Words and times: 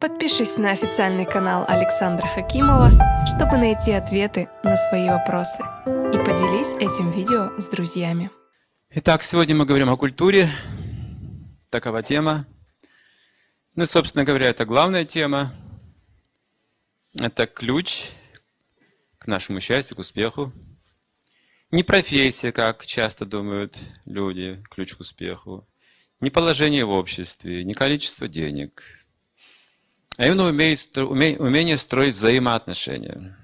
Подпишись 0.00 0.58
на 0.58 0.70
официальный 0.70 1.26
канал 1.26 1.64
Александра 1.66 2.24
Хакимова, 2.28 2.88
чтобы 3.34 3.56
найти 3.56 3.90
ответы 3.90 4.48
на 4.62 4.76
свои 4.76 5.08
вопросы. 5.08 5.58
И 6.14 6.18
поделись 6.24 6.72
этим 6.76 7.10
видео 7.10 7.50
с 7.58 7.66
друзьями. 7.66 8.30
Итак, 8.90 9.24
сегодня 9.24 9.56
мы 9.56 9.64
говорим 9.66 9.90
о 9.90 9.96
культуре. 9.96 10.48
Такова 11.68 12.04
тема. 12.04 12.46
Ну, 13.74 13.86
собственно 13.86 14.24
говоря, 14.24 14.46
это 14.46 14.64
главная 14.64 15.04
тема. 15.04 15.52
Это 17.18 17.48
ключ 17.48 18.10
к 19.18 19.26
нашему 19.26 19.58
счастью, 19.58 19.96
к 19.96 19.98
успеху. 19.98 20.52
Не 21.72 21.82
профессия, 21.82 22.52
как 22.52 22.86
часто 22.86 23.24
думают 23.24 23.76
люди, 24.04 24.62
ключ 24.70 24.94
к 24.94 25.00
успеху. 25.00 25.66
Не 26.20 26.30
положение 26.30 26.84
в 26.84 26.90
обществе, 26.90 27.64
не 27.64 27.74
количество 27.74 28.28
денег. 28.28 28.97
А 30.18 30.26
именно 30.26 30.46
умение 30.48 31.76
строить 31.76 32.16
взаимоотношения. 32.16 33.36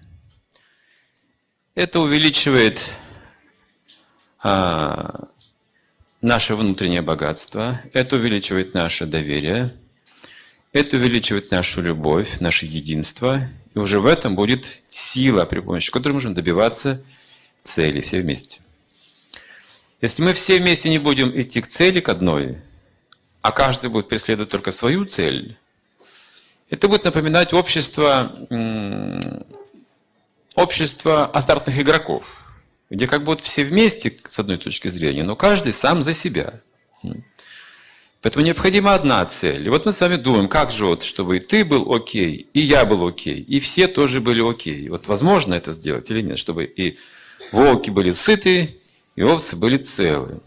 Это 1.77 2.01
увеличивает 2.01 2.91
а, 4.43 5.29
наше 6.21 6.57
внутреннее 6.57 7.01
богатство, 7.01 7.81
это 7.93 8.17
увеличивает 8.17 8.75
наше 8.75 9.07
доверие, 9.07 9.73
это 10.73 10.97
увеличивает 10.97 11.53
нашу 11.53 11.81
любовь, 11.81 12.41
наше 12.41 12.67
единство. 12.67 13.49
И 13.73 13.79
уже 13.79 14.01
в 14.01 14.07
этом 14.07 14.35
будет 14.35 14.83
сила, 14.91 15.45
при 15.45 15.61
помощи 15.61 15.93
которой 15.93 16.15
можем 16.15 16.35
добиваться 16.35 17.05
цели 17.63 18.01
все 18.01 18.21
вместе. 18.21 18.63
Если 20.01 20.25
мы 20.25 20.33
все 20.33 20.59
вместе 20.59 20.91
не 20.91 20.99
будем 20.99 21.41
идти 21.41 21.61
к 21.61 21.69
цели, 21.69 22.01
к 22.01 22.09
одной, 22.09 22.59
а 23.43 23.53
каждый 23.53 23.91
будет 23.91 24.09
преследовать 24.09 24.51
только 24.51 24.73
свою 24.73 25.05
цель, 25.05 25.57
это 26.75 26.89
будет 26.89 27.05
напоминать 27.05 27.53
общество, 27.53 28.33
общество 30.55 31.27
азартных 31.27 31.79
игроков, 31.79 32.45
где 32.91 33.07
как 33.07 33.23
будто 33.25 33.45
все 33.45 33.65
вместе 33.65 34.13
с 34.27 34.39
одной 34.39 34.59
точки 34.59 34.89
зрения, 34.89 35.23
но 35.23 35.37
каждый 35.37 35.73
сам 35.73 36.03
за 36.03 36.13
себя. 36.15 36.61
Поэтому 38.23 38.45
необходима 38.45 38.95
одна 38.95 39.25
цель. 39.27 39.67
И 39.67 39.69
вот 39.69 39.87
мы 39.87 39.93
с 39.93 40.01
вами 40.01 40.17
думаем, 40.17 40.49
как 40.49 40.71
же 40.71 40.87
вот, 40.87 41.03
чтобы 41.03 41.37
и 41.37 41.41
ты 41.41 41.65
был 41.65 41.95
окей, 41.95 42.49
и 42.55 42.61
я 42.61 42.85
был 42.85 43.07
окей, 43.07 43.41
и 43.41 43.61
все 43.61 43.87
тоже 43.87 44.21
были 44.21 44.43
окей. 44.43 44.89
Вот 44.89 45.07
возможно 45.07 45.55
это 45.55 45.73
сделать 45.73 46.11
или 46.11 46.23
нет, 46.23 46.39
чтобы 46.39 46.65
и 46.65 46.99
волки 47.53 47.91
были 47.91 48.13
сыты, 48.13 48.81
и 49.15 49.23
овцы 49.23 49.57
были 49.57 49.77
целы. 49.77 50.41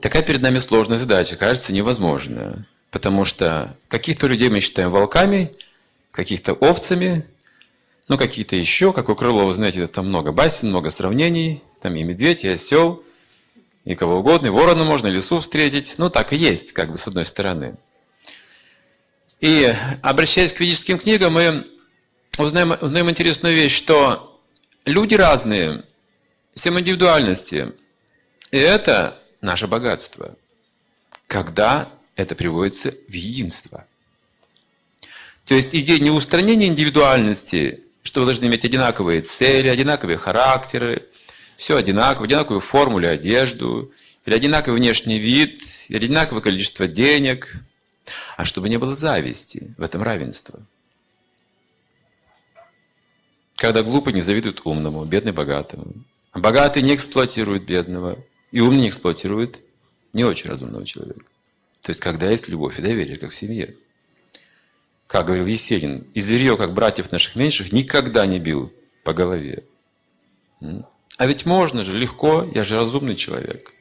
Такая 0.00 0.22
перед 0.22 0.42
нами 0.42 0.58
сложная 0.58 0.98
задача, 0.98 1.36
кажется 1.36 1.72
невозможная. 1.72 2.68
Потому 2.94 3.24
что 3.24 3.76
каких-то 3.88 4.28
людей 4.28 4.48
мы 4.48 4.60
считаем 4.60 4.92
волками, 4.92 5.52
каких-то 6.12 6.52
овцами, 6.52 7.26
ну 8.06 8.16
какие-то 8.16 8.54
еще, 8.54 8.92
как 8.92 9.08
у 9.08 9.16
Крылова, 9.16 9.52
знаете, 9.52 9.88
там 9.88 10.06
много 10.06 10.30
басен, 10.30 10.68
много 10.68 10.90
сравнений, 10.90 11.60
там 11.82 11.96
и 11.96 12.04
медведь, 12.04 12.44
и 12.44 12.50
осел, 12.50 13.02
и 13.84 13.96
кого 13.96 14.20
угодно, 14.20 14.46
и 14.46 14.50
ворона 14.50 14.84
можно, 14.84 15.08
и 15.08 15.10
лесу 15.10 15.40
встретить. 15.40 15.96
Ну 15.98 16.08
так 16.08 16.32
и 16.32 16.36
есть, 16.36 16.72
как 16.72 16.92
бы 16.92 16.96
с 16.96 17.08
одной 17.08 17.24
стороны. 17.24 17.74
И 19.40 19.74
обращаясь 20.00 20.52
к 20.52 20.60
ведическим 20.60 20.98
книгам, 20.98 21.32
мы 21.32 21.66
узнаем, 22.38 22.76
узнаем 22.80 23.10
интересную 23.10 23.56
вещь, 23.56 23.74
что 23.74 24.30
Люди 24.84 25.14
разные, 25.14 25.82
всем 26.54 26.78
индивидуальности. 26.78 27.72
И 28.50 28.58
это 28.58 29.18
наше 29.40 29.66
богатство. 29.66 30.36
Когда 31.26 31.88
это 32.16 32.34
приводится 32.34 32.92
в 33.08 33.12
единство. 33.12 33.86
То 35.44 35.54
есть 35.54 35.74
идея 35.74 35.98
не 35.98 36.10
устранения 36.10 36.66
индивидуальности, 36.66 37.84
что 38.02 38.20
вы 38.20 38.26
должны 38.26 38.46
иметь 38.46 38.64
одинаковые 38.64 39.20
цели, 39.20 39.68
одинаковые 39.68 40.16
характеры, 40.16 41.06
все 41.56 41.76
одинаково, 41.76 42.24
одинаковую 42.24 42.60
форму 42.60 42.98
или 42.98 43.06
одежду, 43.06 43.92
или 44.24 44.34
одинаковый 44.34 44.80
внешний 44.80 45.18
вид, 45.18 45.60
или 45.88 45.96
одинаковое 45.96 46.42
количество 46.42 46.88
денег, 46.88 47.54
а 48.36 48.44
чтобы 48.44 48.68
не 48.68 48.78
было 48.78 48.94
зависти 48.94 49.74
в 49.76 49.82
этом 49.82 50.02
равенство– 50.02 50.60
когда 53.56 53.82
глупый 53.82 54.12
не 54.12 54.20
завидует 54.20 54.60
умному, 54.64 55.04
бедный 55.04 55.32
богатому. 55.32 55.86
А 56.32 56.38
богатый 56.38 56.82
не 56.82 56.94
эксплуатирует 56.94 57.64
бедного, 57.64 58.18
и 58.50 58.60
умный 58.60 58.82
не 58.82 58.88
эксплуатирует 58.88 59.60
не 60.12 60.24
очень 60.24 60.50
разумного 60.50 60.84
человека. 60.84 61.24
То 61.84 61.90
есть, 61.90 62.00
когда 62.00 62.30
есть 62.30 62.48
любовь 62.48 62.78
и 62.78 62.82
доверие, 62.82 63.18
как 63.18 63.32
в 63.32 63.34
семье. 63.34 63.76
Как 65.06 65.26
говорил 65.26 65.44
Есенин, 65.44 66.06
и 66.14 66.20
зверье, 66.22 66.56
как 66.56 66.72
братьев 66.72 67.12
наших 67.12 67.36
меньших, 67.36 67.72
никогда 67.72 68.24
не 68.24 68.38
бил 68.38 68.72
по 69.04 69.12
голове. 69.12 69.64
А 70.62 71.26
ведь 71.26 71.44
можно 71.44 71.82
же, 71.82 71.92
легко, 71.92 72.50
я 72.54 72.64
же 72.64 72.76
разумный 72.76 73.14
человек. 73.14 73.74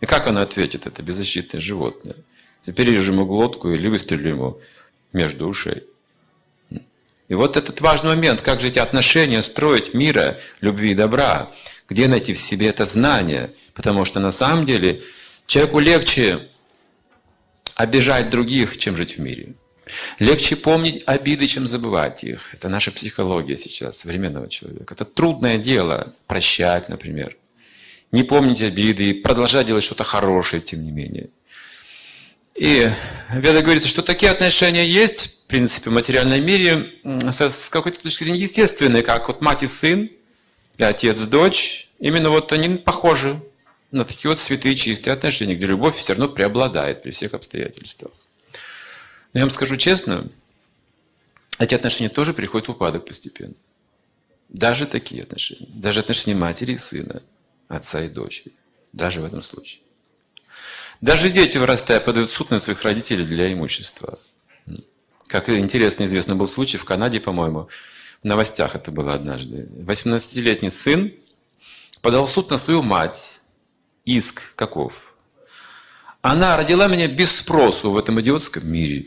И 0.00 0.06
как 0.06 0.26
она 0.26 0.42
ответит, 0.42 0.88
это 0.88 1.00
беззащитное 1.04 1.60
животное? 1.60 2.16
Перережем 2.64 3.14
ему 3.14 3.26
глотку 3.26 3.70
или 3.70 3.86
выстрелим 3.86 4.34
ему 4.34 4.60
между 5.12 5.46
ушей. 5.46 5.84
И 7.28 7.34
вот 7.34 7.56
этот 7.56 7.80
важный 7.80 8.16
момент, 8.16 8.40
как 8.40 8.60
же 8.60 8.66
эти 8.66 8.80
отношения 8.80 9.44
строить 9.44 9.94
мира, 9.94 10.40
любви 10.60 10.90
и 10.90 10.94
добра, 10.96 11.52
где 11.88 12.08
найти 12.08 12.32
в 12.32 12.38
себе 12.40 12.66
это 12.66 12.84
знание, 12.84 13.54
потому 13.74 14.04
что 14.04 14.18
на 14.18 14.32
самом 14.32 14.66
деле 14.66 15.04
человеку 15.46 15.78
легче 15.78 16.40
обижать 17.74 18.30
других, 18.30 18.78
чем 18.78 18.96
жить 18.96 19.16
в 19.16 19.20
мире. 19.20 19.54
Легче 20.18 20.56
помнить 20.56 21.02
обиды, 21.06 21.46
чем 21.46 21.66
забывать 21.68 22.24
их. 22.24 22.54
Это 22.54 22.68
наша 22.68 22.90
психология 22.90 23.56
сейчас, 23.56 23.98
современного 23.98 24.48
человека. 24.48 24.94
Это 24.94 25.04
трудное 25.04 25.58
дело 25.58 26.14
прощать, 26.26 26.88
например. 26.88 27.36
Не 28.10 28.22
помнить 28.22 28.62
обиды 28.62 29.10
и 29.10 29.12
продолжать 29.12 29.66
делать 29.66 29.84
что-то 29.84 30.04
хорошее, 30.04 30.62
тем 30.62 30.84
не 30.84 30.90
менее. 30.90 31.28
И 32.54 32.88
в 33.28 33.38
Ведах 33.40 33.64
говорится, 33.64 33.88
что 33.88 34.02
такие 34.02 34.30
отношения 34.30 34.86
есть, 34.86 35.44
в 35.44 35.46
принципе, 35.48 35.90
в 35.90 35.92
материальном 35.92 36.44
мире, 36.44 36.92
с 37.04 37.68
какой-то 37.68 38.00
точки 38.00 38.24
зрения 38.24 38.38
естественные, 38.38 39.02
как 39.02 39.26
вот 39.28 39.40
мать 39.40 39.64
и 39.64 39.66
сын, 39.66 40.08
или 40.78 40.84
отец 40.86 41.20
дочь. 41.22 41.88
Именно 41.98 42.30
вот 42.30 42.52
они 42.52 42.76
похожи 42.76 43.42
на 43.94 44.04
такие 44.04 44.28
вот 44.28 44.40
святые 44.40 44.74
чистые 44.74 45.14
отношения, 45.14 45.54
где 45.54 45.66
любовь 45.66 45.96
все 45.96 46.14
равно 46.14 46.28
преобладает 46.28 47.02
при 47.02 47.12
всех 47.12 47.32
обстоятельствах. 47.32 48.12
Но 49.32 49.40
я 49.40 49.46
вам 49.46 49.54
скажу 49.54 49.76
честно, 49.76 50.28
эти 51.60 51.74
отношения 51.74 52.08
тоже 52.08 52.34
приходят 52.34 52.66
в 52.66 52.72
упадок 52.72 53.06
постепенно. 53.06 53.54
Даже 54.48 54.86
такие 54.86 55.22
отношения. 55.22 55.68
Даже 55.68 56.00
отношения 56.00 56.36
матери 56.36 56.72
и 56.72 56.76
сына, 56.76 57.22
отца 57.68 58.02
и 58.02 58.08
дочери. 58.08 58.52
Даже 58.92 59.20
в 59.20 59.24
этом 59.24 59.42
случае. 59.42 59.80
Даже 61.00 61.30
дети, 61.30 61.56
вырастая, 61.58 62.00
подают 62.00 62.32
суд 62.32 62.50
на 62.50 62.58
своих 62.58 62.82
родителей 62.82 63.24
для 63.24 63.52
имущества. 63.52 64.18
Как 65.28 65.48
интересно 65.48 66.04
известно 66.04 66.34
был 66.34 66.48
случай 66.48 66.78
в 66.78 66.84
Канаде, 66.84 67.20
по-моему, 67.20 67.68
в 68.22 68.26
новостях 68.26 68.74
это 68.74 68.90
было 68.90 69.14
однажды. 69.14 69.68
18-летний 69.86 70.70
сын 70.70 71.12
подал 72.02 72.26
суд 72.26 72.50
на 72.50 72.58
свою 72.58 72.82
мать. 72.82 73.33
Иск 74.04 74.54
каков? 74.56 75.14
Она 76.22 76.56
родила 76.56 76.88
меня 76.88 77.08
без 77.08 77.36
спросу 77.36 77.90
в 77.90 77.98
этом 77.98 78.20
идиотском 78.20 78.70
мире. 78.70 79.06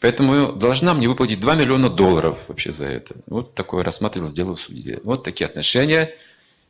Поэтому 0.00 0.52
должна 0.52 0.94
мне 0.94 1.08
выплатить 1.08 1.40
2 1.40 1.54
миллиона 1.54 1.88
долларов 1.88 2.44
вообще 2.48 2.72
за 2.72 2.86
это. 2.86 3.14
Вот 3.26 3.54
такое 3.54 3.82
рассматривалось 3.82 4.34
дело 4.34 4.54
в 4.54 4.60
суде. 4.60 5.00
Вот 5.04 5.24
такие 5.24 5.46
отношения– 5.46 6.10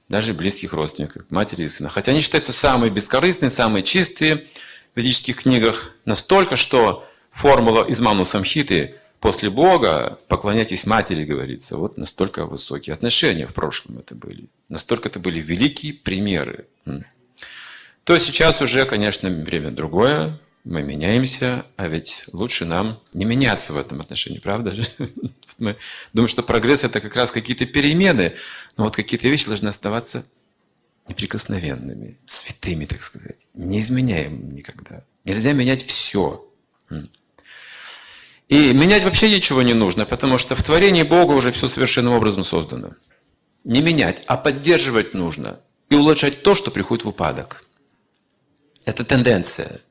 даже 0.09 0.35
близких 0.35 0.73
родственников, 0.73 1.25
матери 1.31 1.63
и 1.63 1.69
сына. 1.69 1.89
Хотя 1.89 2.13
они 2.13 2.21
считаются 2.21 2.53
самые 2.53 2.91
бескорыстные, 2.91 3.51
самые 3.51 3.83
чистые 3.83 4.47
в 4.95 4.97
ведических 4.97 5.43
книгах, 5.43 5.93
настолько, 6.05 6.57
что 6.57 7.07
формула 7.31 7.85
из 7.85 8.01
Ману 8.01 8.25
Самхиты 8.25 8.97
после 9.21 9.51
Бога 9.51 10.19
поклоняйтесь 10.29 10.87
матери, 10.87 11.25
говорится. 11.25 11.77
Вот 11.77 11.97
настолько 11.97 12.47
высокие 12.47 12.95
отношения 12.95 13.47
в 13.47 13.55
прошлом 13.55 13.99
это 13.99 14.15
были. 14.15 14.47
Настолько 14.69 15.09
это 15.09 15.19
были 15.19 15.41
великие 15.41 15.95
примеры. 15.95 16.67
То 18.05 18.19
сейчас 18.19 18.61
уже, 18.61 18.85
конечно, 18.85 19.31
время 19.31 19.71
другое, 19.71 20.39
мы 20.65 20.83
меняемся, 20.83 21.67
а 21.77 21.89
ведь 21.89 22.25
лучше 22.33 22.65
нам 22.65 23.01
не 23.13 23.25
меняться 23.25 23.73
в 23.73 23.77
этом 23.79 24.01
отношении, 24.01 24.39
правда 24.39 24.73
же? 24.73 24.83
Мы 25.59 25.77
думаем, 26.13 26.29
что 26.29 26.43
прогресс– 26.43 26.85
это 26.85 27.01
как 27.01 27.15
раз 27.17 27.31
какие-то 27.31 27.67
перемены, 27.67 28.35
но 28.77 28.85
вот 28.85 28.97
какие-то 28.97 29.29
вещи 29.29 29.47
должны 29.47 29.69
оставаться 29.69 30.25
неприкосновенными, 31.07 32.17
святыми, 32.25 32.87
так 32.87 33.03
сказать, 33.03 33.47
неизменяемыми 33.55 34.55
никогда. 34.55 35.05
Нельзя 35.25 35.53
менять 35.53 35.85
все. 35.85 36.45
И 38.49 38.73
менять 38.73 39.05
вообще 39.05 39.31
ничего 39.31 39.63
не 39.63 39.75
нужно, 39.75 40.07
потому 40.07 40.39
что 40.39 40.55
в 40.55 40.63
творении 40.63 41.03
Бога 41.03 41.33
уже 41.33 41.53
все 41.53 41.69
совершенным 41.69 42.15
образом 42.15 42.43
создано. 42.43 42.93
Не 43.65 43.81
менять, 43.81 44.23
а 44.27 44.37
поддерживать 44.37 45.15
нужно 45.15 45.61
и 45.89 45.95
улучшать 45.95 46.43
то, 46.43 46.55
что 46.55 46.71
приходит 46.71 47.05
в 47.05 47.09
упадок. 47.09 47.65
Это 48.85 49.05
тенденция– 49.05 49.81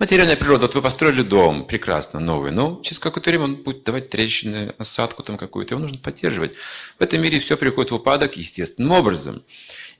Материальная 0.00 0.36
природа, 0.36 0.62
вот 0.62 0.74
вы 0.74 0.80
построили 0.80 1.20
дом, 1.20 1.66
прекрасно, 1.66 2.20
новый, 2.20 2.52
но 2.52 2.80
через 2.82 2.98
какое-то 2.98 3.28
время 3.28 3.44
он 3.44 3.56
будет 3.56 3.84
давать 3.84 4.08
трещины, 4.08 4.72
осадку 4.78 5.22
там 5.22 5.36
какую-то, 5.36 5.74
его 5.74 5.82
нужно 5.82 5.98
поддерживать. 5.98 6.52
В 6.98 7.02
этом 7.02 7.20
мире 7.20 7.38
все 7.38 7.58
приходит 7.58 7.92
в 7.92 7.96
упадок 7.96 8.38
естественным 8.38 8.92
образом. 8.92 9.42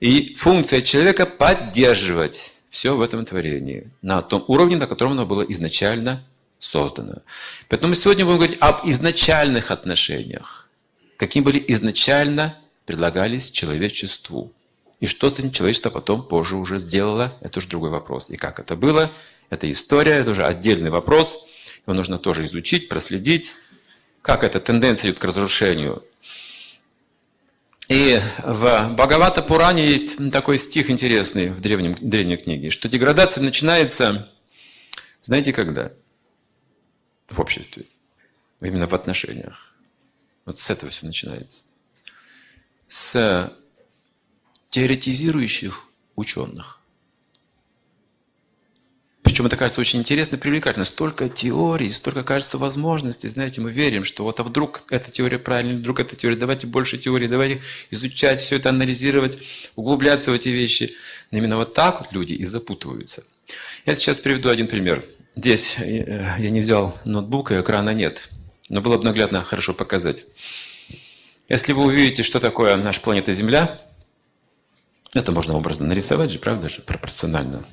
И 0.00 0.34
функция 0.36 0.80
человека– 0.80 1.26
поддерживать 1.38 2.54
все 2.70 2.96
в 2.96 3.02
этом 3.02 3.26
творении 3.26 3.90
на 4.00 4.22
том 4.22 4.42
уровне, 4.48 4.78
на 4.78 4.86
котором 4.86 5.12
оно 5.12 5.26
было 5.26 5.42
изначально 5.42 6.24
создано. 6.58 7.18
Поэтому 7.68 7.90
мы 7.90 7.94
сегодня 7.94 8.24
будем 8.24 8.38
говорить 8.38 8.56
об 8.60 8.88
изначальных 8.88 9.70
отношениях. 9.70 10.70
Каким 11.18 11.44
были 11.44 11.62
изначально 11.68 12.56
предлагались 12.86 13.50
человечеству. 13.50 14.50
И 15.00 15.06
что 15.06 15.30
человечество 15.30 15.90
потом 15.90 16.22
позже 16.22 16.56
уже 16.56 16.78
сделало, 16.78 17.32
это 17.40 17.58
уже 17.58 17.68
другой 17.68 17.90
вопрос. 17.90 18.30
И 18.30 18.36
как 18.36 18.60
это 18.60 18.76
было– 18.76 19.10
это 19.50 19.68
история, 19.70 20.12
это 20.12 20.30
уже 20.30 20.44
отдельный 20.44 20.90
вопрос. 20.90 21.48
Его 21.86 21.94
нужно 21.94 22.18
тоже 22.18 22.44
изучить, 22.46 22.88
проследить, 22.88 23.54
как 24.22 24.44
эта 24.44 24.60
тенденция 24.60 25.10
идет 25.10 25.18
к 25.18 25.24
разрушению. 25.24 26.02
И 27.88 28.20
в 28.44 28.94
Бхагавата 28.94 29.42
Пуране 29.42 29.88
есть 29.88 30.30
такой 30.30 30.56
стих 30.58 30.90
интересный 30.90 31.48
в 31.48 31.60
древнем, 31.60 31.96
древней 32.00 32.36
книге, 32.36 32.70
что 32.70 32.88
деградация 32.88 33.42
начинается, 33.42 34.30
знаете, 35.22 35.52
когда? 35.52 35.92
В 37.28 37.40
обществе. 37.40 37.84
Именно 38.60 38.86
в 38.86 38.94
отношениях. 38.94 39.74
Вот 40.44 40.60
с 40.60 40.70
этого 40.70 40.92
все 40.92 41.06
начинается. 41.06 41.64
С 42.86 43.52
теоретизирующих 44.70 45.84
ученых. 46.16 46.80
Причем 49.22 49.46
это 49.46 49.56
кажется 49.56 49.80
очень 49.80 50.00
интересно 50.00 50.36
и 50.36 50.38
привлекательно. 50.38 50.84
Столько 50.84 51.28
теорий, 51.28 51.90
столько, 51.90 52.24
кажется, 52.24 52.58
возможностей. 52.58 53.28
Знаете, 53.28 53.60
мы 53.60 53.70
верим, 53.70 54.02
что 54.04 54.24
вот 54.24 54.40
а 54.40 54.42
вдруг 54.42 54.82
эта 54.90 55.10
теория 55.10 55.38
правильная, 55.38 55.76
вдруг 55.76 56.00
эта 56.00 56.16
теория, 56.16 56.36
давайте 56.36 56.66
больше 56.66 56.98
теорий, 56.98 57.28
давайте 57.28 57.62
изучать, 57.90 58.40
все 58.40 58.56
это 58.56 58.70
анализировать, 58.70 59.38
углубляться 59.76 60.30
в 60.30 60.34
эти 60.34 60.48
вещи. 60.48 60.92
Но 61.30 61.38
именно 61.38 61.56
вот 61.56 61.74
так 61.74 62.00
вот 62.00 62.12
люди 62.12 62.32
и 62.32 62.44
запутываются. 62.44 63.24
Я 63.86 63.94
сейчас 63.94 64.20
приведу 64.20 64.48
один 64.48 64.66
пример. 64.66 65.04
Здесь 65.36 65.78
э, 65.78 66.36
я 66.38 66.50
не 66.50 66.60
взял 66.60 66.98
ноутбук, 67.04 67.52
и 67.52 67.60
экрана 67.60 67.90
нет. 67.90 68.30
Но 68.68 68.80
было 68.80 68.98
бы 68.98 69.04
наглядно 69.04 69.44
хорошо 69.44 69.74
показать. 69.74 70.26
Если 71.48 71.72
вы 71.72 71.84
увидите, 71.84 72.22
что 72.22 72.40
такое 72.40 72.76
наша 72.76 73.00
планета 73.00 73.32
Земля, 73.32 73.80
это 75.12 75.32
можно 75.32 75.54
образно 75.54 75.86
нарисовать 75.86 76.30
же, 76.30 76.38
правда 76.38 76.68
же, 76.68 76.82
пропорционально. 76.82 77.64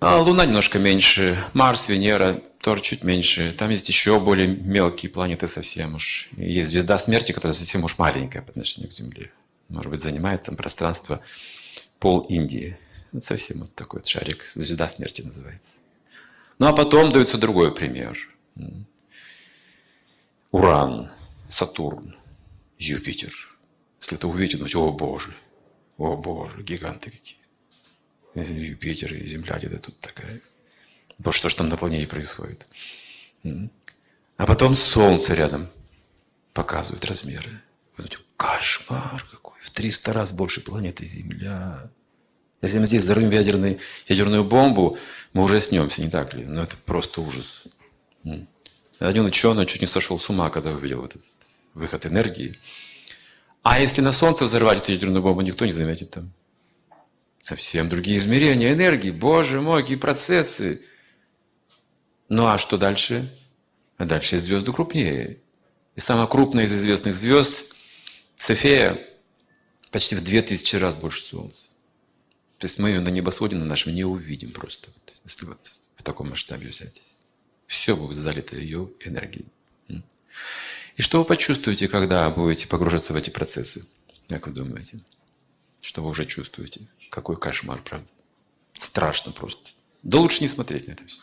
А 0.00 0.18
Луна 0.18 0.46
немножко 0.46 0.78
меньше, 0.78 1.36
Марс, 1.54 1.88
Венера 1.88 2.42
тоже 2.60 2.82
чуть 2.82 3.02
меньше. 3.02 3.52
Там 3.58 3.70
есть 3.70 3.88
еще 3.88 4.20
более 4.20 4.46
мелкие 4.46 5.10
планеты 5.10 5.48
совсем 5.48 5.94
уж. 5.94 6.28
есть 6.36 6.68
звезда 6.68 6.98
смерти, 6.98 7.32
которая 7.32 7.56
совсем 7.56 7.84
уж 7.84 7.98
маленькая 7.98 8.42
по 8.42 8.50
отношению 8.50 8.90
к 8.90 8.92
Земле. 8.92 9.32
Может 9.68 9.90
быть, 9.90 10.02
занимает 10.02 10.44
там 10.44 10.56
пространство 10.56 11.20
пол 11.98 12.20
Индии. 12.20 12.78
Вот 13.12 13.24
совсем 13.24 13.60
вот 13.60 13.74
такой 13.74 14.00
вот 14.00 14.06
шарик, 14.06 14.44
звезда 14.54 14.88
смерти 14.88 15.22
называется. 15.22 15.78
Ну 16.58 16.66
а 16.66 16.72
потом 16.72 17.10
дается 17.10 17.38
другой 17.38 17.74
пример. 17.74 18.18
Уран, 20.50 21.10
Сатурн, 21.48 22.14
Юпитер. 22.78 23.47
Если 24.00 24.16
это 24.16 24.28
увидите, 24.28 24.56
думаете, 24.56 24.78
о 24.78 24.90
боже, 24.92 25.34
о 25.96 26.16
боже, 26.16 26.62
гиганты 26.62 27.10
какие. 27.10 27.38
Юпитер 28.34 29.14
и 29.14 29.26
Земля 29.26 29.58
где-то 29.58 29.78
тут 29.78 30.00
такая. 30.00 30.40
Потому 31.16 31.32
что 31.32 31.48
что 31.48 31.58
там 31.58 31.68
на 31.68 31.76
планете 31.76 32.06
происходит. 32.06 32.66
А 33.44 34.46
потом 34.46 34.76
Солнце 34.76 35.34
рядом 35.34 35.68
показывает 36.52 37.04
размеры. 37.04 37.50
Кошмар 38.36 39.24
какой. 39.30 39.58
В 39.60 39.70
300 39.70 40.12
раз 40.12 40.32
больше 40.32 40.60
планеты 40.60 41.04
Земля. 41.04 41.90
Если 42.62 42.78
мы 42.78 42.86
здесь 42.86 43.02
взорвем 43.02 43.30
ядерный, 43.30 43.78
ядерную 44.06 44.44
бомбу, 44.44 44.96
мы 45.32 45.42
уже 45.42 45.60
снемся, 45.60 46.02
не 46.02 46.08
так 46.08 46.34
ли? 46.34 46.44
Но 46.44 46.62
это 46.62 46.76
просто 46.76 47.20
ужас. 47.20 47.68
Один 49.00 49.24
ученый 49.24 49.66
чуть 49.66 49.80
не 49.80 49.86
сошел 49.86 50.18
с 50.18 50.28
ума, 50.28 50.50
когда 50.50 50.70
увидел 50.70 51.04
этот 51.04 51.22
выход 51.74 52.06
энергии. 52.06 52.56
А 53.62 53.80
если 53.80 54.00
на 54.00 54.12
Солнце 54.12 54.44
взорвать 54.44 54.78
эту 54.78 54.92
ядерную 54.92 55.22
бомбу, 55.22 55.42
никто 55.42 55.66
не 55.66 55.72
заметит 55.72 56.10
там. 56.10 56.32
Совсем 57.42 57.88
другие 57.88 58.18
измерения 58.18 58.72
энергии. 58.72 59.10
Боже 59.10 59.60
мой, 59.60 59.82
какие 59.82 59.96
процессы. 59.96 60.82
Ну 62.28 62.46
а 62.46 62.58
что 62.58 62.76
дальше? 62.76 63.28
А 63.96 64.04
дальше 64.04 64.38
звезды 64.38 64.72
крупнее. 64.72 65.40
И 65.96 66.00
самая 66.00 66.26
крупная 66.26 66.64
из 66.64 66.72
известных 66.72 67.14
звезд, 67.14 67.74
Цефея, 68.36 69.04
почти 69.90 70.14
в 70.14 70.24
2000 70.24 70.76
раз 70.76 70.94
больше 70.96 71.22
Солнца. 71.22 71.64
То 72.58 72.66
есть 72.66 72.78
мы 72.78 72.90
ее 72.90 73.00
на 73.00 73.08
небосводе 73.08 73.56
на 73.56 73.64
нашем 73.64 73.94
не 73.94 74.04
увидим 74.04 74.52
просто, 74.52 74.90
если 75.24 75.46
вот 75.46 75.72
в 75.96 76.02
таком 76.02 76.30
масштабе 76.30 76.68
взять. 76.68 77.02
Все 77.66 77.96
будет 77.96 78.16
залито 78.16 78.56
ее 78.56 78.90
энергией. 79.00 79.46
И 80.98 81.02
что 81.02 81.20
вы 81.20 81.24
почувствуете, 81.24 81.86
когда 81.86 82.28
будете 82.28 82.66
погружаться 82.66 83.12
в 83.12 83.16
эти 83.16 83.30
процессы? 83.30 83.86
Как 84.28 84.48
вы 84.48 84.52
думаете? 84.52 85.00
Что 85.80 86.02
вы 86.02 86.10
уже 86.10 86.26
чувствуете? 86.26 86.88
Какой 87.08 87.38
кошмар, 87.38 87.80
правда? 87.84 88.08
Страшно 88.76 89.30
просто. 89.30 89.70
Да 90.02 90.18
лучше 90.18 90.42
не 90.42 90.48
смотреть 90.48 90.88
на 90.88 90.92
это 90.92 91.04
все. 91.06 91.20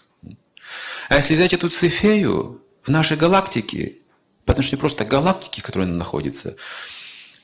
А 1.10 1.18
если 1.18 1.36
взять 1.36 1.52
эту 1.52 1.70
цифею 1.70 2.64
в 2.84 2.90
нашей 2.90 3.18
галактике, 3.18 3.98
по 4.46 4.54
отношению 4.54 4.80
просто 4.80 5.04
к 5.04 5.10
галактике, 5.10 5.62
в 5.62 5.66
которой 5.66 5.84
она 5.84 5.96
находится, 5.96 6.56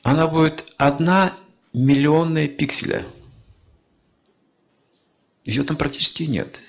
она 0.02 0.26
будет 0.26 0.72
одна 0.78 1.36
миллионная 1.74 2.48
пикселя. 2.48 3.04
Ее 5.44 5.64
там 5.64 5.76
практически 5.76 6.22
нет. 6.22 6.60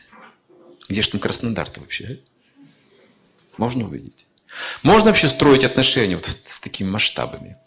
Где 0.90 1.02
же 1.02 1.12
там 1.12 1.22
Краснодар-то 1.22 1.80
вообще? 1.80 2.20
Можно 3.58 3.86
увидеть. 3.86 4.28
Можно 4.84 5.10
вообще 5.10 5.28
строить 5.28 5.64
отношения 5.64 6.16
вот 6.16 6.26
с 6.26 6.60
такими 6.60 6.90
масштабами. 6.90 7.58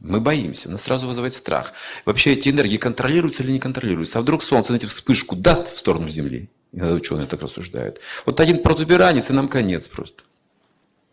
Мы 0.00 0.20
боимся, 0.20 0.70
нас 0.70 0.82
сразу 0.82 1.06
вызывает 1.06 1.34
страх. 1.34 1.74
Вообще 2.06 2.32
эти 2.32 2.48
энергии 2.48 2.78
контролируются 2.78 3.42
или 3.42 3.52
не 3.52 3.60
контролируются? 3.60 4.18
А 4.18 4.22
вдруг 4.22 4.42
Солнце, 4.42 4.68
знаете, 4.68 4.86
вспышку 4.86 5.36
даст 5.36 5.72
в 5.72 5.76
сторону 5.76 6.08
Земли? 6.08 6.48
Иногда 6.72 6.94
ученые 6.94 7.26
так 7.26 7.42
рассуждают. 7.42 8.00
Вот 8.24 8.40
один 8.40 8.62
протуберанец, 8.62 9.28
и 9.28 9.32
нам 9.32 9.48
конец 9.48 9.88
просто. 9.88 10.22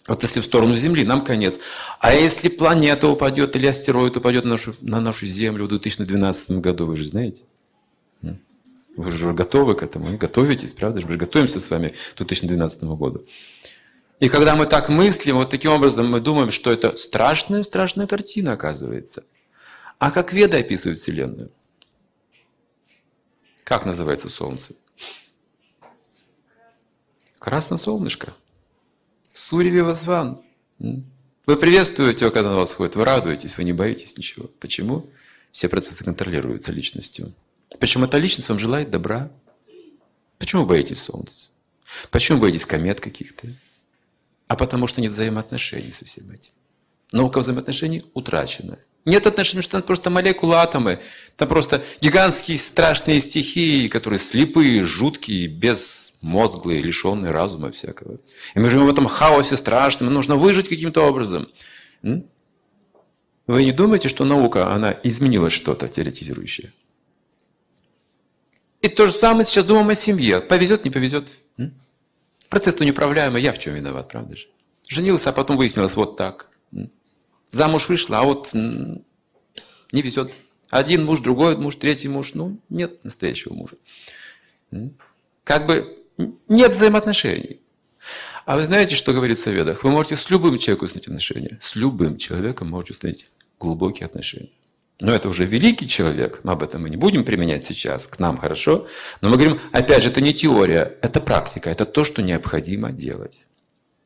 Вот 0.08 0.24
если 0.24 0.40
в 0.40 0.46
сторону 0.46 0.76
Земли, 0.76 1.04
нам 1.04 1.24
конец. 1.24 1.56
А 2.00 2.14
если 2.14 2.48
планета 2.48 3.10
упадет 3.10 3.58
или 3.58 3.68
астероид 3.68 4.16
упадет 4.16 4.46
на 4.46 4.52
нашу, 4.52 4.74
на 4.82 5.02
нашу 5.02 5.26
Землю 5.26 5.66
в 5.66 5.70
2012 5.70 6.52
году, 6.52 6.86
вы 6.86 6.96
же 6.96 7.06
знаете? 7.06 7.44
Вы 8.96 9.12
же 9.12 9.32
готовы 9.34 9.76
к 9.76 9.84
этому, 9.84 10.18
готовитесь, 10.18 10.74
правда? 10.74 11.02
Мы 11.06 11.12
же 11.12 11.18
готовимся 11.18 11.60
с 11.60 11.70
вами 11.70 11.90
к 11.90 12.18
2012 12.18 12.84
году. 12.84 13.22
И 14.20 14.30
когда 14.30 14.56
мы 14.56 14.66
так 14.66 14.90
мыслим, 14.90 15.36
вот 15.36 15.50
таким 15.50 15.72
образом 15.72 16.10
мы 16.10 16.20
думаем, 16.20 16.50
что 16.50 16.72
это 16.72 16.98
страшная-страшная 16.98 18.08
картина 18.08 18.54
оказывается. 18.54 19.24
А 20.00 20.12
как 20.12 20.34
веды 20.34 20.58
описывают 20.58 21.00
Вселенную? 21.00 21.52
Как 23.64 23.86
называется 23.86 24.30
Солнце? 24.30 24.76
Красное 27.38 27.78
солнышко. 27.78 28.34
Сурьеви 29.34 29.82
Вазван. 29.82 30.42
Вы 30.80 31.56
приветствуете 31.56 32.26
его, 32.26 32.34
когда 32.34 32.50
на 32.50 32.56
вас 32.58 32.74
ходит, 32.74 32.96
вы 32.96 33.06
радуетесь, 33.06 33.58
вы 33.58 33.64
не 33.64 33.74
боитесь 33.74 34.18
ничего. 34.18 34.50
Почему? 34.60 35.10
Все 35.52 35.70
процессы 35.70 36.04
контролируются 36.04 36.72
личностью. 36.74 37.34
Почему 37.80 38.06
эта 38.06 38.18
личность 38.18 38.50
вам 38.50 38.60
желает 38.60 38.90
добра? 38.90 39.32
Почему 40.40 40.66
боитесь 40.66 41.02
Солнца? 41.02 41.50
Почему 42.10 42.40
боитесь 42.40 42.66
комет 42.66 43.00
каких-то? 43.00 43.48
А 44.48 44.56
потому 44.56 44.88
что 44.88 45.02
нет 45.02 45.12
взаимоотношений 45.12 45.92
со 45.92 46.06
всем 46.06 46.30
этим. 46.32 46.52
Наука 47.12 47.40
взаимоотношений 47.40 48.04
утрачена. 48.14 48.78
Нет 49.06 49.26
отношений, 49.26 49.62
что 49.62 49.78
это 49.78 49.88
просто 49.88 50.10
молекулы, 50.10 50.56
атомы. 50.56 51.00
Это 51.36 51.46
просто 51.46 51.82
гигантские 52.02 52.58
страшные 52.58 53.22
стихии, 53.22 53.88
которые 53.88 54.20
слепые, 54.20 54.84
жуткие, 54.84 55.48
безмозглые, 55.48 56.82
лишенные 56.82 57.32
разума 57.32 57.72
всякого. 57.72 58.20
И 58.54 58.60
мы 58.60 58.70
живем 58.70 58.86
в 58.86 58.90
этом 58.90 59.08
хаосе 59.08 59.56
страшном, 59.56 60.14
нужно 60.14 60.36
выжить 60.36 60.68
каким-то 60.68 61.08
образом. 61.08 61.48
Вы 62.02 63.64
не 63.64 63.72
думаете, 63.72 64.10
что 64.10 64.26
наука, 64.26 64.74
она 64.74 65.00
изменила 65.04 65.50
что-то 65.50 65.88
теоретизирующее? 65.88 66.74
И 68.82 68.90
то 68.90 69.08
же 69.08 69.14
самое 69.14 69.46
сейчас 69.46 69.64
думаем 69.66 69.90
о 69.90 69.96
семье. 69.96 70.42
Повезет, 70.42 70.84
не 70.84 70.92
повезет. 70.92 71.30
Процесс-то 72.50 72.86
неуправляемый, 72.86 73.42
я 73.42 73.52
в 73.52 73.60
чем 73.60 73.74
виноват, 73.74 74.10
правда 74.10 74.36
же? 74.36 74.48
Женился, 74.88 75.30
а 75.30 75.34
потом 75.34 75.58
выяснилось 75.58 75.96
вот 75.96 76.16
так. 76.16 76.50
Замуж 77.50 77.90
вышла, 77.90 78.20
а 78.20 78.24
вот 78.24 78.54
не 78.54 80.02
везет. 80.02 80.32
Один 80.70 81.06
муж, 81.06 81.20
другой 81.20 81.58
муж, 81.58 81.76
третий 81.76 82.10
муж. 82.10 82.34
Ну, 82.34 82.60
нет 82.70 83.04
настоящего 83.04 83.54
мужа. 83.54 83.76
Как 85.44 85.66
бы 85.66 85.98
нет 86.48 86.72
взаимоотношений. 86.72 87.62
А 88.46 88.56
вы 88.56 88.64
знаете, 88.64 88.96
что 88.96 89.14
говорится 89.14 89.50
в 89.50 89.54
Ведах? 89.54 89.84
Вы 89.84 89.92
можете 89.92 90.16
с 90.16 90.30
любым 90.30 90.58
человеком 90.58 90.86
установить 90.86 91.08
отношения. 91.08 91.60
С 91.62 91.76
любым 91.76 92.18
человеком 92.18 92.70
можете 92.70 92.94
установить 92.94 93.30
глубокие 93.60 94.06
отношения. 94.06 94.52
Но 95.00 95.14
это 95.14 95.30
уже 95.30 95.46
великий 95.46 95.88
человек, 95.88 96.40
мы 96.44 96.54
об 96.54 96.64
этом 96.64 96.82
мы 96.82 96.90
не 96.90 96.98
будем 96.98 97.24
применять 97.24 97.66
сейчас, 97.66 98.08
к 98.08 98.18
нам 98.18 98.38
хорошо. 98.38 98.88
Но 99.22 99.30
мы 99.30 99.36
говорим, 99.36 99.60
опять 99.72 100.02
же, 100.02 100.10
это 100.10 100.22
не 100.22 100.34
теория, 100.34 100.98
это 101.02 101.22
практика, 101.22 101.70
это 101.70 101.86
то, 101.86 102.04
что 102.04 102.24
необходимо 102.24 102.92
делать. 102.92 103.46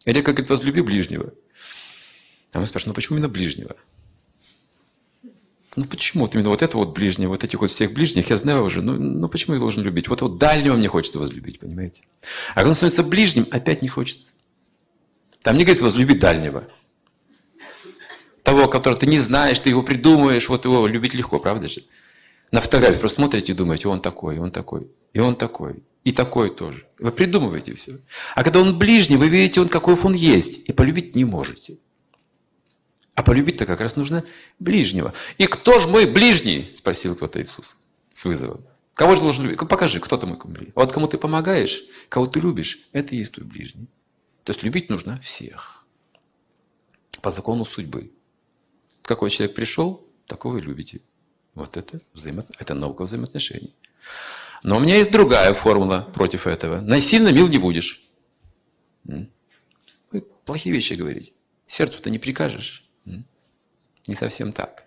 Или 0.04 0.22
как 0.22 0.36
говорит, 0.36 0.50
возлюби 0.50 0.82
ближнего. 0.82 1.32
А 2.52 2.60
мы 2.60 2.66
спрашиваем, 2.66 2.92
ну 2.92 2.96
почему 2.96 3.18
именно 3.18 3.30
ближнего? 3.30 3.78
Ну 5.78 5.86
почему 5.86 6.28
именно 6.28 6.50
вот 6.50 6.62
это 6.62 6.76
вот 6.76 6.94
ближнее, 6.94 7.30
вот 7.30 7.46
этих 7.46 7.62
вот 7.62 7.72
всех 7.72 7.94
ближних, 7.94 8.30
я 8.30 8.36
знаю 8.36 8.66
уже, 8.66 8.82
ну, 8.82 8.98
ну 8.98 9.30
почему 9.30 9.54
я 9.54 9.62
должен 9.62 9.84
любить? 9.84 10.10
Вот 10.10 10.22
вот 10.22 10.38
дальнего 10.38 10.76
мне 10.76 10.90
хочется 10.90 11.20
возлюбить, 11.20 11.60
понимаете? 11.60 12.04
А 12.52 12.56
когда 12.56 12.70
он 12.70 12.76
становится 12.76 13.04
ближним, 13.04 13.48
опять 13.52 13.82
не 13.82 13.88
хочется. 13.88 14.32
Там 15.42 15.56
не 15.56 15.64
говорится 15.64 15.86
возлюбить 15.86 16.20
дальнего 16.20 16.68
того, 18.52 18.68
которого 18.68 19.00
ты 19.00 19.08
не 19.08 19.18
знаешь, 19.18 19.60
ты 19.60 19.70
его 19.70 19.82
придумываешь, 19.82 20.50
вот 20.50 20.66
его 20.66 20.86
любить 20.86 21.14
легко, 21.14 21.40
правда 21.40 21.70
же? 21.70 21.84
На 22.52 22.60
фотографии 22.60 23.00
просто 23.00 23.18
смотрите 23.18 23.54
и 23.54 23.56
думаете, 23.56 23.88
он 23.88 24.02
такой, 24.02 24.40
он 24.40 24.52
такой, 24.52 24.92
и 25.14 25.20
он 25.20 25.38
такой, 25.38 25.84
и 26.04 26.12
такой 26.12 26.50
тоже. 26.50 26.86
Вы 27.00 27.14
придумываете 27.14 27.76
все. 27.76 28.00
А 28.36 28.44
когда 28.44 28.60
он 28.60 28.78
ближний, 28.78 29.16
вы 29.16 29.30
видите, 29.30 29.62
он 29.62 29.70
каков 29.70 30.04
он 30.04 30.14
есть, 30.14 30.68
и 30.68 30.74
полюбить 30.74 31.16
не 31.16 31.24
можете. 31.24 31.78
А 33.16 33.24
полюбить-то 33.24 33.66
как 33.66 33.80
раз 33.80 33.96
нужно 33.96 34.26
ближнего. 34.60 35.14
И 35.38 35.46
кто 35.46 35.80
же 35.80 35.88
мой 35.88 36.06
ближний? 36.06 36.70
Спросил 36.74 37.16
кто-то 37.16 37.42
Иисус 37.42 37.78
с 38.12 38.26
вызовом. 38.26 38.66
Кого 38.96 39.16
же 39.16 39.22
должен 39.22 39.46
любить? 39.46 39.60
Покажи, 39.60 40.02
кто 40.02 40.18
ты 40.18 40.26
мой 40.26 40.38
ближний. 40.44 40.74
Вот 40.76 40.92
кому 40.92 41.08
ты 41.08 41.18
помогаешь, 41.18 41.84
кого 42.10 42.28
ты 42.28 42.42
любишь, 42.42 42.90
это 42.92 43.16
и 43.16 43.20
есть 43.20 43.34
твой 43.34 43.48
ближний. 43.48 43.88
То 44.44 44.52
есть 44.52 44.62
любить 44.64 44.90
нужно 44.90 45.22
всех. 45.24 45.86
По 47.22 47.32
закону 47.32 47.64
судьбы. 47.64 48.12
Какой 49.04 49.30
человек 49.30 49.56
пришел, 49.56 50.06
такого 50.26 50.58
и 50.58 50.62
любите. 50.62 51.02
Вот 51.54 51.78
это, 51.78 52.00
взаимо... 52.14 52.46
это 52.60 52.74
наука 52.74 53.04
взаимоотношений. 53.04 53.76
Но 54.64 54.78
у 54.78 54.80
меня 54.80 54.98
есть 54.98 55.12
другая 55.12 55.54
формула 55.54 56.10
против 56.14 56.48
этого. 56.48 56.80
Насильно 56.82 57.30
мил 57.30 57.48
не 57.48 57.58
будешь. 57.58 58.04
Вы 59.04 60.22
плохие 60.46 60.74
вещи 60.74 60.94
говорите. 60.94 61.34
Сердцу-то 61.66 62.10
не 62.10 62.20
прикажешь. 62.20 62.88
Не 64.08 64.16
совсем 64.16 64.54
так. 64.54 64.86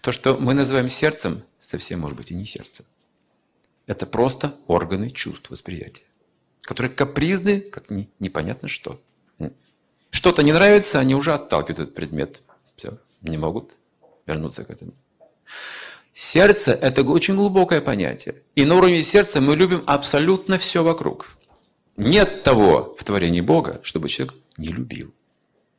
То, 0.00 0.12
что 0.12 0.36
мы 0.36 0.54
называем 0.54 0.88
сердцем, 0.88 1.42
совсем 1.58 2.00
может 2.00 2.16
быть 2.16 2.30
и 2.30 2.34
не 2.34 2.44
сердцем. 2.44 2.84
Это 3.86 4.06
просто 4.06 4.54
органы 4.66 5.10
чувств, 5.10 5.50
восприятия, 5.50 6.04
которые 6.62 6.92
капризны, 6.92 7.60
как 7.60 7.90
не, 7.90 8.08
непонятно 8.18 8.68
что. 8.68 9.00
Что-то 10.10 10.42
не 10.42 10.52
нравится, 10.52 10.98
они 10.98 11.14
уже 11.14 11.34
отталкивают 11.34 11.80
этот 11.80 11.94
предмет. 11.94 12.42
Все 12.76 12.98
не 13.28 13.38
могут 13.38 13.72
вернуться 14.26 14.64
к 14.64 14.70
этому. 14.70 14.92
Сердце– 16.12 16.72
это 16.82 17.02
очень 17.02 17.36
глубокое 17.36 17.80
понятие. 17.80 18.36
И 18.54 18.64
на 18.64 18.76
уровне 18.76 19.02
сердца 19.02 19.40
мы 19.40 19.54
любим 19.54 19.84
абсолютно 19.86 20.56
все 20.56 20.82
вокруг. 20.82 21.36
Нет 21.96 22.42
того 22.42 22.94
в 22.98 23.04
творении 23.04 23.42
Бога, 23.42 23.80
чтобы 23.82 24.08
человек 24.08 24.34
не 24.56 24.68
любил. 24.68 25.12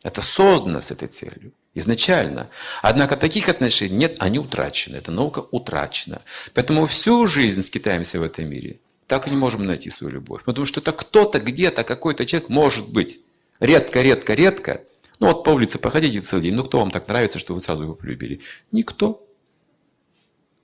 Это 0.03 0.21
создано 0.21 0.79
с 0.81 0.91
этой 0.91 1.07
целью 1.07 1.53
изначально. 1.77 2.49
Однако 2.81 3.15
таких 3.15 3.49
отношений 3.49 3.95
нет, 3.95 4.17
они 4.19 4.39
утрачены. 4.39 4.97
Эта 4.97 5.11
наука 5.11 5.39
утрачена. 5.51 6.21
Поэтому 6.53 6.85
всю 6.85 7.27
жизнь 7.27 7.61
скитаемся 7.61 8.19
в 8.19 8.23
этом 8.23 8.49
мире. 8.49 8.79
Так 9.07 9.27
и 9.27 9.31
не 9.31 9.37
можем 9.37 9.65
найти 9.65 9.89
свою 9.89 10.13
любовь. 10.13 10.43
Потому 10.43 10.65
что 10.65 10.81
это 10.81 10.91
кто-то 10.91 11.39
где-то, 11.39 11.83
какой-то 11.83 12.25
человек 12.25 12.49
может 12.49 12.91
быть. 12.91 13.19
Редко, 13.59 14.01
редко, 14.01 14.33
редко 14.33 14.81
ну 15.19 15.27
вот 15.27 15.43
по 15.43 15.49
улице 15.49 15.79
походите 15.79 16.21
целый 16.21 16.43
день, 16.43 16.55
ну 16.55 16.63
кто 16.63 16.79
вам 16.79 16.91
так 16.91 17.07
нравится, 17.07 17.39
что 17.39 17.53
вы 17.53 17.61
сразу 17.61 17.83
его 17.83 17.95
полюбили? 17.95 18.41
Никто. 18.71 19.27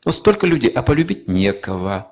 Вот 0.05 0.15
столько 0.15 0.47
людей, 0.47 0.69
а 0.69 0.83
полюбить 0.83 1.27
некого. 1.27 2.11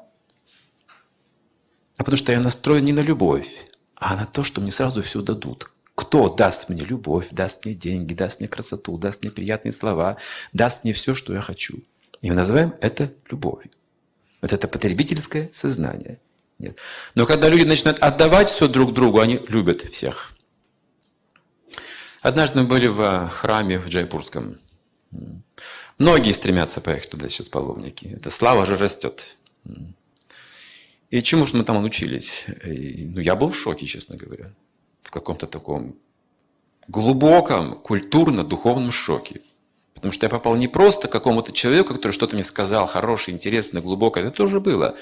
А 1.98 2.04
потому 2.04 2.18
что 2.18 2.32
я 2.32 2.40
настроен 2.40 2.86
не 2.86 2.94
на 2.94 3.02
любовь, 3.02 3.66
а 3.96 4.16
на 4.16 4.26
то, 4.26 4.44
что 4.44 4.62
мне 4.62 4.72
сразу 4.72 5.02
все 5.02 5.22
дадут. 5.22 5.72
Кто 5.94 6.30
даст 6.30 6.70
мне 6.70 6.84
любовь, 6.84 7.30
даст 7.32 7.66
мне 7.66 7.76
деньги, 7.76 8.14
даст 8.14 8.40
мне 8.40 8.50
красоту, 8.50 8.98
даст 8.98 9.22
мне 9.22 9.32
приятные 9.32 9.72
слова, 9.72 10.18
даст 10.54 10.84
мне 10.84 10.94
все, 10.94 11.14
что 11.14 11.34
я 11.34 11.42
хочу. 11.42 11.80
И 12.22 12.30
мы 12.30 12.36
называем 12.36 12.74
это 12.82 13.14
любовью. 13.30 13.70
Вот 14.42 14.54
это 14.54 14.68
потребительское 14.68 15.50
сознание. 15.52 16.20
Нет. 16.58 16.78
Но 17.14 17.26
когда 17.26 17.50
люди 17.50 17.66
начинают 17.66 18.00
отдавать 18.00 18.50
все 18.50 18.68
друг 18.68 18.94
другу, 18.94 19.20
они 19.20 19.40
любят 19.48 19.82
всех. 19.82 20.31
Однажды 22.22 22.62
мы 22.62 22.68
были 22.68 22.88
в 22.88 23.30
храме 23.30 23.80
в 23.80 23.88
Джайпурском. 23.88 24.58
Многие 25.98 26.32
стремятся 26.32 26.80
поехать 26.80 27.10
туда 27.10 27.28
сейчас 27.28 27.50
паломники. 27.50 28.06
Это 28.06 28.30
слава 28.30 28.66
же 28.66 28.78
растет. 28.78 29.38
И 31.10 31.22
чему 31.24 31.46
же 31.46 31.58
мы 31.58 31.63
там 31.63 31.78
научились? 31.78 32.46
И, 32.63 33.06
ну, 33.06 33.20
я 33.20 33.36
был 33.36 33.51
в 33.51 33.56
шоке, 33.56 33.86
честно 33.88 34.18
говоря. 34.18 34.54
В 35.01 35.10
каком-то 35.10 35.48
таком 35.48 35.96
глубоком, 36.88 37.82
культурно-духовном 37.82 38.92
шоке. 38.92 39.42
Потому 39.96 40.12
что 40.12 40.25
я 40.25 40.30
попал 40.30 40.56
не 40.56 40.68
просто 40.68 41.08
к 41.08 41.12
какому-то 41.12 41.51
человеку, 41.51 41.94
который 41.96 42.12
что-то 42.12 42.36
мне 42.36 42.44
сказал, 42.44 42.86
хорошее, 42.86 43.36
интересное, 43.36 43.82
глубокое. 43.82 44.28
Это 44.28 44.38
тоже 44.38 44.60
было. 44.60 44.96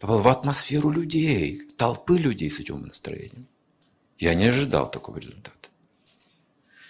Попал 0.00 0.18
в 0.18 0.28
атмосферу 0.28 0.90
людей, 0.90 1.62
толпы 1.76 2.18
людей 2.18 2.50
с 2.50 2.60
этим 2.60 2.82
настроением. 2.82 3.46
Я 4.18 4.34
не 4.34 4.46
ожидал 4.46 4.90
такого 4.90 5.18
результата. 5.18 5.57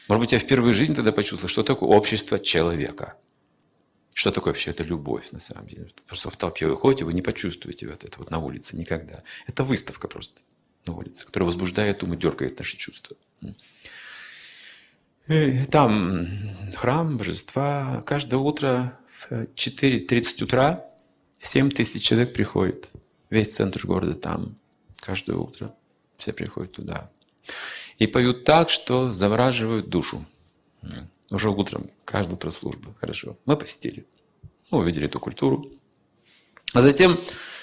Может 0.08 0.20
быть, 0.20 0.32
я 0.32 0.38
впервые 0.38 0.72
в 0.72 0.76
жизни 0.76 0.94
тогда 0.94 1.12
почувствовал, 1.12 1.48
что 1.48 1.62
такое 1.62 1.88
общество 1.90 2.38
человека. 2.38 3.16
Что 4.14 4.32
такое 4.32 4.52
вообще 4.52 4.70
это 4.70 4.82
любовь, 4.82 5.30
на 5.30 5.38
самом 5.38 5.68
деле. 5.68 5.92
Просто 6.06 6.30
в 6.30 6.36
толпе 6.36 6.66
вы 6.66 6.76
ходите, 6.76 7.04
вы 7.04 7.12
не 7.12 7.22
почувствуете 7.22 7.88
вот 7.88 8.02
это 8.02 8.18
вот 8.18 8.30
на 8.30 8.38
улице 8.38 8.76
никогда. 8.76 9.22
Это 9.46 9.62
выставка 9.62 10.08
просто 10.08 10.40
на 10.86 10.94
улице, 10.94 11.24
которая 11.26 11.46
возбуждает 11.46 12.02
ум 12.02 12.14
и 12.14 12.16
дергает 12.16 12.58
наши 12.58 12.76
чувства. 12.76 13.16
И 15.28 15.64
там 15.70 16.26
храм, 16.74 17.18
божества. 17.18 18.02
Каждое 18.06 18.38
утро 18.38 18.98
в 19.12 19.30
4.30 19.30 20.42
утра 20.42 20.86
7 21.38 21.70
тысяч 21.70 22.02
человек 22.02 22.32
приходит. 22.32 22.90
Весь 23.28 23.54
центр 23.54 23.86
города 23.86 24.14
там. 24.14 24.56
Каждое 24.96 25.36
утро 25.36 25.74
все 26.16 26.32
приходят 26.32 26.72
туда. 26.72 27.10
И 27.98 28.06
поют 28.06 28.44
так, 28.44 28.70
что 28.70 29.12
завораживают 29.12 29.88
душу. 29.88 30.24
Уже 31.30 31.50
утром, 31.50 31.90
каждое 32.04 32.34
утро 32.34 32.50
служба. 32.50 32.94
Хорошо. 33.00 33.36
Мы 33.44 33.56
посетили. 33.56 34.06
Мы 34.70 34.78
увидели 34.78 35.06
эту 35.06 35.20
культуру. 35.20 35.70
А 36.74 36.82
затем 36.82 37.20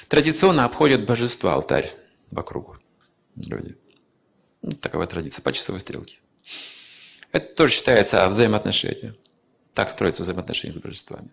традиционно 0.08 0.66
обходят 0.66 1.06
божества, 1.06 1.54
алтарь 1.54 1.92
вокруг 2.32 2.80
люди. 3.36 3.78
Такова 4.82 5.08
традиция 5.08 5.42
по 5.42 5.54
часовой 5.54 5.80
стрелке. 5.82 6.18
Это 7.32 7.54
тоже 7.54 7.74
считается 7.74 8.28
взаимоотношения. 8.28 9.16
Так 9.74 9.90
строятся 9.90 10.24
взаимоотношения 10.24 10.74
с 10.74 10.78
божествами. 10.78 11.30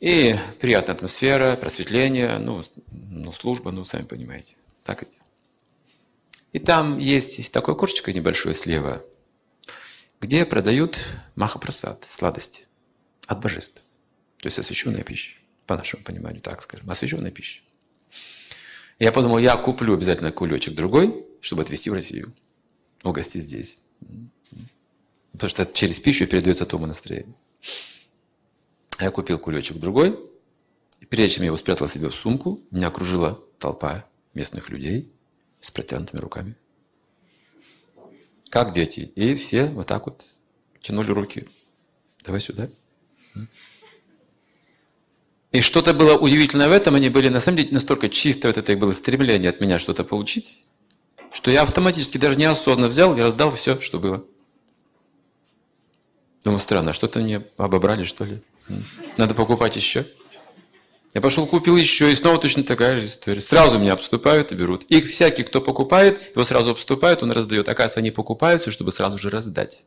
И 0.00 0.36
приятная 0.60 0.96
атмосфера, 0.96 1.54
просветление, 1.56 2.38
ну, 2.38 2.62
ну 2.90 3.30
служба, 3.30 3.70
ну, 3.70 3.84
сами 3.84 4.04
понимаете. 4.04 4.56
Так 4.84 5.02
это. 5.02 5.16
И 6.52 6.58
там 6.58 6.98
есть 6.98 7.50
такое 7.50 7.74
окошечко 7.74 8.12
небольшое 8.12 8.54
слева, 8.54 9.04
где 10.20 10.44
продают 10.44 11.00
махапрасад, 11.34 12.04
сладости 12.06 12.66
от 13.26 13.40
божеств. 13.40 13.80
То 14.36 14.46
есть 14.48 14.58
освященная 14.58 15.02
пища, 15.02 15.36
по 15.66 15.76
нашему 15.76 16.02
пониманию, 16.02 16.42
так 16.42 16.62
скажем, 16.62 16.90
освященная 16.90 17.30
пища. 17.30 17.62
Я 18.98 19.12
подумал, 19.12 19.38
я 19.38 19.56
куплю 19.56 19.94
обязательно 19.94 20.30
кулечек 20.30 20.74
другой, 20.74 21.24
чтобы 21.40 21.62
отвезти 21.62 21.88
в 21.88 21.94
Россию, 21.94 22.32
угостить 23.02 23.44
здесь. 23.44 23.80
Потому 25.32 25.48
что 25.48 25.64
через 25.64 25.98
пищу 26.00 26.26
передается 26.26 26.66
то 26.66 26.78
настроение. 26.78 27.34
Я 29.00 29.10
купил 29.10 29.38
кулечек 29.38 29.78
другой, 29.78 30.18
и 31.00 31.06
прежде 31.06 31.36
чем 31.36 31.44
я 31.44 31.46
его 31.46 31.56
спрятал 31.56 31.88
себе 31.88 32.10
в 32.10 32.14
сумку, 32.14 32.60
меня 32.70 32.88
окружила 32.88 33.40
толпа 33.58 34.04
местных 34.34 34.68
людей– 34.68 35.10
с 35.62 35.70
протянутыми 35.70 36.20
руками. 36.20 36.56
Как 38.50 38.74
дети. 38.74 39.10
И 39.14 39.34
все 39.34 39.66
вот 39.66 39.86
так 39.86 40.04
вот 40.06 40.26
тянули 40.82 41.10
руки. 41.10 41.48
Давай 42.22 42.40
сюда. 42.40 42.68
И 45.52 45.60
что-то 45.60 45.94
было 45.94 46.18
удивительное 46.18 46.68
в 46.68 46.72
этом, 46.72 46.94
они 46.94 47.08
были 47.10 47.28
на 47.28 47.40
самом 47.40 47.58
деле 47.58 47.70
настолько 47.72 48.08
чисто, 48.08 48.48
вот 48.48 48.56
это 48.56 48.72
их 48.72 48.78
было 48.78 48.92
стремление 48.92 49.50
от 49.50 49.60
меня 49.60 49.78
что-то 49.78 50.02
получить, 50.02 50.64
что 51.30 51.50
я 51.50 51.62
автоматически 51.62 52.16
даже 52.18 52.38
неосознанно 52.38 52.88
взял 52.88 53.16
и 53.16 53.20
раздал 53.20 53.50
все, 53.50 53.78
что 53.80 53.98
было. 53.98 54.24
Думаю, 56.42 56.58
странно, 56.58 56.90
а 56.90 56.94
что-то 56.94 57.20
мне 57.20 57.46
обобрали, 57.58 58.02
что 58.02 58.24
ли? 58.24 58.42
Надо 59.18 59.34
покупать 59.34 59.76
еще. 59.76 60.06
Я 61.14 61.20
пошел 61.20 61.46
купил 61.46 61.76
еще, 61.76 62.10
и 62.10 62.14
снова 62.14 62.38
точно 62.38 62.64
такая 62.64 62.98
же 62.98 63.06
история. 63.06 63.40
Сразу 63.40 63.78
меня 63.78 63.92
обступают 63.92 64.50
и 64.50 64.54
берут. 64.54 64.84
И 64.84 65.02
всякий, 65.02 65.42
кто 65.42 65.60
покупает, 65.60 66.30
его 66.34 66.44
сразу 66.44 66.70
обступают, 66.70 67.22
он 67.22 67.32
раздает. 67.32 67.68
Оказывается, 67.68 68.00
они 68.00 68.10
покупаются, 68.10 68.70
чтобы 68.70 68.92
сразу 68.92 69.18
же 69.18 69.28
раздать. 69.28 69.84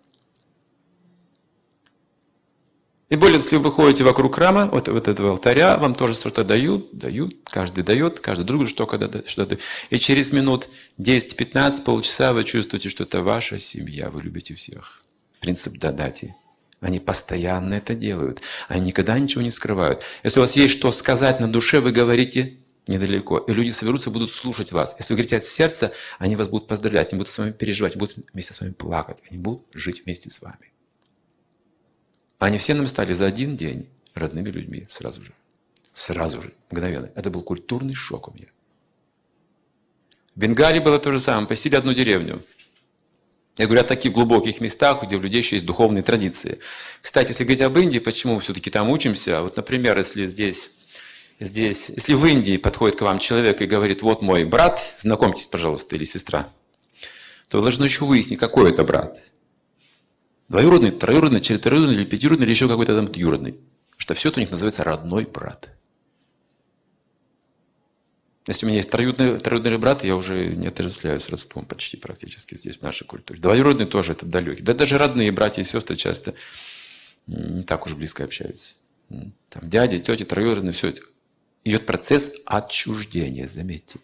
И 3.10 3.15
более, 3.15 3.38
если 3.38 3.58
вы 3.58 3.72
ходите 3.72 4.03
вокруг 4.03 4.36
храма, 4.36 4.67
вот, 4.72 4.88
вот 4.88 5.08
этого 5.08 5.32
алтаря, 5.32 5.77
вам 5.77 5.96
тоже 5.96 6.15
что-то 6.15 6.44
дают, 6.44 6.89
дают, 6.91 7.36
каждый 7.46 7.84
дает, 7.84 8.20
каждый 8.20 8.46
другу 8.46 8.67
что-то 8.67 9.24
что-то. 9.27 9.58
И 9.89 9.98
через 9.98 10.32
минут 10.32 10.70
10-15, 11.00 11.84
полчаса 11.84 12.34
вы 12.34 12.44
чувствуете, 12.44 12.89
что 12.89 13.03
это 13.03 13.22
ваша 13.22 13.60
семья, 13.60 14.10
вы 14.10 14.22
любите 14.24 14.53
всех. 14.55 15.03
Принцип 15.39 15.77
дадати. 15.77 16.36
Они 16.82 17.00
постоянно 17.00 17.75
это 17.75 17.96
делают. 17.96 18.41
Они 18.67 18.88
никогда 18.88 19.17
ничего 19.17 19.41
не 19.41 19.51
скрывают. 19.51 20.03
Если 20.24 20.39
у 20.39 20.44
вас 20.44 20.55
есть 20.55 20.77
что 20.77 20.91
сказать 20.91 21.39
на 21.39 21.51
душе, 21.51 21.79
вы 21.79 21.91
говорите 21.91 22.58
недалеко. 22.88 23.39
И 23.39 23.53
люди 23.53 23.72
соберутся, 23.72 24.12
будут 24.12 24.34
слушать 24.34 24.72
вас. 24.72 24.96
Если 25.00 25.13
вы 25.13 25.17
говорите 25.17 25.38
от 25.38 25.46
сердца, 25.46 25.91
они 26.20 26.36
вас 26.36 26.50
будут 26.50 26.67
поздравлять, 26.67 27.12
они 27.12 27.20
будут 27.20 27.34
с 27.34 27.38
вами 27.38 27.51
переживать, 27.51 27.96
будут 27.96 28.17
вместе 28.34 28.53
с 28.53 28.62
вами 28.62 28.74
плакать, 28.74 29.24
они 29.29 29.39
будут 29.39 29.63
жить 29.74 30.05
вместе 30.05 30.29
с 30.29 30.41
вами. 30.41 30.72
Они 32.38 32.58
все 32.58 32.74
нам 32.74 32.88
стали 32.88 33.13
за 33.13 33.25
один 33.25 33.55
день 33.55 33.88
родными 34.13 34.50
людьми 34.50 34.86
сразу 34.88 35.22
же. 35.22 35.32
Сразу 35.91 36.41
же, 36.41 36.53
мгновенно. 36.70 37.10
Это 37.15 37.29
был 37.29 37.41
культурный 37.41 37.94
шок 37.94 38.27
у 38.27 38.34
меня. 38.34 38.48
В 40.36 40.39
Бенгалии 40.39 40.79
было 40.79 41.00
то 41.00 41.12
же 41.12 41.20
самое. 41.22 41.48
Посетили 41.48 41.75
одну 41.75 41.94
деревню. 41.94 42.44
Я 43.57 43.65
говорю 43.67 43.81
о 43.81 43.85
таких 43.85 44.12
глубоких 44.12 44.59
местах, 44.59 45.03
где 45.03 45.15
у 45.15 45.21
людей 45.21 45.39
еще 45.39 45.55
есть 45.55 45.65
духовные 45.65 46.03
традиции. 46.03 46.59
Кстати, 47.01 47.29
если 47.29 47.45
говорить 47.45 47.62
об 47.62 47.77
Индии, 47.77 48.00
почему 48.00 48.38
все-таки 48.39 48.69
там 48.69 48.89
учимся? 48.89 49.41
Вот, 49.41 49.55
например, 49.55 49.97
если 49.97 50.27
здесь, 50.27 50.71
здесь, 51.39 51.89
если 51.89 52.13
в 52.15 52.25
Индии 52.25 52.57
подходит 52.57 52.97
к 52.97 53.01
вам 53.01 53.19
человек 53.19 53.62
и 53.62 53.65
говорит, 53.65 54.01
вот 54.01 54.21
мой 54.21 54.43
брат, 54.43 54.95
знакомьтесь, 54.97 55.47
пожалуйста, 55.47 55.95
или 55.95 56.03
сестра, 56.03 56.50
то 57.47 57.57
вы 57.57 57.63
должны 57.63 57.85
еще 57.85 58.03
выяснить, 58.03 58.39
какой 58.39 58.71
это 58.71 58.83
брат. 58.83 59.21
Двоюродный, 60.50 60.91
троюродный, 60.91 61.39
четвероюродный 61.39 61.95
или 61.95 62.05
пятиюродный, 62.05 62.45
или 62.45 62.51
еще 62.51 62.67
какой-то 62.67 62.95
там 62.95 63.09
юродный. 63.13 63.55
Что 63.95 64.13
все 64.15 64.29
это 64.29 64.39
у 64.39 64.41
них 64.41 64.51
называется 64.51 64.83
родной 64.83 65.25
брат. 65.25 65.69
Если 68.48 68.66
у 68.66 68.70
меня 68.70 68.78
есть 68.78 68.92
троюродный, 68.92 69.40
троюродный 69.40 69.78
брат, 69.78 70.04
я 70.04 70.16
уже 70.16 70.48
не 70.56 70.68
отождествляюсь 70.68 71.30
родством 71.30 71.66
почти 71.66 71.98
практически 71.98 72.56
здесь, 72.56 72.78
в 72.78 72.82
нашей 72.84 73.06
культуре. 73.06 73.40
Двоюродный 73.40 73.88
тоже 73.88 74.12
это 74.12 74.25
далекий. 74.25 74.62
Да 74.62 74.74
даже 74.74 74.98
родные 74.98 75.32
братья 75.32 75.64
и 75.64 75.66
сестры 75.66 75.96
часто 75.96 76.36
не 77.25 77.64
так 77.64 77.86
уж 77.88 77.96
близко 77.96 78.24
общаются. 78.24 78.75
Там 79.10 79.70
дяди, 79.70 79.98
тети, 79.98 80.25
троюродные, 80.25 80.74
все. 80.74 80.94
Идет 81.64 81.88
процесс 81.88 82.34
отчуждения, 82.46 83.48
заметьте. 83.48 84.00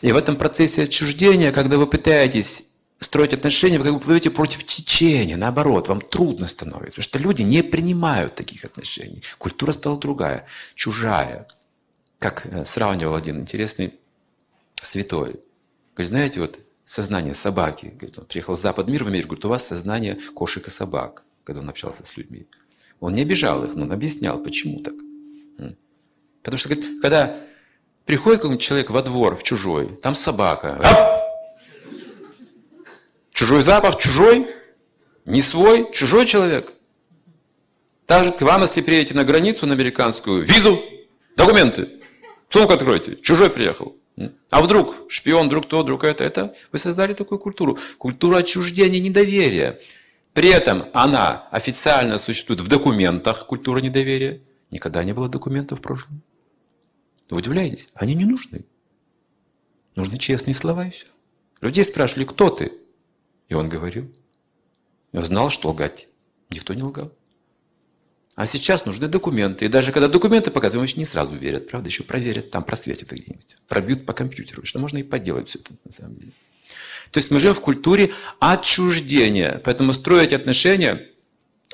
И 0.00 0.10
в 0.10 0.16
этом 0.16 0.36
процессе 0.36 0.82
отчуждения, 0.82 1.52
когда 1.52 1.78
вы 1.78 1.86
пытаетесь 1.86 2.70
строить 2.98 3.32
отношения, 3.32 3.78
вы 3.78 3.84
как 3.84 3.94
бы 3.94 4.00
плывете 4.00 4.30
против 4.30 4.64
течения, 4.64 5.36
наоборот, 5.36 5.88
вам 5.88 6.00
трудно 6.00 6.48
становится, 6.48 6.96
потому 6.96 7.04
что 7.04 7.18
люди 7.20 7.42
не 7.42 7.62
принимают 7.62 8.34
таких 8.34 8.64
отношений. 8.64 9.22
Культура 9.38 9.70
стала 9.72 9.98
другая, 9.98 10.46
чужая. 10.74 11.46
Как 12.20 12.46
э, 12.46 12.64
сравнивал 12.64 13.16
один 13.16 13.40
интересный 13.40 13.94
святой. 14.80 15.40
Говорит, 15.94 16.10
знаете, 16.10 16.40
вот 16.40 16.60
сознание 16.84 17.34
собаки, 17.34 17.86
говорит, 17.86 18.18
он 18.18 18.26
приехал 18.26 18.54
в 18.54 18.58
запад 18.58 18.88
мир 18.88 19.04
в 19.04 19.08
Америку, 19.08 19.30
говорит, 19.30 19.44
у 19.46 19.48
вас 19.48 19.66
сознание 19.66 20.16
кошек 20.34 20.66
и 20.66 20.70
собак, 20.70 21.24
когда 21.44 21.62
он 21.62 21.68
общался 21.68 22.04
с 22.04 22.16
людьми. 22.16 22.46
Он 23.00 23.14
не 23.14 23.22
обижал 23.22 23.64
их, 23.64 23.74
но 23.74 23.84
он 23.84 23.92
объяснял, 23.92 24.38
почему 24.38 24.82
так. 24.82 24.94
Потому 26.42 26.58
что, 26.58 26.68
говорит, 26.68 27.00
когда 27.00 27.40
приходит 28.04 28.40
какой-нибудь 28.40 28.62
человек 28.62 28.90
во 28.90 29.02
двор, 29.02 29.36
в 29.36 29.42
чужой, 29.42 29.86
там 30.02 30.14
собака. 30.14 30.82
Чужой 33.32 33.62
запах, 33.62 33.96
чужой, 33.96 34.46
не 35.24 35.40
свой, 35.40 35.90
чужой 35.92 36.26
человек. 36.26 36.72
Также 38.04 38.32
к 38.32 38.42
вам, 38.42 38.62
если 38.62 38.82
приедете 38.82 39.14
на 39.14 39.24
границу, 39.24 39.66
на 39.66 39.72
американскую, 39.72 40.44
визу, 40.44 40.82
документы, 41.36 41.99
сумку 42.50 42.72
откройте, 42.74 43.16
чужой 43.16 43.50
приехал. 43.50 43.96
А 44.50 44.60
вдруг 44.60 44.94
шпион, 45.08 45.46
вдруг 45.46 45.68
то, 45.68 45.82
вдруг 45.82 46.04
это, 46.04 46.24
это. 46.24 46.54
Вы 46.72 46.78
создали 46.78 47.14
такую 47.14 47.38
культуру. 47.38 47.78
Культура 47.96 48.38
отчуждения, 48.38 49.00
недоверия. 49.00 49.80
При 50.34 50.50
этом 50.50 50.84
она 50.92 51.48
официально 51.50 52.18
существует 52.18 52.60
в 52.60 52.68
документах, 52.68 53.46
культура 53.46 53.78
недоверия. 53.78 54.40
Никогда 54.70 55.02
не 55.04 55.12
было 55.12 55.28
документов 55.28 55.78
в 55.78 55.82
прошлом. 55.82 56.22
Вы 57.30 57.38
удивляетесь? 57.38 57.88
Они 57.94 58.14
не 58.14 58.24
нужны. 58.24 58.64
Нужны 59.96 60.18
честные 60.18 60.54
слова 60.54 60.86
и 60.86 60.90
все. 60.90 61.06
Людей 61.60 61.84
спрашивали, 61.84 62.24
кто 62.24 62.50
ты? 62.50 62.72
И 63.48 63.54
он 63.54 63.68
говорил. 63.68 64.12
Он 65.12 65.22
знал, 65.22 65.50
что 65.50 65.70
лгать. 65.70 66.08
Никто 66.50 66.74
не 66.74 66.82
лгал. 66.82 67.12
А 68.40 68.46
сейчас 68.46 68.86
нужны 68.86 69.06
документы. 69.06 69.66
И 69.66 69.68
даже 69.68 69.92
когда 69.92 70.08
документы 70.08 70.50
показывают, 70.50 70.88
еще 70.88 70.98
не 70.98 71.04
сразу 71.04 71.36
верят. 71.36 71.68
Правда, 71.68 71.90
еще 71.90 72.04
проверят, 72.04 72.50
там 72.50 72.64
просветят 72.64 73.10
где-нибудь. 73.12 73.58
Пробьют 73.68 74.06
по 74.06 74.14
компьютеру. 74.14 74.64
Что 74.64 74.78
можно 74.78 74.96
и 74.96 75.02
поделать 75.02 75.50
все 75.50 75.58
это 75.58 75.74
на 75.84 75.92
самом 75.92 76.16
деле. 76.16 76.32
То 77.10 77.18
есть 77.18 77.30
мы 77.30 77.38
живем 77.38 77.52
в 77.52 77.60
культуре 77.60 78.12
отчуждения. 78.38 79.60
Поэтому 79.62 79.92
строить 79.92 80.32
отношения 80.32 81.06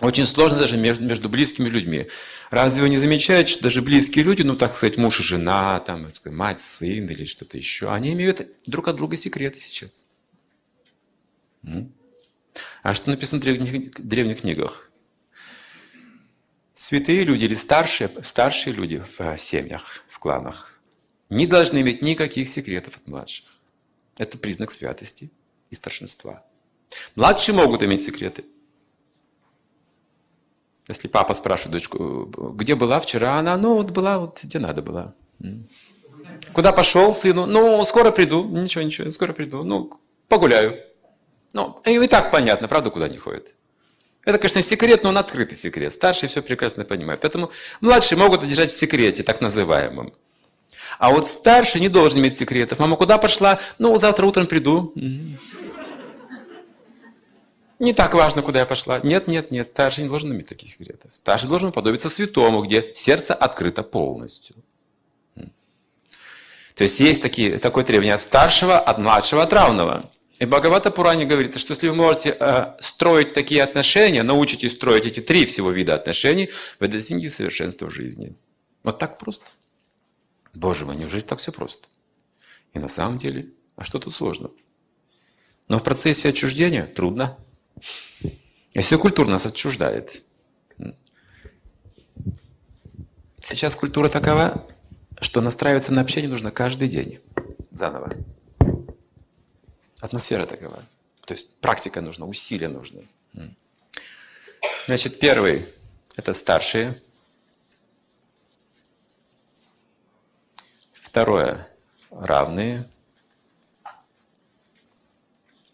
очень 0.01 0.27
сложно 0.27 0.59
даже 0.59 0.77
между, 0.77 1.05
между 1.05 1.29
близкими 1.29 1.69
людьми. 1.69 2.09
Разве 2.51 2.83
вы 2.83 2.89
не 2.89 2.97
замечаете, 2.97 3.53
что 3.53 3.63
даже 3.63 3.81
близкие 3.81 4.25
люди, 4.25 4.43
ну 4.43 4.57
так 4.57 4.75
сказать, 4.75 4.97
муж 4.97 5.21
и 5.21 5.23
жена, 5.23 5.79
там, 5.79 6.13
сказать, 6.13 6.37
мать, 6.37 6.61
сын 6.61 7.07
или 7.07 7.23
что-то 7.27 7.57
еще, 7.57 7.93
они 7.93 8.13
имеют 8.15 8.45
друг 8.67 8.89
от 8.89 8.97
друга 8.97 9.17
секреты 9.17 9.61
сейчас. 9.61 10.05
А 12.83 12.93
что 12.93 13.11
написано 13.11 13.41
в 13.41 13.45
древних, 13.45 14.01
древних 14.01 14.41
книгах? 14.41 14.91
Святые 16.89 17.25
люди 17.25 17.47
или 17.47 17.57
старшие, 17.57 18.09
старшие 18.23 18.73
люди 18.73 18.99
в 18.99 19.21
э, 19.21 19.37
семьях, 19.39 20.05
в 20.09 20.21
кланах 20.21 20.81
не 21.29 21.49
должны 21.49 21.81
иметь 21.81 22.01
никаких 22.01 22.49
секретов 22.49 22.97
от 22.97 23.09
младших. 23.09 23.47
Это 24.19 24.39
признак 24.39 24.71
святости 24.71 25.33
и 25.69 25.75
старшинства. 25.75 26.45
Младшие 27.17 27.57
могут 27.57 27.83
иметь 27.83 28.05
секреты. 28.05 28.45
Если 30.87 31.09
папа 31.09 31.35
спрашивает 31.35 31.73
дочку, 31.73 32.27
где 32.55 32.77
была 32.77 33.01
вчера, 33.01 33.41
она, 33.41 33.57
ну 33.57 33.75
вот 33.75 33.91
была, 33.91 34.21
вот 34.21 34.45
где 34.45 34.61
надо 34.61 34.81
была. 34.81 35.13
Куда 36.53 36.71
пошел 36.71 37.13
сыну? 37.13 37.47
Ну, 37.47 37.85
скоро 37.85 38.13
приду. 38.13 38.45
Ничего, 38.45 38.85
ничего, 38.85 39.11
скоро 39.11 39.33
приду. 39.33 39.65
Ну, 39.65 39.99
погуляю. 40.29 40.81
Ну, 41.53 41.81
и 41.85 42.07
так 42.07 42.31
понятно, 42.31 42.69
правда, 42.69 42.91
куда 42.91 43.07
они 43.07 43.17
ходят. 43.17 43.57
Это, 44.27 44.39
конечно, 44.39 44.61
секрет, 44.61 45.05
но 45.05 45.11
он 45.11 45.19
открытый 45.19 45.57
секрет. 45.57 45.93
Старшие 45.93 46.29
все 46.29 46.43
прекрасно 46.43 46.85
понимают. 46.85 47.21
Поэтому 47.21 47.53
младшие 47.81 48.19
могут 48.19 48.47
держать 48.47 48.73
в 48.73 48.77
секрете, 48.77 49.23
так 49.23 49.41
называемом. 49.41 50.13
А 50.99 51.13
вот 51.13 51.29
старший 51.29 51.81
не 51.81 51.89
должен 51.89 52.19
иметь 52.19 52.37
секретов. 52.37 52.81
Мама 52.81 52.97
куда 52.97 53.19
пошла? 53.19 53.61
Ну, 53.79 53.97
завтра 53.97 54.27
утром 54.27 54.49
приду. 54.49 54.93
Не 57.79 57.93
так 57.93 58.15
важно, 58.15 58.43
куда 58.43 58.61
я 58.61 58.67
пошла. 58.67 58.99
Нет, 59.05 59.29
нет, 59.29 59.53
нет, 59.53 59.69
старший 59.69 60.03
не 60.03 60.11
должен 60.11 60.33
иметь 60.33 60.49
таких 60.49 60.71
секретов. 60.71 61.15
Старший 61.15 61.49
должен 61.49 61.71
подобиться 61.71 62.11
святому, 62.11 62.65
где 62.65 62.93
сердце 62.95 63.33
открыто 63.33 63.85
полностью. 63.85 64.57
То 66.75 66.83
есть 66.83 66.99
есть 66.99 67.23
такие, 67.23 67.59
такое 67.59 67.85
требование 67.85 68.15
от 68.15 68.23
старшего, 68.23 68.77
от 68.77 68.99
младшего, 68.99 69.45
от 69.45 69.53
равного. 69.53 70.11
И 70.39 70.45
Бхагавата 70.45 70.91
Пуране 70.91 71.25
говорится, 71.25 71.59
что 71.59 71.73
если 71.73 71.89
вы 71.89 71.95
можете 71.95 72.37
э, 72.39 72.75
строить 72.79 73.33
такие 73.33 73.63
отношения, 73.63 74.23
научитесь 74.23 74.73
строить 74.73 75.07
эти 75.07 75.21
три 75.21 75.47
всего 75.47 75.71
вида 75.71 75.95
отношений, 75.95 76.51
вы 76.79 76.89
достигнете 76.89 77.31
совершенства 77.31 77.89
в 77.89 77.95
жизни. 77.95 78.37
Вот 78.83 78.99
так 78.99 79.19
просто. 79.19 79.47
Боже 80.53 80.85
мой, 80.85 80.97
неужели 80.97 81.23
так 81.23 81.39
все 81.39 81.53
просто? 81.53 81.89
И 82.75 82.79
на 82.79 82.89
самом 82.89 83.17
деле, 83.17 83.49
а 83.77 83.85
что 83.85 83.99
тут 83.99 84.15
сложно? 84.15 84.51
Но 85.69 85.79
в 85.79 85.83
процессе 85.83 86.29
отчуждения 86.29 86.87
трудно. 86.87 87.39
Если 88.75 88.97
культура 88.97 89.31
нас 89.31 89.47
отчуждает. 89.47 90.23
Сейчас 93.43 93.75
культура 93.75 94.11
такова, 94.11 94.67
что 95.21 95.41
настраиваться 95.41 95.95
на 95.95 96.03
общение 96.03 96.29
нужно 96.29 96.51
каждый 96.51 96.89
день. 96.89 97.21
Заново. 97.71 98.13
Атмосфера 100.01 100.47
такова. 100.47 100.85
То 101.25 101.35
есть 101.35 101.59
практика 101.61 102.01
нужна, 102.01 102.27
усилия 102.27 102.69
нужны. 102.69 103.09
Значит, 104.87 105.19
первый– 105.19 105.67
это 106.17 106.33
старшие. 106.33 106.95
Второе– 110.93 111.69
равные. 112.11 112.89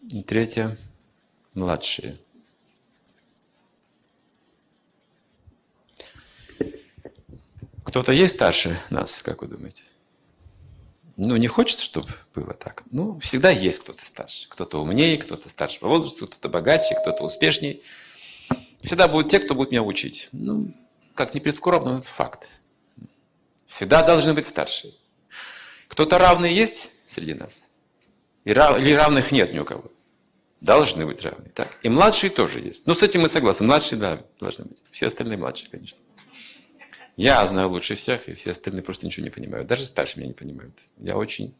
И 0.09 0.23
третье– 0.23 0.75
младшие. 1.53 2.17
Кто-то 7.85 8.11
есть 8.11 8.35
старше 8.35 8.79
нас, 8.89 9.21
как 9.21 9.41
вы 9.43 9.47
думаете? 9.47 9.83
Ну, 11.25 11.37
не 11.37 11.47
хочется, 11.47 11.83
чтобы 11.83 12.07
было 12.35 12.53
так. 12.53 12.83
Ну, 12.91 13.17
всегда 13.19 13.49
есть 13.49 13.79
кто-то 13.79 14.03
старше. 14.05 14.49
Кто-то 14.49 14.81
умнее, 14.81 15.17
кто-то 15.17 15.47
старше 15.47 15.79
по 15.79 15.87
возрасту, 15.87 16.27
кто-то 16.27 16.49
богаче, 16.49 16.95
кто-то 17.01 17.23
успешнее. 17.23 17.79
Всегда 18.81 19.07
будут 19.07 19.31
те, 19.31 19.39
кто 19.39 19.55
будет 19.55 19.71
меня 19.71 19.83
учить. 19.83 20.29
Ну, 20.33 20.73
как 21.15 21.33
не 21.33 21.39
прискорбно, 21.39 21.93
но 21.93 21.97
это 21.99 22.07
факт. 22.07 22.49
Всегда 23.65 24.03
должны 24.03 24.33
быть 24.33 24.45
старшие. 24.45 24.93
Кто-то 25.87 26.17
равный 26.17 26.53
есть 26.53 26.91
среди 27.07 27.33
нас? 27.33 27.69
Или 28.43 28.93
равных 28.93 29.31
нет 29.31 29.53
ни 29.53 29.59
у 29.59 29.65
кого? 29.65 29.85
Должны 30.59 31.05
быть 31.05 31.21
равны. 31.21 31.49
Так. 31.55 31.69
И 31.83 31.89
младшие 31.89 32.29
тоже 32.29 32.59
есть. 32.59 32.85
Ну, 32.85 32.95
с 32.95 33.01
этим 33.01 33.21
мы 33.21 33.29
согласны. 33.29 33.65
Младшие, 33.65 33.99
да, 33.99 34.19
должны 34.39 34.65
быть. 34.65 34.83
Все 34.91 35.07
остальные 35.07 35.37
младшие, 35.37 35.69
конечно. 35.69 35.99
Я 37.15 37.45
знаю 37.45 37.69
лучше 37.69 37.95
всех, 37.95 38.27
и 38.27 38.33
все 38.33 38.51
остальные 38.51 38.81
просто 38.81 39.05
ничего 39.05 39.23
не 39.23 39.29
понимают. 39.29 39.67
Даже 39.67 39.85
старшие 39.85 40.21
меня 40.21 40.29
не 40.29 40.33
понимают. 40.33 40.83
Я 40.97 41.15
очень 41.15 41.55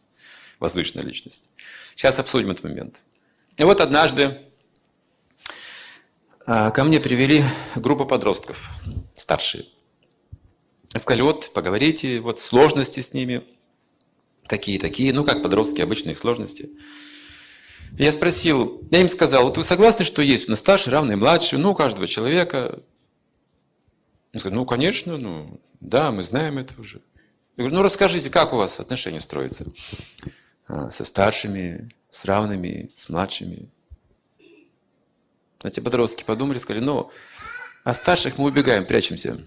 возвышенная 0.59 1.05
личность. 1.05 1.49
Сейчас 1.95 2.17
обсудим 2.19 2.51
этот 2.51 2.63
момент. 2.63 3.03
И 3.57 3.63
вот 3.63 3.81
однажды 3.81 4.39
а, 6.45 6.71
ко 6.71 6.83
мне 6.83 6.99
привели 6.99 7.43
группу 7.75 8.05
подростков, 8.05 8.69
старшие. 9.15 9.65
Сказали, 10.89 11.21
вот, 11.21 11.51
поговорите, 11.53 12.19
вот 12.19 12.39
сложности 12.39 12.99
с 12.99 13.13
ними, 13.13 13.43
такие-такие, 14.47 15.13
ну, 15.13 15.23
как 15.23 15.43
подростки, 15.43 15.81
обычные 15.81 16.15
сложности. 16.15 16.69
Я 17.97 18.11
спросил, 18.11 18.81
я 18.91 19.01
им 19.01 19.09
сказал, 19.09 19.43
вот 19.43 19.57
вы 19.57 19.63
согласны, 19.63 20.03
что 20.03 20.21
есть 20.21 20.47
у 20.47 20.51
нас 20.51 20.59
старший, 20.59 20.91
равный, 20.91 21.15
младший, 21.15 21.59
ну, 21.59 21.71
у 21.71 21.75
каждого 21.75 22.07
человека. 22.07 22.81
Он 24.33 24.39
сказал, 24.39 24.57
ну, 24.57 24.65
конечно, 24.65 25.17
ну, 25.17 25.61
да, 25.79 26.11
мы 26.11 26.23
знаем 26.23 26.57
это 26.57 26.79
уже. 26.79 27.01
Я 27.55 27.63
говорю, 27.63 27.75
ну, 27.75 27.83
расскажите, 27.83 28.31
как 28.31 28.51
у 28.53 28.57
вас 28.57 28.79
отношения 28.79 29.19
строятся 29.19 29.65
а, 30.67 30.89
со 30.89 31.05
старшими, 31.05 31.91
с 32.09 32.25
равными, 32.25 32.91
с 32.95 33.09
младшими. 33.09 33.69
Эти 35.63 35.79
подростки 35.79 36.23
подумали, 36.23 36.57
сказали, 36.57 36.83
ну, 36.83 37.11
а 37.83 37.93
старших 37.93 38.37
мы 38.37 38.45
убегаем, 38.45 38.85
прячемся. 38.85 39.39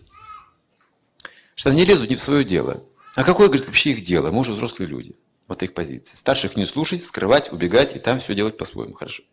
Что 1.56 1.70
они 1.70 1.84
лезут 1.84 2.08
не 2.08 2.16
в 2.16 2.20
свое 2.20 2.44
дело. 2.44 2.84
А 3.16 3.24
какое, 3.24 3.48
говорит, 3.48 3.66
вообще 3.66 3.90
их 3.90 4.04
дело? 4.04 4.30
Мы 4.30 4.40
уже 4.40 4.52
взрослые 4.52 4.88
люди. 4.88 5.16
Вот 5.48 5.62
их 5.62 5.74
позиция. 5.74 6.16
Старших 6.16 6.56
не 6.56 6.64
слушать, 6.64 7.02
скрывать, 7.02 7.52
убегать 7.52 7.96
и 7.96 7.98
там 7.98 8.20
все 8.20 8.34
делать 8.34 8.56
по-своему. 8.56 8.94
Хорошо. 8.94 9.24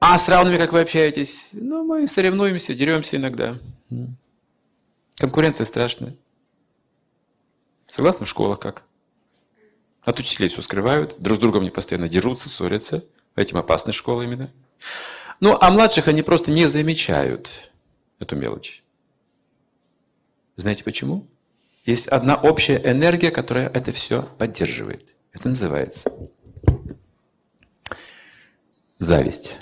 А 0.00 0.16
с 0.16 0.28
равными 0.28 0.58
как 0.58 0.72
вы 0.72 0.80
общаетесь? 0.80 1.48
Ну, 1.52 1.82
мы 1.82 2.06
соревнуемся, 2.06 2.74
деремся 2.74 3.16
иногда. 3.16 3.58
Конкуренция 5.18 5.64
страшная. 5.64 6.16
Согласны, 7.86 8.26
в 8.26 8.28
школах 8.28 8.60
как? 8.60 8.84
От 10.02 10.20
учителей 10.20 10.48
все 10.48 10.62
скрывают, 10.62 11.16
друг 11.18 11.38
с 11.38 11.40
другом 11.40 11.64
не 11.64 11.70
постоянно 11.70 12.08
дерутся, 12.08 12.48
ссорятся. 12.48 13.04
Этим 13.34 13.58
опасны 13.58 13.92
школы 13.92 14.24
именно. 14.24 14.50
Ну, 15.40 15.56
а 15.60 15.70
младших 15.70 16.08
они 16.08 16.22
просто 16.22 16.50
не 16.50 16.66
замечают 16.66 17.48
эту 18.18 18.36
мелочь. 18.36 18.82
Знаете 20.56 20.84
почему? 20.84 21.26
Есть 21.84 22.08
одна 22.08 22.34
общая 22.36 22.80
энергия, 22.84 23.30
которая 23.30 23.68
это 23.68 23.92
все 23.92 24.22
поддерживает. 24.38 25.14
Это 25.32 25.48
называется 25.48 26.10
зависть. 28.98 29.56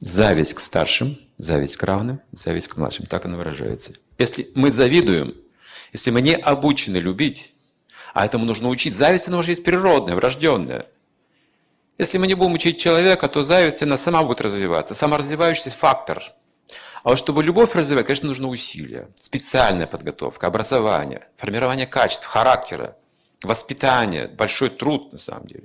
Зависть 0.00 0.54
к 0.54 0.60
старшим, 0.60 1.18
зависть 1.42 1.76
к 1.76 1.82
равным, 1.82 2.20
зависть 2.32 2.68
к 2.68 2.76
младшим. 2.76 3.06
Так 3.06 3.24
она 3.24 3.36
выражается. 3.36 3.92
Если 4.18 4.48
мы 4.54 4.70
завидуем, 4.70 5.34
если 5.92 6.10
мы 6.10 6.20
не 6.20 6.34
обучены 6.34 6.98
любить, 6.98 7.54
а 8.12 8.26
этому 8.26 8.44
нужно 8.44 8.68
учить, 8.68 8.94
зависть, 8.94 9.28
она 9.28 9.38
уже 9.38 9.52
есть 9.52 9.64
природная, 9.64 10.16
врожденная– 10.16 10.86
если 12.00 12.16
мы 12.16 12.26
не 12.26 12.32
будем 12.32 12.54
учить 12.54 12.80
человека, 12.80 13.28
то 13.28 13.42
зависть, 13.42 13.82
она 13.82 13.98
сама 13.98 14.22
будет 14.22 14.40
развиваться. 14.40 14.94
Саморазвивающийся 14.94 15.76
фактор. 15.76 16.22
А 17.02 17.10
вот 17.10 17.18
чтобы 17.18 17.42
любовь 17.42 17.74
развивать, 17.74 18.06
конечно, 18.06 18.28
нужно 18.28 18.48
усилия. 18.48 19.10
Специальная 19.20 19.86
подготовка, 19.86 20.46
образование, 20.46 21.28
формирование 21.36 21.86
качеств, 21.86 22.24
характера, 22.24 22.96
воспитание, 23.42 24.28
большой 24.28 24.70
труд 24.70 25.12
на 25.12 25.18
самом 25.18 25.46
деле. 25.46 25.64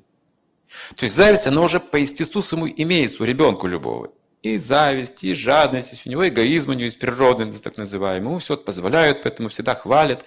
То 0.98 1.06
есть 1.06 1.16
зависть, 1.16 1.48
она 1.48 1.62
уже 1.62 1.80
по 1.80 1.96
естеству 1.96 2.42
своему 2.42 2.68
имеется 2.68 3.24
у 3.24 3.26
ребенка 3.26 3.68
любого. 3.68 4.12
И 4.46 4.60
зависть, 4.60 5.24
и 5.24 5.34
жадность, 5.34 6.06
у 6.06 6.10
него 6.12 6.28
эгоизм, 6.28 6.70
у 6.70 6.74
него 6.74 6.84
есть 6.84 7.00
природный, 7.00 7.52
так 7.52 7.78
называемый. 7.78 8.30
Ему 8.30 8.38
все 8.38 8.56
позволяют, 8.56 9.24
поэтому 9.24 9.50
всегда 9.50 9.74
хвалят. 9.74 10.24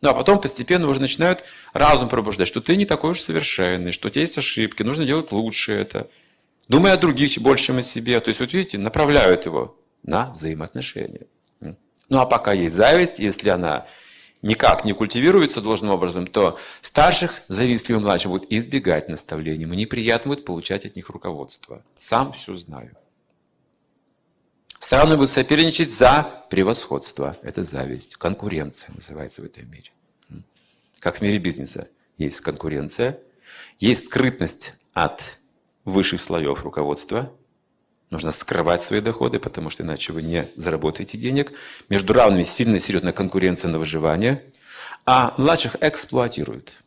Ну 0.00 0.10
а 0.10 0.14
потом 0.14 0.40
постепенно 0.40 0.88
уже 0.88 0.98
начинают 0.98 1.44
разум 1.72 2.08
пробуждать, 2.08 2.48
что 2.48 2.60
ты 2.60 2.74
не 2.74 2.84
такой 2.84 3.10
уж 3.10 3.20
совершенный, 3.20 3.92
что 3.92 4.08
у 4.08 4.10
тебя 4.10 4.22
есть 4.22 4.36
ошибки, 4.36 4.82
нужно 4.82 5.06
делать 5.06 5.30
лучше 5.30 5.70
это. 5.70 6.08
Думай 6.66 6.90
о 6.90 6.96
других 6.96 7.38
больше, 7.38 7.66
чем 7.66 7.78
о 7.78 7.82
себе. 7.82 8.18
То 8.18 8.30
есть, 8.30 8.40
вот 8.40 8.52
видите, 8.52 8.76
направляют 8.76 9.46
его 9.46 9.78
на 10.02 10.32
взаимоотношения. 10.32 11.28
Ну 11.60 12.18
а 12.18 12.26
пока 12.26 12.52
есть 12.52 12.74
зависть, 12.74 13.20
если 13.20 13.50
она 13.50 13.86
никак 14.42 14.84
не 14.84 14.94
культивируется 14.94 15.60
должным 15.60 15.92
образом, 15.92 16.26
то 16.26 16.58
старших, 16.80 17.42
завистливым 17.46 18.02
младшим, 18.02 18.32
будут 18.32 18.50
избегать 18.50 19.08
наставлений. 19.08 19.62
Ему 19.62 19.74
неприятно 19.74 20.30
будет 20.30 20.44
получать 20.44 20.86
от 20.86 20.96
них 20.96 21.08
руководство. 21.08 21.84
Сам 21.94 22.32
все 22.32 22.56
знаю. 22.56 22.96
Страны 24.80 25.16
будут 25.16 25.30
соперничать 25.30 25.90
за 25.90 26.44
превосходство. 26.50 27.36
Это 27.42 27.62
зависть. 27.62 28.16
Конкуренция 28.16 28.92
называется 28.92 29.42
в 29.42 29.44
этом 29.44 29.70
мире. 29.70 29.90
Как 30.98 31.18
в 31.18 31.20
мире 31.20 31.38
бизнеса. 31.38 31.88
Есть 32.18 32.40
конкуренция, 32.40 33.18
есть 33.78 34.06
скрытность 34.06 34.74
от 34.92 35.38
высших 35.84 36.20
слоев 36.20 36.62
руководства. 36.64 37.32
Нужно 38.10 38.32
скрывать 38.32 38.82
свои 38.82 39.00
доходы, 39.00 39.38
потому 39.38 39.70
что 39.70 39.82
иначе 39.82 40.12
вы 40.12 40.22
не 40.22 40.48
заработаете 40.56 41.16
денег. 41.16 41.52
Между 41.88 42.12
равными 42.12 42.42
сильно 42.42 42.78
серьезная 42.78 43.12
конкуренция 43.12 43.70
на 43.70 43.78
выживание. 43.78 44.44
А 45.06 45.34
младших 45.38 45.76
эксплуатируют. 45.80 46.82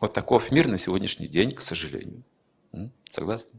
Вот 0.00 0.12
таков 0.12 0.52
мир 0.52 0.68
на 0.68 0.78
сегодняшний 0.78 1.26
день, 1.26 1.52
к 1.52 1.60
сожалению. 1.60 2.22
Согласны? 3.04 3.58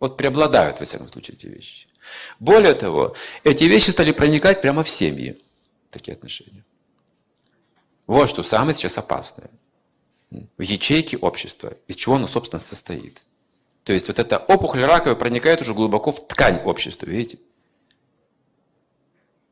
Вот 0.00 0.16
преобладают, 0.16 0.80
во 0.80 0.86
всяком 0.86 1.08
случае, 1.08 1.36
эти 1.36 1.46
вещи. 1.46 1.86
Более 2.40 2.74
того, 2.74 3.14
эти 3.44 3.64
вещи 3.64 3.90
стали 3.90 4.12
проникать 4.12 4.60
прямо 4.60 4.82
в 4.82 4.90
семьи, 4.90 5.40
такие 5.90 6.14
отношения. 6.14 6.64
Вот 8.06 8.28
что 8.28 8.42
самое 8.42 8.74
сейчас 8.74 8.98
опасное. 8.98 9.50
В 10.30 10.62
ячейке 10.62 11.16
общества, 11.18 11.74
из 11.88 11.96
чего 11.96 12.16
оно, 12.16 12.26
собственно, 12.26 12.60
состоит. 12.60 13.22
То 13.84 13.92
есть 13.92 14.08
вот 14.08 14.18
эта 14.18 14.38
опухоль 14.38 14.84
раковая 14.84 15.16
проникает 15.16 15.60
уже 15.60 15.74
глубоко 15.74 16.12
в 16.12 16.26
ткань 16.26 16.62
общества, 16.64 17.06
видите? 17.06 17.38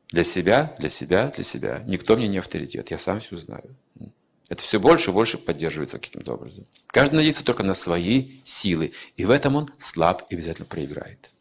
Для 0.09 0.23
себя, 0.23 0.75
для 0.79 0.89
себя, 0.89 1.27
для 1.27 1.43
себя. 1.43 1.81
Никто 1.85 2.17
мне 2.17 2.27
не 2.27 2.39
авторитет, 2.39 2.91
я 2.91 2.97
сам 2.97 3.19
все 3.19 3.37
знаю. 3.37 3.75
Это 4.49 4.63
все 4.63 4.79
больше 4.81 5.11
и 5.11 5.13
больше 5.13 5.37
поддерживается 5.37 5.97
каким-то 5.97 6.33
образом. 6.33 6.65
Каждый 6.87 7.15
надеется 7.15 7.45
только 7.45 7.63
на 7.63 7.73
свои 7.73 8.41
силы. 8.43 8.91
И 9.15 9.23
в 9.23 9.29
этом 9.29 9.55
он 9.55 9.69
слаб 9.77 10.23
и 10.29 10.35
обязательно 10.35 10.65
проиграет. 10.65 11.31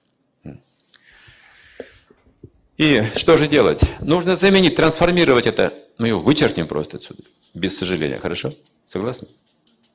И 2.80 3.04
что 3.14 3.36
же 3.36 3.46
делать? 3.46 3.82
Нужно 4.00 4.36
заменить, 4.36 4.74
трансформировать 4.74 5.46
это. 5.46 5.74
Мы 5.98 6.08
его 6.08 6.20
вычеркнем 6.22 6.66
просто 6.66 6.96
отсюда. 6.96 7.22
Без 7.52 7.76
сожаления. 7.76 8.16
Хорошо? 8.16 8.54
Согласны? 8.86 9.28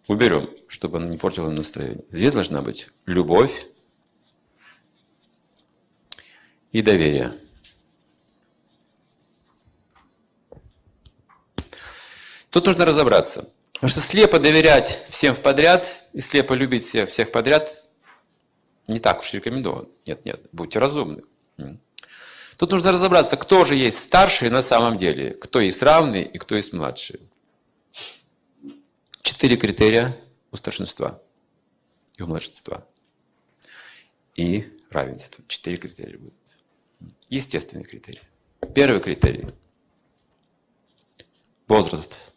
Уберем, 0.07 0.47
чтобы 0.67 0.97
оно 0.97 1.07
не 1.07 1.17
портило 1.17 1.49
настроение. 1.49 2.05
Здесь 2.11 2.33
должна 2.33 2.61
быть 2.61 2.89
любовь 3.07 3.65
и 6.73 6.83
доверие. 6.83 7.33
Тут 12.51 12.67
нужно 12.67 12.85
разобраться. 12.85 13.49
Потому 13.73 13.89
что 13.89 14.01
слепо 14.01 14.37
доверять 14.37 15.07
всем 15.09 15.33
в 15.33 15.41
подряд 15.41 16.05
и 16.13 16.21
слепо 16.21 16.53
любить 16.53 16.83
всех, 16.83 17.09
всех 17.09 17.31
подряд 17.31 17.83
не 18.87 18.99
так 18.99 19.21
уж 19.21 19.33
рекомендовано. 19.33 19.87
Нет, 20.05 20.23
нет, 20.23 20.39
будьте 20.51 20.77
разумны. 20.77 21.23
Тут 22.57 22.71
нужно 22.71 22.91
разобраться, 22.91 23.35
кто 23.35 23.65
же 23.65 23.75
есть 23.75 23.97
старший 23.97 24.49
на 24.49 24.61
самом 24.61 24.97
деле, 24.97 25.31
кто 25.31 25.59
есть 25.59 25.83
равный 25.83 26.23
и 26.23 26.37
кто 26.37 26.55
есть 26.55 26.71
младший. 26.71 27.19
Четыре 29.21 29.57
критерия 29.57 30.17
у 30.51 30.55
старшинства 30.55 31.21
и 32.15 32.23
у 32.23 32.27
младшинства. 32.27 32.87
И 34.35 34.71
равенство. 34.89 35.43
Четыре 35.47 35.77
критерия 35.77 36.17
будут. 36.17 36.33
Естественный 37.29 37.83
критерий. 37.83 38.21
Первый 38.73 39.01
критерий. 39.01 39.47
Возраст. 41.67 42.31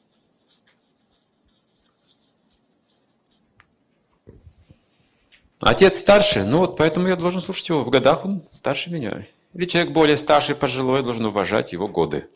Отец 5.60 5.98
старше, 5.98 6.44
ну 6.44 6.58
вот 6.58 6.76
поэтому 6.76 7.08
я 7.08 7.16
должен 7.16 7.40
слушать 7.40 7.68
его. 7.68 7.84
В 7.84 7.90
годах 7.90 8.24
он 8.24 8.46
старше 8.50 8.90
меня. 8.90 9.24
Или 9.58 9.66
человек 9.66 9.92
более 9.92 10.16
старший, 10.16 10.54
пожилой, 10.54 11.02
должен 11.02 11.24
уважать 11.24 11.72
его 11.72 11.88
годы, 11.88 12.28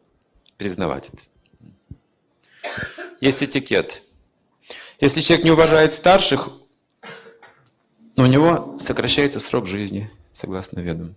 признавать 0.56 1.08
это. 1.08 1.22
Есть 3.20 3.44
этикет. 3.44 4.02
Если 4.98 5.20
человек 5.20 5.44
не 5.44 5.52
уважает 5.52 5.92
старших, 5.94 6.48
у 8.16 8.26
него 8.26 8.76
сокращается 8.80 9.38
срок 9.38 9.68
жизни, 9.68 10.10
согласно 10.32 10.80
ведам. 10.80 11.14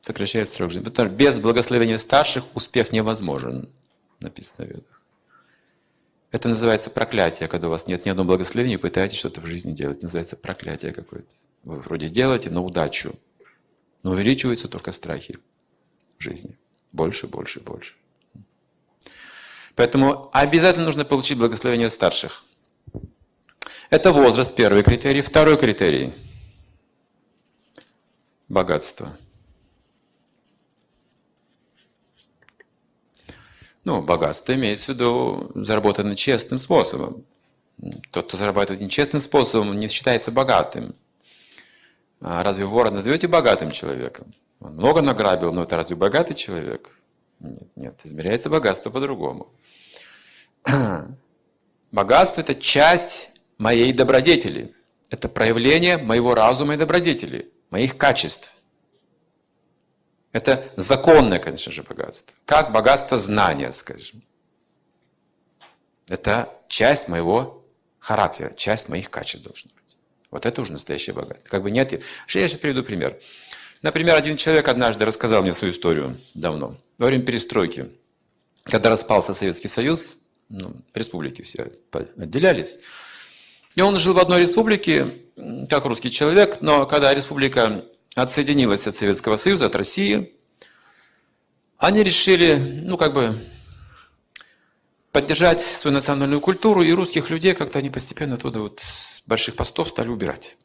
Сокращается 0.00 0.56
срок 0.56 0.72
жизни. 0.72 0.86
Потому 0.86 1.10
что 1.10 1.16
без 1.16 1.38
благословения 1.38 1.98
старших 1.98 2.56
успех 2.56 2.90
невозможен, 2.90 3.68
написано 4.18 4.66
в 4.66 4.70
ведах. 4.70 5.02
Это 6.32 6.48
называется 6.48 6.90
проклятие, 6.90 7.48
когда 7.48 7.68
у 7.68 7.70
вас 7.70 7.86
нет 7.86 8.04
ни 8.04 8.10
одного 8.10 8.30
благословения, 8.30 8.78
и 8.78 8.80
пытаетесь 8.80 9.18
что-то 9.18 9.40
в 9.40 9.46
жизни 9.46 9.70
делать. 9.70 10.02
называется 10.02 10.36
проклятие 10.36 10.92
какое-то. 10.92 11.36
Вы 11.62 11.76
вроде 11.76 12.08
делаете 12.08 12.50
на 12.50 12.62
удачу, 12.62 13.14
но 14.02 14.12
увеличиваются 14.12 14.68
только 14.68 14.92
страхи 14.92 15.38
жизни. 16.18 16.58
Больше, 16.92 17.26
больше, 17.26 17.60
больше. 17.60 17.94
Поэтому 19.76 20.28
обязательно 20.32 20.84
нужно 20.84 21.04
получить 21.04 21.38
благословение 21.38 21.88
старших. 21.88 22.44
Это 23.88 24.12
возраст, 24.12 24.54
первый 24.54 24.82
критерий. 24.82 25.20
Второй 25.20 25.56
критерий– 25.56 26.12
богатство. 28.48 29.16
Ну, 33.84 34.02
богатство 34.02 34.54
имеется 34.54 34.92
в 34.92 34.96
виду 34.96 35.50
заработанное 35.54 36.14
честным 36.14 36.58
способом. 36.58 37.24
Тот, 38.10 38.28
кто 38.28 38.36
зарабатывает 38.36 38.82
нечестным 38.82 39.22
способом, 39.22 39.78
не 39.78 39.88
считается 39.88 40.30
богатым. 40.30 40.94
А 42.20 42.42
разве 42.42 42.64
вора 42.64 42.90
назовете 42.90 43.28
богатым 43.28 43.70
человеком? 43.70 44.34
Он 44.60 44.74
много 44.74 45.00
награбил, 45.00 45.52
но 45.52 45.62
это 45.62 45.76
разве 45.76 45.96
богатый 45.96 46.34
человек? 46.34 46.90
Нет, 47.38 47.68
нет, 47.76 48.00
измеряется 48.04 48.50
богатство 48.50 48.90
по-другому. 48.90 49.52
Богатство– 51.92 52.40
это 52.42 52.54
часть 52.54 53.32
моей 53.58 53.92
добродетели. 53.92 54.74
Это 55.08 55.28
проявление 55.28 55.96
моего 55.96 56.34
разума 56.34 56.74
и 56.74 56.76
добродетели, 56.76 57.50
моих 57.70 57.96
качеств. 57.96 58.52
Это 60.30 60.64
законное, 60.76 61.40
конечно 61.40 61.72
же, 61.72 61.82
богатство. 61.82 62.32
Как 62.44 62.70
богатство 62.70 63.18
знания, 63.18 63.72
скажем. 63.72 64.22
Это 66.06 66.48
часть 66.68 67.08
моего 67.08 67.64
характера, 67.98 68.52
часть 68.54 68.88
моих 68.88 69.10
качеств 69.10 69.46
должна 69.46 69.72
быть. 69.74 69.79
Вот 70.30 70.46
это 70.46 70.60
уже 70.60 70.72
настоящее 70.72 71.14
богатство. 71.14 71.48
Как 71.48 71.62
бы 71.62 71.70
нет. 71.70 71.92
Я 71.92 71.98
сейчас 72.26 72.58
приведу 72.58 72.82
пример. 72.82 73.18
Например, 73.82 74.14
один 74.14 74.36
человек 74.36 74.68
однажды 74.68 75.04
рассказал 75.04 75.42
мне 75.42 75.54
свою 75.54 75.72
историю 75.72 76.18
давно, 76.34 76.76
во 76.98 77.06
время 77.06 77.24
перестройки. 77.24 77.90
Когда 78.64 78.90
распался 78.90 79.32
Советский 79.32 79.68
Союз, 79.68 80.16
ну, 80.48 80.76
республики 80.94 81.42
все 81.42 81.72
отделялись. 82.16 82.78
И 83.74 83.80
он 83.80 83.96
жил 83.96 84.14
в 84.14 84.18
одной 84.18 84.42
республике, 84.42 85.06
как 85.68 85.84
русский 85.86 86.10
человек, 86.10 86.60
но 86.60 86.86
когда 86.86 87.14
республика 87.14 87.84
отсоединилась 88.14 88.86
от 88.86 88.96
Советского 88.96 89.36
Союза, 89.36 89.66
от 89.66 89.76
России, 89.76 90.34
они 91.78 92.02
решили, 92.02 92.56
ну, 92.56 92.98
как 92.98 93.14
бы, 93.14 93.38
поддержать 95.12 95.60
свою 95.60 95.96
национальную 95.96 96.40
культуру, 96.40 96.82
и 96.82 96.92
русских 96.92 97.30
людей 97.30 97.54
как-то 97.54 97.78
они 97.78 97.90
постепенно 97.90 98.34
оттуда 98.34 98.60
вот 98.60 98.80
с 98.80 99.22
больших 99.26 99.56
постов 99.56 99.88
стали 99.88 100.08
убирать. 100.08 100.56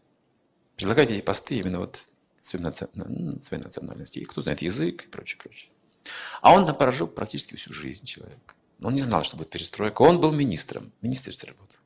Предлагать 0.75 1.11
эти 1.11 1.21
посты 1.21 1.55
именно 1.57 1.79
вот 1.79 2.07
своей, 2.41 2.63
национальности, 2.63 4.19
и 4.19 4.25
кто 4.25 4.41
знает 4.41 4.61
язык 4.61 5.05
и 5.05 5.07
прочее, 5.07 5.39
прочее. 5.41 5.71
А 6.41 6.53
он 6.53 6.65
там 6.65 6.77
прожил 6.77 7.07
практически 7.07 7.55
всю 7.55 7.73
жизнь 7.73 8.05
человек. 8.05 8.55
Он 8.81 8.93
не 8.93 8.99
знал, 8.99 9.23
что 9.23 9.37
будет 9.37 9.49
перестройка. 9.49 10.01
Он 10.01 10.19
был 10.19 10.31
министром, 10.31 10.91
министерстве 11.01 11.49
работал. 11.49 11.79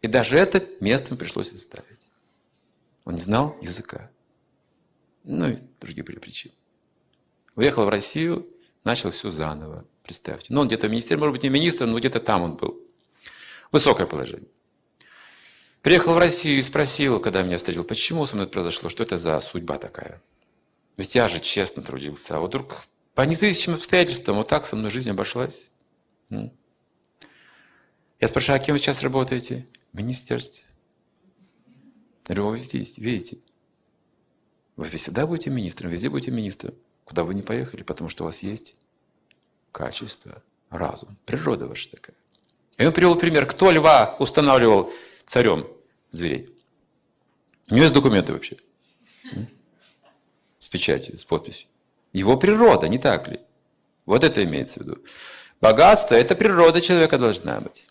И 0.00 0.08
даже 0.08 0.38
это 0.38 0.66
место 0.80 1.08
ему 1.08 1.18
пришлось 1.18 1.52
оставить. 1.52 2.08
Он 3.04 3.14
не 3.14 3.20
знал 3.20 3.56
языка. 3.60 4.10
Ну 5.24 5.48
и 5.48 5.58
другие 5.80 6.04
были 6.04 6.18
причины. 6.18 6.54
Уехал 7.56 7.84
в 7.84 7.88
Россию, 7.88 8.48
начал 8.84 9.10
все 9.10 9.30
заново. 9.30 9.84
Представьте. 10.04 10.52
Ну, 10.52 10.60
он 10.60 10.66
где-то 10.66 10.88
министр, 10.88 11.16
может 11.16 11.32
быть, 11.32 11.42
не 11.42 11.48
министр, 11.48 11.86
но 11.86 11.98
где-то 11.98 12.20
там 12.20 12.42
он 12.42 12.56
был. 12.56 12.78
Высокое 13.72 14.06
положение. 14.06 14.48
Приехал 15.80 16.14
в 16.14 16.18
Россию 16.18 16.58
и 16.58 16.62
спросил, 16.62 17.20
когда 17.20 17.42
меня 17.42 17.56
встретил, 17.56 17.84
почему 17.84 18.26
со 18.26 18.36
мной 18.36 18.46
произошло, 18.46 18.90
что 18.90 19.02
это 19.02 19.16
за 19.16 19.40
судьба 19.40 19.78
такая. 19.78 20.22
Ведь 20.98 21.14
я 21.14 21.26
же 21.26 21.40
честно 21.40 21.82
трудился, 21.82 22.36
а 22.36 22.40
вот 22.40 22.48
вдруг 22.48 22.84
по 23.14 23.22
независимым 23.22 23.78
обстоятельствам 23.78 24.36
вот 24.36 24.48
так 24.48 24.66
со 24.66 24.76
мной 24.76 24.90
жизнь 24.90 25.10
обошлась. 25.10 25.70
Я 26.28 28.28
спрашиваю, 28.28 28.60
а 28.60 28.64
кем 28.64 28.74
вы 28.74 28.78
сейчас 28.78 29.02
работаете? 29.02 29.66
В 29.92 29.98
министерстве. 29.98 30.64
Я 32.28 32.34
говорю, 32.34 32.54
видите, 32.54 33.00
видите, 33.00 33.38
вы 34.76 34.84
всегда 34.84 35.26
будете 35.26 35.50
министром, 35.50 35.90
везде 35.90 36.10
будете 36.10 36.30
министром. 36.30 36.74
Куда 37.04 37.24
вы 37.24 37.34
не 37.34 37.42
поехали, 37.42 37.82
потому 37.82 38.10
что 38.10 38.24
у 38.24 38.26
вас 38.26 38.42
есть 38.42 38.78
качество, 39.74 40.40
разум, 40.70 41.16
природа 41.26 41.66
ваша 41.66 41.90
такая. 41.90 42.16
И 42.78 42.86
он 42.86 42.92
привел 42.92 43.16
пример, 43.16 43.44
кто 43.44 43.72
льва 43.72 44.14
устанавливал 44.20 44.92
царем 45.26 45.66
зверей. 46.10 46.48
У 47.68 47.74
него 47.74 47.82
есть 47.82 47.94
документы 47.94 48.32
вообще. 48.32 48.56
С 50.58 50.68
печатью, 50.68 51.18
с 51.18 51.24
подписью. 51.24 51.68
Его 52.12 52.36
природа, 52.36 52.88
не 52.88 52.98
так 52.98 53.28
ли? 53.28 53.40
Вот 54.06 54.22
это 54.22 54.44
имеется 54.44 54.80
в 54.80 54.82
виду. 54.84 54.98
Богатство– 55.60 56.14
это 56.16 56.36
природа 56.36 56.80
человека 56.80 57.18
должна 57.18 57.60
быть. 57.60 57.88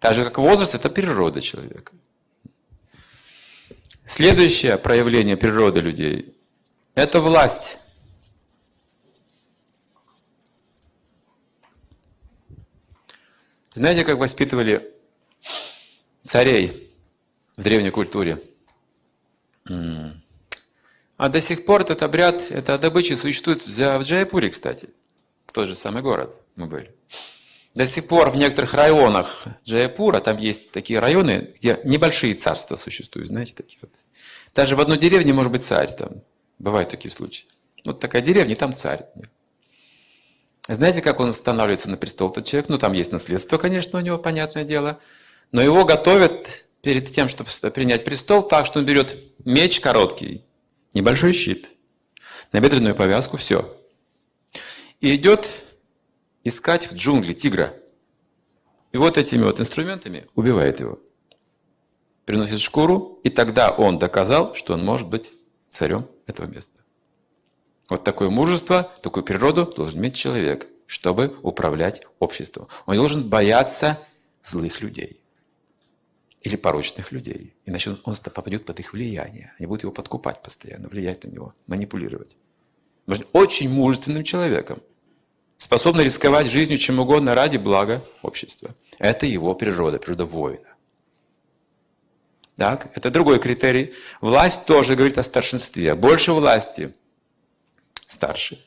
Так 0.00 0.14
же, 0.14 0.24
как 0.24 0.38
возраст– 0.38 0.74
это 0.74 0.90
природа 0.90 1.40
человека. 1.40 1.92
Следующее 4.04 4.78
проявление 4.78 5.36
природы 5.36 5.80
людей– 5.80 6.34
это 6.94 7.20
власть. 7.20 7.78
Знаете, 13.78 14.04
как 14.04 14.18
воспитывали 14.18 14.92
царей 16.24 16.90
в 17.56 17.62
древней 17.62 17.90
культуре? 17.90 18.42
А 19.68 21.28
до 21.28 21.40
сих 21.40 21.64
пор 21.64 21.82
этот 21.82 22.02
обряд, 22.02 22.50
эта 22.50 22.76
добыча 22.76 23.14
существует 23.14 23.64
в 23.64 24.02
Джайпуре, 24.02 24.50
кстати. 24.50 24.88
Тот 25.52 25.68
же 25.68 25.76
самый 25.76 26.02
город 26.02 26.34
мы 26.56 26.66
были. 26.66 26.92
До 27.74 27.86
сих 27.86 28.08
пор 28.08 28.30
в 28.30 28.36
некоторых 28.36 28.74
районах 28.74 29.44
Джайпура, 29.64 30.18
там 30.18 30.38
есть 30.38 30.72
такие 30.72 30.98
районы, 30.98 31.52
где 31.54 31.80
небольшие 31.84 32.34
царства 32.34 32.74
существуют, 32.74 33.28
знаете, 33.28 33.54
такие 33.54 33.78
вот. 33.80 33.92
Даже 34.56 34.74
в 34.74 34.80
одной 34.80 34.98
деревне 34.98 35.32
может 35.32 35.52
быть 35.52 35.64
царь 35.64 35.94
там. 35.94 36.22
Бывают 36.58 36.90
такие 36.90 37.12
случаи. 37.12 37.46
Вот 37.84 38.00
такая 38.00 38.22
деревня, 38.22 38.56
там 38.56 38.74
царь. 38.74 39.06
Знаете, 40.68 41.00
как 41.00 41.18
он 41.18 41.32
становится 41.32 41.88
на 41.88 41.96
престол, 41.96 42.30
этот 42.30 42.44
человек? 42.44 42.68
Ну, 42.68 42.76
там 42.76 42.92
есть 42.92 43.10
наследство, 43.10 43.56
конечно, 43.56 43.98
у 43.98 44.02
него, 44.02 44.18
понятное 44.18 44.64
дело. 44.64 45.00
Но 45.50 45.62
его 45.62 45.86
готовят 45.86 46.66
перед 46.82 47.10
тем, 47.10 47.28
чтобы 47.28 47.48
принять 47.70 48.04
престол, 48.04 48.42
так 48.42 48.66
что 48.66 48.78
он 48.78 48.84
берет 48.84 49.16
меч 49.46 49.80
короткий, 49.80 50.44
небольшой 50.92 51.32
щит, 51.32 51.70
набедренную 52.52 52.94
повязку, 52.94 53.38
все. 53.38 53.74
И 55.00 55.14
идет 55.14 55.64
искать 56.44 56.90
в 56.90 56.94
джунгли 56.94 57.32
тигра. 57.32 57.72
И 58.92 58.98
вот 58.98 59.16
этими 59.16 59.44
вот 59.44 59.60
инструментами 59.60 60.26
убивает 60.34 60.80
его. 60.80 60.98
Приносит 62.26 62.60
шкуру, 62.60 63.20
и 63.24 63.30
тогда 63.30 63.70
он 63.70 63.98
доказал, 63.98 64.54
что 64.54 64.74
он 64.74 64.84
может 64.84 65.08
быть 65.08 65.32
царем 65.70 66.06
этого 66.26 66.46
места. 66.46 66.77
Вот 67.88 68.04
такое 68.04 68.28
мужество, 68.28 68.92
такую 69.02 69.24
природу 69.24 69.64
должен 69.64 70.00
иметь 70.00 70.14
человек, 70.14 70.66
чтобы 70.86 71.38
управлять 71.42 72.02
обществом. 72.18 72.68
Он 72.86 72.96
должен 72.96 73.28
бояться 73.28 73.98
злых 74.42 74.80
людей 74.82 75.20
или 76.42 76.56
порочных 76.56 77.12
людей. 77.12 77.54
Иначе 77.64 77.96
он 78.04 78.14
попадет 78.16 78.64
под 78.64 78.80
их 78.80 78.92
влияние. 78.92 79.54
Они 79.58 79.66
будут 79.66 79.82
его 79.82 79.92
подкупать 79.92 80.42
постоянно, 80.42 80.88
влиять 80.88 81.24
на 81.24 81.28
него, 81.28 81.54
манипулировать. 81.66 82.36
Нужно 83.06 83.26
очень 83.32 83.70
мужественным 83.70 84.22
человеком 84.22 84.80
способный 85.56 86.04
рисковать 86.04 86.46
жизнью 86.46 86.78
чем 86.78 87.00
угодно 87.00 87.34
ради 87.34 87.56
блага 87.56 88.02
общества. 88.22 88.74
Это 88.98 89.26
его 89.26 89.54
природа, 89.54 89.98
природа 89.98 90.24
воина. 90.24 90.68
Так, 92.56 92.90
это 92.94 93.10
другой 93.10 93.38
критерий. 93.38 93.94
Власть 94.20 94.66
тоже 94.66 94.96
говорит 94.96 95.18
о 95.18 95.22
старшинстве. 95.22 95.94
Больше 95.94 96.32
власти– 96.32 96.94
старше. 98.08 98.58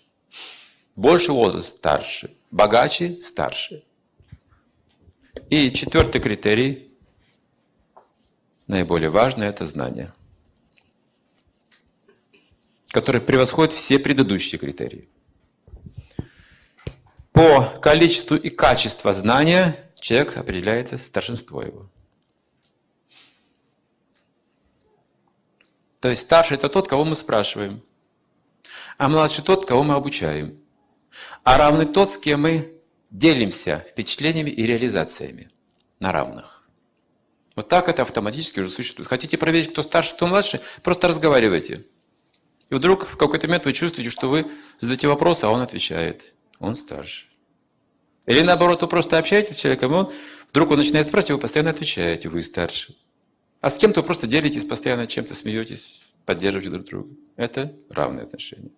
Больше 0.96 1.32
возраст– 1.34 1.76
старше. 1.78 2.36
Богаче– 2.52 3.10
старше. 3.20 3.84
И 5.50 5.72
четвертый 5.72 6.22
критерий, 6.22 6.94
наиболее 8.68 9.10
важный– 9.10 9.48
это 9.48 9.66
знание. 9.66 10.14
который 12.94 13.22
превосходит 13.22 13.74
все 13.74 14.00
предыдущие 14.00 14.60
критерии. 14.60 15.08
По 17.32 17.64
количеству 17.82 18.36
и 18.36 18.50
качеству 18.50 19.14
знания 19.14 19.90
человек 19.98 20.36
определяется 20.36 20.98
старшинство 20.98 21.62
его. 21.64 21.90
То 26.02 26.10
есть 26.10 26.24
старший– 26.24 26.58
это 26.58 26.68
тот, 26.68 26.90
кого 26.90 27.06
мы 27.06 27.16
спрашиваем, 27.16 27.82
а 29.02 29.10
младший– 29.10 29.44
тот, 29.46 29.66
кого 29.66 29.82
мы 29.82 29.96
обучаем, 29.96 30.60
а 31.44 31.58
равный 31.58 31.88
тот, 31.88 32.12
с 32.12 32.20
кем 32.20 32.42
мы 32.42 32.80
делимся 33.10 33.84
впечатлениями 33.90 34.52
и 34.52 34.64
реализациями 34.64 35.50
на 36.00 36.12
равных. 36.12 36.70
Вот 37.56 37.68
так 37.68 37.90
это 37.90 38.04
автоматически 38.04 38.60
уже 38.60 38.70
существует. 38.70 39.10
Хотите 39.10 39.40
проверить, 39.40 39.72
кто 39.72 39.82
старше, 39.82 40.14
кто 40.14 40.28
младше, 40.28 40.62
просто 40.84 41.08
разговаривайте. 41.08 41.84
И 42.70 42.76
вдруг 42.76 43.08
в 43.08 43.18
какой-то 43.18 43.48
момент 43.48 43.66
вы 43.66 43.74
чувствуете, 43.74 44.12
что 44.12 44.30
вы 44.30 44.52
задаете 44.80 45.08
вопрос, 45.08 45.44
а 45.44 45.50
он 45.50 45.62
отвечает. 45.62 46.36
Он 46.60 46.76
старше. 46.76 47.26
Или 48.28 48.42
наоборот, 48.42 48.84
вы 48.84 48.88
просто 48.88 49.18
общаетесь 49.18 49.56
с 49.56 49.60
человеком, 49.60 49.94
и 49.94 49.96
он 49.96 50.12
вдруг 50.52 50.70
он 50.70 50.78
начинает 50.78 51.08
спрашивать, 51.08 51.32
вы 51.32 51.40
постоянно 51.40 51.72
отвечаете, 51.72 52.30
вы 52.30 52.44
старше. 52.44 52.96
А 53.62 53.72
с 53.72 53.80
кем-то 53.80 54.02
вы 54.02 54.06
просто 54.06 54.28
делитесь 54.28 54.64
постоянно 54.64 55.08
чем-то, 55.08 55.34
смеетесь, 55.34 56.04
поддерживаете 56.28 56.70
друг 56.70 56.86
друга. 56.86 57.16
Это 57.36 57.76
равные 57.90 58.26
отношения. 58.26 58.70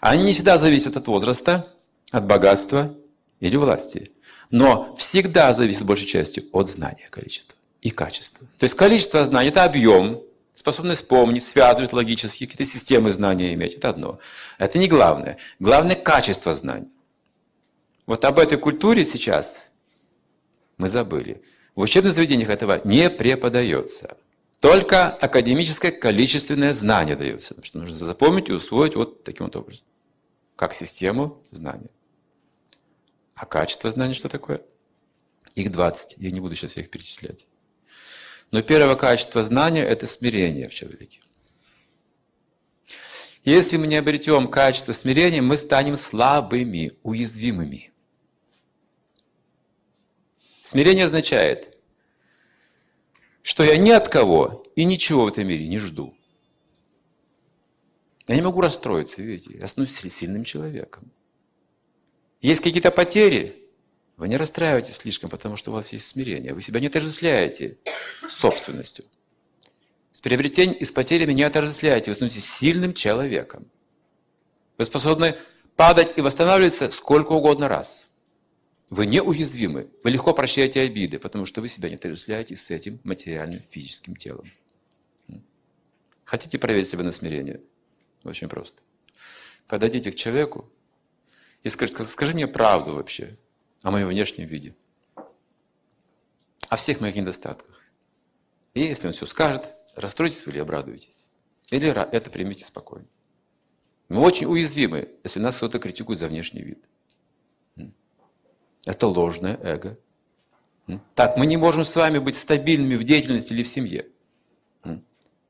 Они 0.00 0.24
не 0.24 0.34
всегда 0.34 0.58
зависят 0.58 0.96
от 0.96 1.06
возраста, 1.06 1.72
от 2.10 2.26
богатства 2.26 2.94
или 3.40 3.56
власти. 3.56 4.12
Но 4.50 4.94
всегда 4.96 5.52
зависит 5.52 5.84
большей 5.84 6.06
частью 6.06 6.44
от 6.52 6.68
знания 6.68 7.08
количества 7.10 7.56
и 7.82 7.90
качества. 7.90 8.46
То 8.58 8.64
есть 8.64 8.74
количество 8.74 9.24
знаний– 9.24 9.48
это 9.50 9.64
объем, 9.64 10.22
способность 10.52 11.08
помнить, 11.08 11.44
связывать 11.44 11.92
логически, 11.92 12.46
какие-то 12.46 12.64
системы 12.64 13.10
знания 13.10 13.52
иметь. 13.54 13.74
Это 13.74 13.90
одно. 13.90 14.18
Это 14.58 14.78
не 14.78 14.88
главное. 14.88 15.38
Главное– 15.58 15.96
качество 16.12 16.54
знаний. 16.54 16.88
Вот 18.06 18.24
об 18.24 18.38
этой 18.38 18.58
культуре 18.58 19.04
сейчас 19.04 19.70
мы 20.76 20.88
забыли. 20.88 21.42
В 21.74 21.80
учебных 21.80 22.12
заведениях 22.12 22.50
этого 22.50 22.80
не 22.84 23.10
преподается. 23.10 24.16
Только 24.64 25.10
академическое 25.10 25.92
количественное 25.92 26.72
знание 26.72 27.16
дается. 27.16 27.62
Что 27.62 27.80
нужно 27.80 27.94
запомнить 27.94 28.48
и 28.48 28.52
усвоить 28.54 28.96
вот 28.96 29.22
таким 29.22 29.44
вот 29.44 29.56
образом. 29.56 29.84
Как 30.56 30.72
систему 30.72 31.42
знания. 31.50 31.90
А 33.34 33.44
качество 33.44 33.90
знаний 33.90 34.14
что 34.14 34.30
такое? 34.30 34.62
Их 35.54 35.70
20. 35.70 36.14
Я 36.16 36.30
не 36.30 36.40
буду 36.40 36.54
сейчас 36.54 36.78
их 36.78 36.88
перечислять. 36.88 37.46
Но 38.52 38.62
первое 38.62 38.96
качество 38.96 39.42
знания– 39.42 39.84
это 39.84 40.06
смирение 40.06 40.70
в 40.70 40.72
человеке. 40.72 41.20
Если 43.44 43.76
мы 43.76 43.86
не 43.86 43.96
обретем 43.96 44.48
качество 44.48 44.92
смирения, 44.92 45.42
мы 45.42 45.58
станем 45.58 45.94
слабыми, 45.94 46.92
уязвимыми. 47.02 47.92
Смирение 50.62 51.04
означает, 51.04 51.73
что 53.44 53.62
я 53.62 53.76
ни 53.76 53.90
от 53.90 54.08
кого 54.08 54.64
и 54.74 54.84
ничего 54.84 55.24
в 55.24 55.28
этом 55.28 55.46
мире 55.46 55.68
не 55.68 55.78
жду. 55.78 56.16
Я 58.26 58.36
не 58.36 58.42
могу 58.42 58.62
расстроиться, 58.62 59.20
видите, 59.20 59.58
я 59.58 59.66
становлюсь 59.66 59.98
сильным 59.98 60.44
человеком. 60.44 61.12
Есть 62.40 62.62
какие-то 62.62 62.90
потери, 62.90 63.68
вы 64.16 64.28
не 64.28 64.38
расстраивайтесь 64.38 64.94
слишком, 64.94 65.28
потому 65.28 65.56
что 65.56 65.70
у 65.70 65.74
вас 65.74 65.92
есть 65.92 66.08
смирение. 66.08 66.54
Вы 66.54 66.62
себя 66.62 66.80
не 66.80 66.86
отождествляете 66.86 67.76
собственностью. 68.26 69.04
С 70.10 70.22
приобретением 70.22 70.78
и 70.78 70.84
с 70.86 70.90
потерями 70.90 71.34
не 71.34 71.42
отождествляете. 71.42 72.10
Вы 72.10 72.14
становитесь 72.14 72.50
сильным 72.50 72.94
человеком. 72.94 73.66
Вы 74.78 74.86
способны 74.86 75.36
падать 75.76 76.14
и 76.16 76.22
восстанавливаться 76.22 76.90
сколько 76.90 77.32
угодно 77.32 77.68
раз. 77.68 78.03
Вы 78.90 79.06
неуязвимы, 79.06 79.88
вы 80.02 80.10
легко 80.10 80.34
прощаете 80.34 80.80
обиды, 80.82 81.18
потому 81.18 81.46
что 81.46 81.60
вы 81.60 81.68
себя 81.68 81.88
не 81.88 81.94
отождествляете 81.94 82.54
с 82.54 82.70
этим 82.70 83.00
материальным 83.02 83.60
физическим 83.68 84.14
телом. 84.14 84.50
Хотите 86.24 86.58
проверить 86.58 86.88
себя 86.88 87.04
на 87.04 87.12
смирение? 87.12 87.60
Очень 88.24 88.48
просто. 88.48 88.82
Подойдите 89.66 90.12
к 90.12 90.14
человеку 90.14 90.70
и 91.62 91.68
скажите, 91.68 92.04
скажи 92.04 92.34
мне 92.34 92.46
правду 92.46 92.94
вообще 92.94 93.36
о 93.82 93.90
моем 93.90 94.08
внешнем 94.08 94.46
виде, 94.46 94.74
о 96.68 96.76
всех 96.76 97.00
моих 97.00 97.14
недостатках. 97.14 97.80
И 98.74 98.80
если 98.80 99.06
он 99.06 99.12
все 99.12 99.26
скажет, 99.26 99.74
расстроитесь 99.94 100.44
вы 100.46 100.52
или 100.52 100.58
обрадуетесь. 100.58 101.30
Или 101.70 101.88
это 101.88 102.30
примите 102.30 102.64
спокойно. 102.64 103.06
Мы 104.08 104.20
очень 104.20 104.46
уязвимы, 104.46 105.08
если 105.22 105.40
нас 105.40 105.56
кто-то 105.56 105.78
критикует 105.78 106.18
за 106.18 106.28
внешний 106.28 106.62
вид. 106.62 106.88
Это 108.86 109.06
ложное 109.06 109.58
эго. 109.62 109.98
Так, 111.14 111.36
мы 111.36 111.46
не 111.46 111.56
можем 111.56 111.84
с 111.84 111.96
вами 111.96 112.18
быть 112.18 112.36
стабильными 112.36 112.96
в 112.96 113.04
деятельности 113.04 113.52
или 113.52 113.62
в 113.62 113.68
семье. 113.68 114.06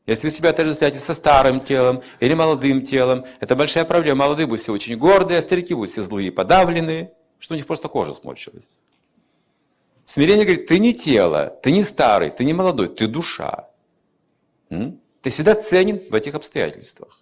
Если 0.07 0.27
вы 0.27 0.31
себя 0.31 0.51
отождествляете 0.51 0.99
со 0.99 1.15
старым 1.15 1.61
телом 1.61 2.03
или 2.21 2.35
молодым 2.35 2.83
телом, 2.83 3.25
это 3.41 3.57
большая 3.57 3.87
проблема. 3.87 4.27
Молодые 4.27 4.47
будут 4.47 4.61
все 4.61 4.73
очень 4.73 4.99
гордые, 4.99 5.39
а 5.39 5.43
старики 5.43 5.73
будут 5.73 5.91
все 5.91 6.03
злые 6.03 6.31
подавленные, 6.31 7.15
что 7.39 7.55
у 7.55 7.57
них 7.57 7.67
просто 7.67 7.89
кожа 7.89 8.13
сморщилась. 8.13 8.77
Смирение 10.05 10.45
говорит, 10.45 10.67
ты 10.67 10.79
не 10.79 10.93
тело, 10.93 11.59
ты 11.63 11.73
не 11.73 11.83
старый, 11.83 12.31
ты 12.31 12.45
не 12.45 12.53
молодой, 12.53 12.95
ты 12.95 13.07
душа. 13.07 13.71
Ты 14.69 15.31
всегда 15.31 15.55
ценен 15.55 16.03
в 16.11 16.15
этих 16.15 16.35
обстоятельствах. 16.35 17.19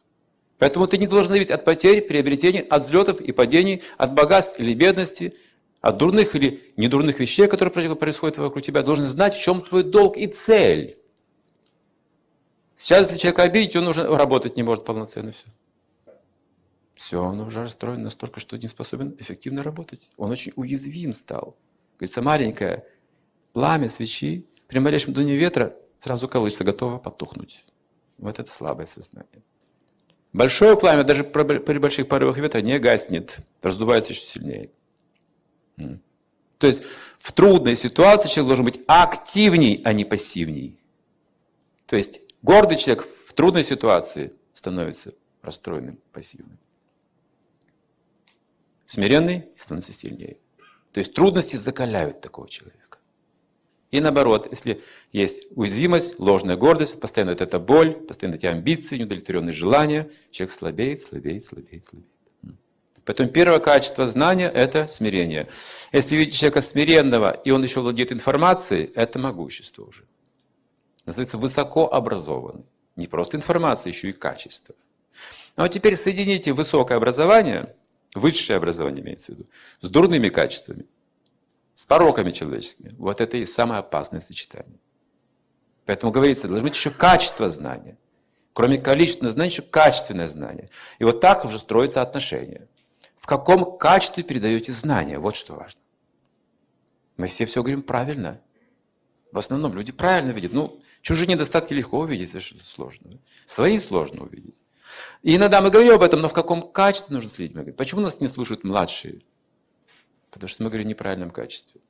Поэтому 0.59 0.88
ты 0.88 0.98
не 0.98 1.07
должен 1.07 1.33
зависеть 1.33 1.53
от 1.53 1.64
потерь, 1.64 2.03
приобретений, 2.03 2.61
от 2.61 2.85
взлетов 2.85 3.20
и 3.20 3.31
падений, 3.31 3.83
от 3.96 4.12
богатств 4.12 4.59
или 4.59 4.75
бедности– 4.75 5.35
от 5.83 5.99
дурных 5.99 6.35
или 6.37 6.73
недурных 6.77 7.18
вещей, 7.21 7.49
которые 7.49 7.97
происходят 7.97 8.38
вокруг 8.38 8.62
тебя, 8.62 8.83
должен 8.83 9.05
знать, 9.05 9.35
в 9.35 9.42
чем 9.42 9.61
твой 9.61 9.83
долг 9.83 10.16
и 10.16 10.29
цель. 10.29 10.97
Сейчас, 12.77 13.09
если 13.09 13.18
человека 13.18 13.42
обидеть, 13.42 13.77
он 13.77 13.88
уже 13.88 14.07
работать 14.07 14.57
не 14.57 14.62
может 14.62 14.85
полноценно. 14.85 15.33
Все. 15.33 15.47
Все, 16.95 17.23
он 17.23 17.40
уже 17.40 17.62
расстроен 17.62 18.03
настолько, 18.03 18.38
что 18.38 18.57
не 18.57 18.68
способен 18.68 19.16
эффективно 19.18 19.64
работать. 19.64 20.11
Он 20.16 20.31
очень 20.31 20.53
уязвим 20.55 21.12
стал. 21.12 21.57
Говорится, 21.97 22.23
маленькое 22.23 22.87
пламя 23.53 23.88
свечи 23.88 24.47
при 24.68 24.79
малейшем 24.79 25.12
дуне 25.12 25.35
ветра 25.35 25.75
сразу 25.99 26.29
колышется, 26.29 26.62
готово 26.62 26.99
потухнуть. 26.99 27.64
Вот 28.18 28.38
это 28.38 28.51
слабое 28.51 28.87
сознание. 28.87 29.42
Большое 30.33 30.77
пламя 30.77 31.03
даже 31.03 31.25
при 31.25 31.79
больших 31.79 32.07
порывах 32.07 32.38
ветра 32.38 32.61
не 32.61 32.79
гаснет, 32.79 33.40
раздувается 33.61 34.12
еще 34.12 34.23
сильнее. 34.23 34.71
То 36.59 36.66
есть 36.66 36.83
в 37.18 37.33
трудной 37.33 37.77
ситуации 37.77 38.29
человек 38.29 38.49
должен 38.49 38.64
быть 38.64 38.81
активней, 38.87 39.83
а 39.85 39.92
не 39.92 40.05
пассивней. 40.05 40.79
То 41.87 41.97
есть 41.97 42.21
гордый 42.42 42.77
человек 42.77 43.05
в 43.05 43.33
трудной 43.33 43.64
ситуации 43.64 44.33
становится 44.55 45.12
расстроенным, 45.42 45.99
пассивным. 46.12 46.59
Смиренный 48.87 49.47
становится 49.57 49.92
сильнее. 49.92 50.37
То 50.92 50.99
есть 50.99 51.14
трудности 51.14 51.57
закаляют 51.57 52.21
такого 52.21 52.49
человека. 52.49 52.99
И 53.90 54.01
наоборот, 54.01 54.47
если 54.51 54.81
есть 55.12 55.47
уязвимость, 55.55 56.18
ложная 56.18 56.57
гордость, 56.57 57.01
постоянно 57.01 57.31
это 57.31 57.59
боль, 57.59 57.95
постоянно 57.95 58.37
эти 58.37 58.47
амбиции, 58.47 58.99
неудовлетворенные 58.99 59.53
желания, 59.53 60.11
человек 60.31 60.53
слабеет, 60.53 61.01
слабеет, 61.01 61.45
слабеет, 61.45 61.85
слабеет. 61.85 62.12
Поэтому 63.05 63.31
первое 63.31 63.59
качество 63.59 64.07
знания– 64.07 64.49
это 64.55 64.87
смирение. 64.87 65.49
Если 65.93 66.15
видите 66.15 66.38
человека 66.38 66.61
смиренного, 66.61 67.33
и 67.33 67.51
он 67.51 67.62
еще 67.62 67.81
владеет 67.81 68.12
информацией, 68.12 68.93
это 68.95 69.19
могущество 69.19 69.85
уже. 69.85 70.05
Называется 71.05 71.37
высокообразованный. 71.37 72.65
Не 72.95 73.09
просто 73.09 73.37
информация, 73.37 73.91
еще 73.91 74.11
и 74.11 74.12
качество. 74.12 74.75
А 75.57 75.62
вот 75.62 75.73
теперь 75.73 75.97
соедините 75.97 76.53
высокое 76.53 76.96
образование, 76.96 77.75
высшее 78.15 78.59
образование 78.59 79.03
имеется 79.03 79.33
в 79.33 79.37
виду, 79.37 79.48
с 79.81 79.88
дурными 79.88 80.29
качествами, 80.29 80.87
с 81.75 81.85
пороками 81.85 82.31
человеческими. 82.31 82.94
Вот 82.98 83.21
это 83.21 83.37
и 83.37 83.44
самое 83.44 83.81
опасное 83.81 84.21
сочетание. 84.21 84.79
Поэтому 85.87 86.13
говорится, 86.13 86.46
должно 86.46 86.69
быть 86.69 86.77
еще 86.77 86.90
качество 86.90 87.48
знания. 87.48 87.98
Кроме 88.53 88.79
количественного 88.79 89.33
знания, 89.33 89.50
еще 89.50 89.63
качественное 89.63 90.29
знание. 90.29 90.69
И 91.00 91.05
вот 91.05 91.21
так 91.21 91.44
уже 91.44 91.59
строятся 91.59 92.03
отношения 92.03 92.69
в 93.23 93.27
каком 93.27 93.79
качестве 93.79 94.25
передаете 94.25 94.73
знания. 94.73 95.20
Вот 95.20 95.37
что 95.37 95.54
важно. 95.54 95.81
Мы 97.16 97.29
все 97.29 97.46
все 97.46 97.62
говорим 97.62 97.85
правильно. 97.85 98.40
В 99.31 99.38
основном 99.38 99.75
люди 99.75 99.92
правильно 99.92 100.33
видят. 100.33 100.52
Ну, 100.52 100.81
чужие 101.02 101.29
недостатки 101.29 101.73
легко 101.73 102.00
увидеть, 102.00 102.42
что 102.42 102.64
сложно. 102.64 103.20
Свои 103.46 103.79
сложно 103.79 104.25
увидеть. 104.25 104.60
И 105.23 105.37
иногда 105.37 105.60
мы 105.60 105.70
говорим 105.70 105.94
об 105.94 106.02
этом, 106.02 106.20
но 106.20 106.29
в 106.29 106.33
каком 106.33 106.73
качестве 106.73 107.14
нужно 107.14 107.31
следить? 107.31 107.52
Мы 107.54 107.60
говорим, 107.60 107.77
почему 107.77 108.00
нас 108.00 108.20
не 108.20 108.27
слушают 108.27 108.64
младшие? 108.64 109.23
Потому 110.33 110.48
что 110.48 110.64
мы 110.64 110.70
говорим 110.70 110.88
в 110.88 110.90
неправильном 110.90 111.31
качестве. 111.31 111.81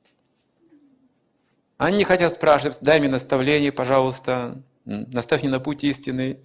Они 1.77 1.97
не 1.97 2.03
хотят 2.03 2.35
спрашивать, 2.35 2.77
дай 2.81 2.99
мне 2.99 3.09
наставление, 3.09 3.71
пожалуйста, 3.71 4.61
наставь 4.85 5.41
мне 5.41 5.49
на 5.49 5.59
путь 5.59 5.83
истины. 5.83 6.39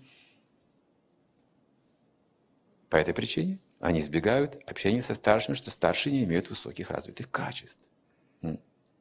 По 2.88 2.96
этой 2.96 3.12
причине 3.12 3.58
они 3.80 4.00
избегают 4.00 4.58
общения 4.66 5.02
со 5.02 5.14
старшими, 5.14 5.54
что 5.54 5.70
старшие 5.70 6.12
не 6.12 6.24
имеют 6.24 6.50
высоких 6.50 6.90
развитых 6.90 7.30
качеств. 7.30 7.88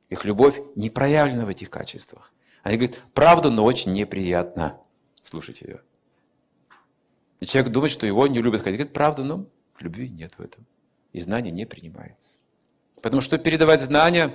Их 0.09 0.23
любовь 0.23 0.59
не 0.75 0.89
проявлена 0.89 1.45
в 1.45 1.49
этих 1.49 1.69
качествах. 1.69 2.32
Они 2.63 2.78
говорят, 2.78 3.01
правда, 3.13 3.49
но 3.49 3.65
очень 3.65 3.93
неприятно 3.93 4.80
слушать 5.21 5.61
ее. 5.61 5.82
И 7.39 7.45
человек 7.45 7.71
думает, 7.71 7.91
что 7.91 8.07
его 8.07 8.25
не 8.28 8.41
любят. 8.41 8.63
Говорит, 8.63 8.93
правда, 8.93 9.23
но 9.23 9.45
любви 9.80 10.09
нет 10.09 10.34
в 10.38 10.41
этом. 10.41 10.65
И 11.13 11.19
знание 11.19 11.51
не 11.51 11.65
принимается. 11.65 12.38
Потому 13.01 13.21
что 13.21 13.38
передавать 13.38 13.82
знания, 13.82 14.34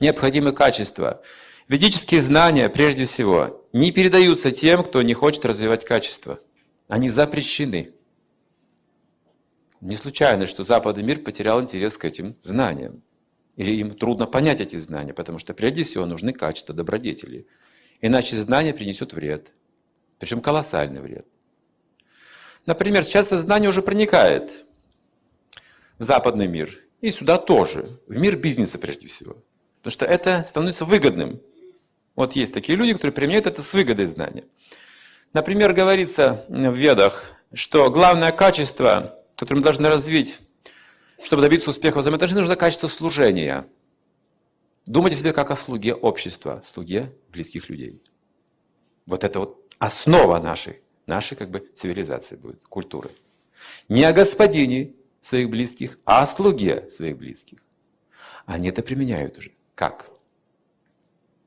необходимые 0.00 0.54
качества. 0.54 1.22
Ведические 1.68 2.22
знания, 2.22 2.68
прежде 2.68 3.04
всего, 3.04 3.66
не 3.72 3.92
передаются 3.92 4.50
тем, 4.50 4.82
кто 4.82 5.02
не 5.02 5.14
хочет 5.14 5.44
развивать 5.44 5.84
качества. 5.84 6.40
Они 6.88 7.10
запрещены. 7.10 7.92
Не 9.80 9.96
случайно, 9.96 10.46
что 10.46 10.64
западный 10.64 11.02
мир 11.02 11.20
потерял 11.20 11.62
интерес 11.62 11.96
к 11.96 12.04
этим 12.04 12.36
знаниям. 12.40 13.02
Или 13.56 13.72
им 13.72 13.96
трудно 13.96 14.26
понять 14.26 14.60
эти 14.60 14.76
знания, 14.76 15.12
потому 15.12 15.38
что 15.38 15.54
прежде 15.54 15.82
всего 15.82 16.06
нужны 16.06 16.32
качества 16.32 16.74
добродетели. 16.74 17.46
Иначе 18.00 18.36
знание 18.36 18.74
принесет 18.74 19.12
вред. 19.12 19.52
Причем 20.18 20.40
колоссальный 20.40 21.00
вред. 21.00 21.26
Например, 22.66 23.02
сейчас 23.02 23.26
это 23.28 23.38
знание 23.38 23.68
уже 23.70 23.82
проникает 23.82 24.66
в 25.98 26.04
западный 26.04 26.46
мир. 26.46 26.70
И 27.00 27.10
сюда 27.10 27.38
тоже. 27.38 27.86
В 28.06 28.16
мир 28.16 28.36
бизнеса 28.36 28.78
прежде 28.78 29.06
всего. 29.06 29.36
Потому 29.78 29.92
что 29.92 30.06
это 30.06 30.44
становится 30.44 30.84
выгодным. 30.84 31.40
Вот 32.14 32.34
есть 32.34 32.52
такие 32.52 32.76
люди, 32.76 32.92
которые 32.94 33.14
применяют 33.14 33.46
это 33.46 33.62
с 33.62 33.72
выгодой 33.72 34.06
знания. 34.06 34.44
Например, 35.32 35.72
говорится 35.72 36.44
в 36.48 36.74
ведах, 36.74 37.32
что 37.52 37.90
главное 37.90 38.32
качество 38.32 39.17
который 39.38 39.58
мы 39.58 39.64
должны 39.64 39.88
развить, 39.88 40.40
чтобы 41.22 41.42
добиться 41.42 41.70
успеха 41.70 41.98
в 41.98 42.00
взаимоотношениях, 42.00 42.42
нужно 42.42 42.56
качество 42.56 42.88
служения. 42.88 43.68
Думать 44.84 45.12
о 45.12 45.16
себе 45.16 45.32
как 45.32 45.52
о 45.52 45.56
слуге 45.56 45.94
общества, 45.94 46.60
слуге 46.64 47.14
близких 47.30 47.68
людей. 47.68 48.02
Вот 49.06 49.22
это 49.22 49.38
вот 49.38 49.74
основа 49.78 50.40
нашей, 50.40 50.80
нашей 51.06 51.36
как 51.36 51.50
бы 51.50 51.60
цивилизации 51.60 52.34
будет, 52.34 52.66
культуры. 52.66 53.10
Не 53.88 54.02
о 54.04 54.12
господине 54.12 54.94
своих 55.20 55.50
близких, 55.50 56.00
а 56.04 56.22
о 56.22 56.26
слуге 56.26 56.88
своих 56.88 57.16
близких. 57.16 57.60
Они 58.44 58.70
это 58.70 58.82
применяют 58.82 59.38
уже. 59.38 59.52
Как? 59.76 60.10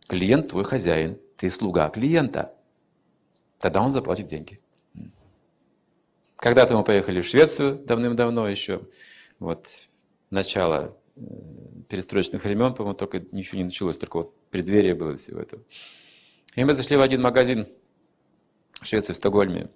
Клиент 0.07 0.49
твой 0.49 0.63
хозяин, 0.63 1.19
ты 1.35 1.49
слуга 1.49 1.89
клиента. 1.89 2.55
Тогда 3.59 3.81
он 3.81 3.91
заплатит 3.91 4.27
деньги. 4.27 4.61
Когда-то 6.41 6.75
мы 6.75 6.83
поехали 6.83 7.21
в 7.21 7.25
Швецию 7.27 7.75
давным-давно 7.75 8.49
еще, 8.49 8.81
вот, 9.37 9.67
начало 10.31 10.97
э, 11.15 11.21
перестроечных 11.87 12.43
времен, 12.43 12.73
по-моему, 12.73 12.97
только 12.97 13.19
ничего 13.31 13.59
не 13.59 13.65
началось, 13.65 13.95
только 13.95 14.17
вот 14.17 14.49
преддверие 14.49 14.95
было 14.95 15.15
всего 15.15 15.39
этого. 15.39 15.61
И 16.55 16.63
мы 16.63 16.73
зашли 16.73 16.97
в 16.97 17.01
один 17.01 17.21
магазин 17.21 17.67
в 18.73 18.87
Швеции, 18.87 19.13
в 19.13 19.17
Стокгольме. 19.17 19.69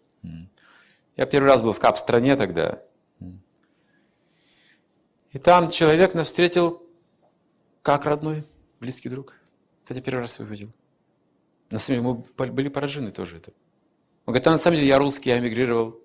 Я 1.16 1.28
первый 1.28 1.46
раз 1.46 1.62
был 1.62 1.72
в 1.72 1.80
кап-стране 1.80 2.36
тогда. 2.36 2.82
И 5.34 5.38
там 5.38 5.70
человек 5.70 6.16
нас 6.16 6.26
встретил 6.26 6.82
как 7.84 8.06
родной, 8.06 8.44
близкий 8.80 9.10
друг. 9.10 9.36
Кстати, 9.84 10.02
первый 10.02 10.22
раз 10.22 10.40
его 10.40 10.50
видел. 10.50 10.70
На 11.70 11.78
самом 11.78 12.02
деле 12.02 12.26
мы 12.40 12.48
были 12.52 12.70
поражены 12.70 13.12
тоже 13.12 13.38
это. 13.38 13.52
Он 14.26 14.32
говорит, 14.34 14.48
а 14.48 14.52
на 14.52 14.58
самом 14.58 14.78
деле 14.78 14.88
я 14.88 14.98
русский, 14.98 15.30
я 15.30 15.38
эмигрировал 15.38 16.02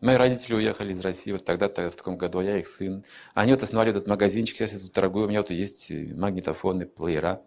Мои 0.00 0.16
родители 0.16 0.54
уехали 0.54 0.92
из 0.92 1.00
России 1.00 1.32
вот 1.32 1.44
тогда-то, 1.44 1.90
в 1.90 1.96
таком 1.96 2.16
году, 2.16 2.38
а 2.38 2.44
я 2.44 2.58
их 2.58 2.66
сын. 2.66 3.04
Они 3.34 3.52
вот 3.52 3.62
основали 3.62 3.90
этот 3.90 4.06
магазинчик, 4.06 4.56
сейчас 4.56 4.72
я 4.72 4.78
тут 4.78 4.92
торгую, 4.92 5.26
у 5.26 5.28
меня 5.28 5.42
вот 5.42 5.50
есть 5.50 5.90
магнитофоны, 5.90 6.86
плеера. 6.86 7.42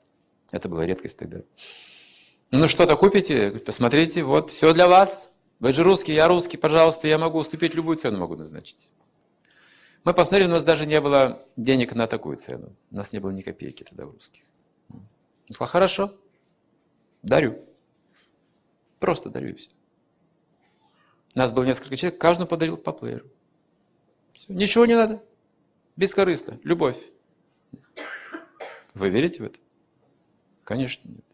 Это 0.51 0.69
была 0.69 0.85
редкость 0.85 1.17
тогда. 1.17 1.41
Ну 2.51 2.67
что-то 2.67 2.95
купите, 2.95 3.51
посмотрите, 3.65 4.23
вот, 4.23 4.51
все 4.51 4.73
для 4.73 4.87
вас. 4.87 5.31
Вы 5.59 5.71
же 5.71 5.83
русский, 5.83 6.13
я 6.13 6.27
русский, 6.27 6.57
пожалуйста, 6.57 7.07
я 7.07 7.17
могу 7.17 7.39
уступить, 7.39 7.73
любую 7.73 7.97
цену 7.97 8.19
могу 8.19 8.35
назначить. 8.35 8.91
Мы 10.03 10.13
посмотрели, 10.13 10.47
у 10.47 10.51
нас 10.51 10.63
даже 10.63 10.85
не 10.85 10.99
было 11.01 11.41
денег 11.55 11.95
на 11.95 12.05
такую 12.05 12.37
цену. 12.37 12.75
У 12.91 12.95
нас 12.95 13.13
не 13.13 13.19
было 13.19 13.31
ни 13.31 13.41
копейки 13.41 13.83
тогда 13.83 14.05
у 14.05 14.11
русских. 14.11 14.43
Он 14.89 14.99
сказал, 15.49 15.71
хорошо, 15.71 16.13
дарю. 17.23 17.63
Просто 18.99 19.29
дарю 19.29 19.49
и 19.49 19.53
все. 19.53 19.71
Нас 21.35 21.51
было 21.51 21.63
несколько 21.63 21.95
человек, 21.95 22.19
каждому 22.19 22.47
подарил 22.47 22.77
по 22.77 22.91
плееру. 22.91 23.25
Все. 24.33 24.53
Ничего 24.53 24.85
не 24.85 24.95
надо. 24.95 25.21
Бескорыстно. 25.95 26.59
Любовь. 26.63 26.97
Вы 28.93 29.09
верите 29.09 29.41
в 29.41 29.45
это? 29.45 29.59
Конечно 30.63 31.09
нет. 31.09 31.25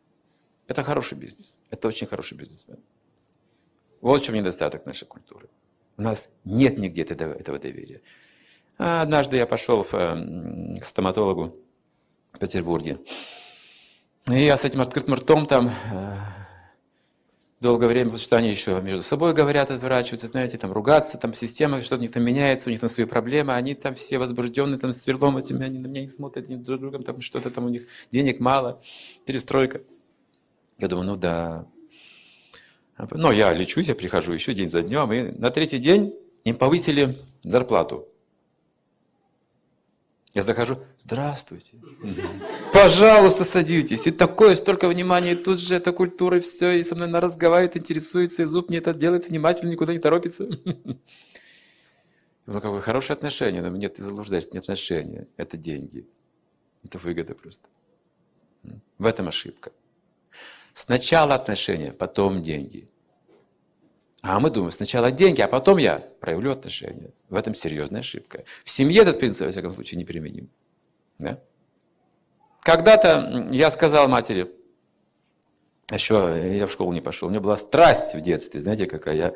Это 0.68 0.84
хороший 0.84 1.18
бизнес. 1.18 1.60
Это 1.70 1.88
очень 1.88 2.08
хороший 2.08 2.38
бизнесмен. 2.38 2.80
Вот 4.02 4.22
в 4.22 4.26
чем 4.26 4.36
недостаток 4.36 4.86
нашей 4.86 5.06
культуры. 5.06 5.50
У 5.98 6.02
нас 6.02 6.30
нет 6.46 6.78
нигде 6.78 7.02
этого, 7.02 7.60
доверия. 7.60 8.02
А 8.78 9.02
однажды 9.02 9.36
я 9.36 9.46
пошел 9.46 9.84
в, 9.84 9.92
к 9.92 10.86
стоматологу 10.86 11.56
в 12.32 12.40
Петербурге. 12.40 13.00
И 14.28 14.46
я 14.46 14.56
с 14.56 14.64
этим 14.64 14.80
открытым 14.80 15.16
ртом 15.16 15.48
там 15.48 15.70
э, 15.92 16.39
долгое 17.60 17.88
время, 17.88 18.06
потому 18.06 18.20
что 18.20 18.38
они 18.38 18.50
еще 18.50 18.80
между 18.82 19.04
собой 19.04 19.34
говорят, 19.34 19.70
отворачиваются, 19.70 20.28
знаете, 20.28 20.58
там 20.58 20.72
ругаться, 20.72 21.18
там 21.18 21.34
система, 21.34 21.82
что-то 21.82 21.98
у 21.98 22.02
них 22.02 22.12
там 22.12 22.24
меняется, 22.24 22.70
у 22.70 22.72
них 22.72 22.80
там 22.80 22.90
свои 22.90 23.06
проблемы, 23.06 23.54
они 23.54 23.76
там 23.76 23.96
все 23.96 24.18
возбужденные, 24.18 24.80
там 24.80 24.94
сверлом 24.94 25.38
этими, 25.38 25.66
они 25.66 25.80
на 25.80 25.88
меня 25.88 26.02
не 26.02 26.08
смотрят 26.08 26.48
они 26.48 26.58
друг 26.58 26.80
другом, 26.80 27.04
там 27.04 27.22
что-то 27.22 27.50
там 27.52 27.66
у 27.66 27.70
них, 27.70 27.84
денег 28.12 28.40
мало, 28.40 28.82
перестройка. 29.26 29.82
Я 30.78 30.88
думаю, 30.88 31.08
ну 31.08 31.16
да. 31.18 31.68
Но 33.12 33.32
я 33.32 33.54
лечусь, 33.54 33.88
я 33.88 33.96
прихожу 33.96 34.34
еще 34.34 34.54
день 34.54 34.70
за 34.70 34.82
днем, 34.82 35.12
и 35.12 35.32
на 35.38 35.52
третий 35.52 35.80
день 35.80 36.14
им 36.44 36.56
повысили 36.56 37.18
зарплату. 37.44 38.08
Я 40.34 40.44
захожу, 40.44 40.78
здравствуйте. 40.98 41.78
Пожалуйста, 42.74 43.46
садитесь. 43.46 44.08
И 44.08 44.12
такое 44.12 44.56
столько 44.56 44.88
внимания, 44.88 45.34
и 45.34 45.36
тут 45.36 45.60
же 45.60 45.76
эта 45.76 45.92
культура, 45.92 46.38
и 46.38 46.42
все, 46.42 46.72
и 46.72 46.84
со 46.84 46.96
мной 46.96 47.08
она 47.08 47.20
разговаривает, 47.20 47.78
интересуется, 47.78 48.44
и 48.44 48.46
зуб 48.46 48.70
мне 48.70 48.78
это 48.78 48.94
делает 48.94 49.30
внимательно, 49.30 49.72
никуда 49.72 49.94
не 49.94 50.00
торопится. 50.00 50.48
Ну, 52.52 52.60
как 52.62 52.72
бы 52.72 52.82
хорошие 52.82 53.14
отношения, 53.14 53.62
но 53.62 53.70
нет, 53.70 53.94
ты 53.94 54.02
заблуждаешься, 54.02 54.50
не 54.54 54.58
отношения, 54.58 55.28
это 55.38 55.56
деньги. 55.56 56.08
Это 56.84 56.98
выгода 56.98 57.36
просто. 57.36 57.70
В 58.98 59.06
этом 59.06 59.28
ошибка. 59.28 59.72
Сначала 60.74 61.36
отношения, 61.36 61.92
потом 61.94 62.42
деньги. 62.42 62.90
А 64.22 64.40
мы 64.40 64.50
думаем, 64.50 64.72
сначала 64.72 65.12
деньги, 65.12 65.42
а 65.42 65.48
потом 65.48 65.78
я 65.78 66.00
проявлю 66.20 66.52
отношения. 66.52 67.14
В 67.30 67.36
этом 67.36 67.54
серьезная 67.54 68.00
ошибка. 68.00 68.44
В 68.64 68.72
семье 68.72 69.04
этот 69.04 69.20
принцип, 69.20 69.46
во 69.46 69.52
всяком 69.52 69.72
случае, 69.72 70.00
неприменим. 70.00 70.50
Да? 71.20 71.40
Когда-то 72.62 73.48
я 73.52 73.70
сказал 73.72 74.08
матери, 74.08 74.52
еще 75.92 76.58
я 76.58 76.68
в 76.68 76.72
школу 76.72 76.94
не 76.94 77.02
пошел, 77.02 77.28
у 77.28 77.32
меня 77.32 77.40
была 77.40 77.56
страсть 77.56 78.14
в 78.14 78.22
детстве, 78.22 78.60
знаете, 78.60 78.86
какая 78.86 79.16
я 79.16 79.36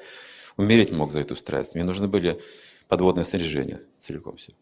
умереть 0.57 0.91
мог 0.91 1.11
за 1.11 1.21
эту 1.21 1.35
страсть. 1.35 1.73
Мне 1.75 1.83
нужны 1.83 2.07
были 2.07 2.39
подводные 2.87 3.23
снаряжения 3.23 3.81
целиком 3.99 4.37
все. 4.37 4.53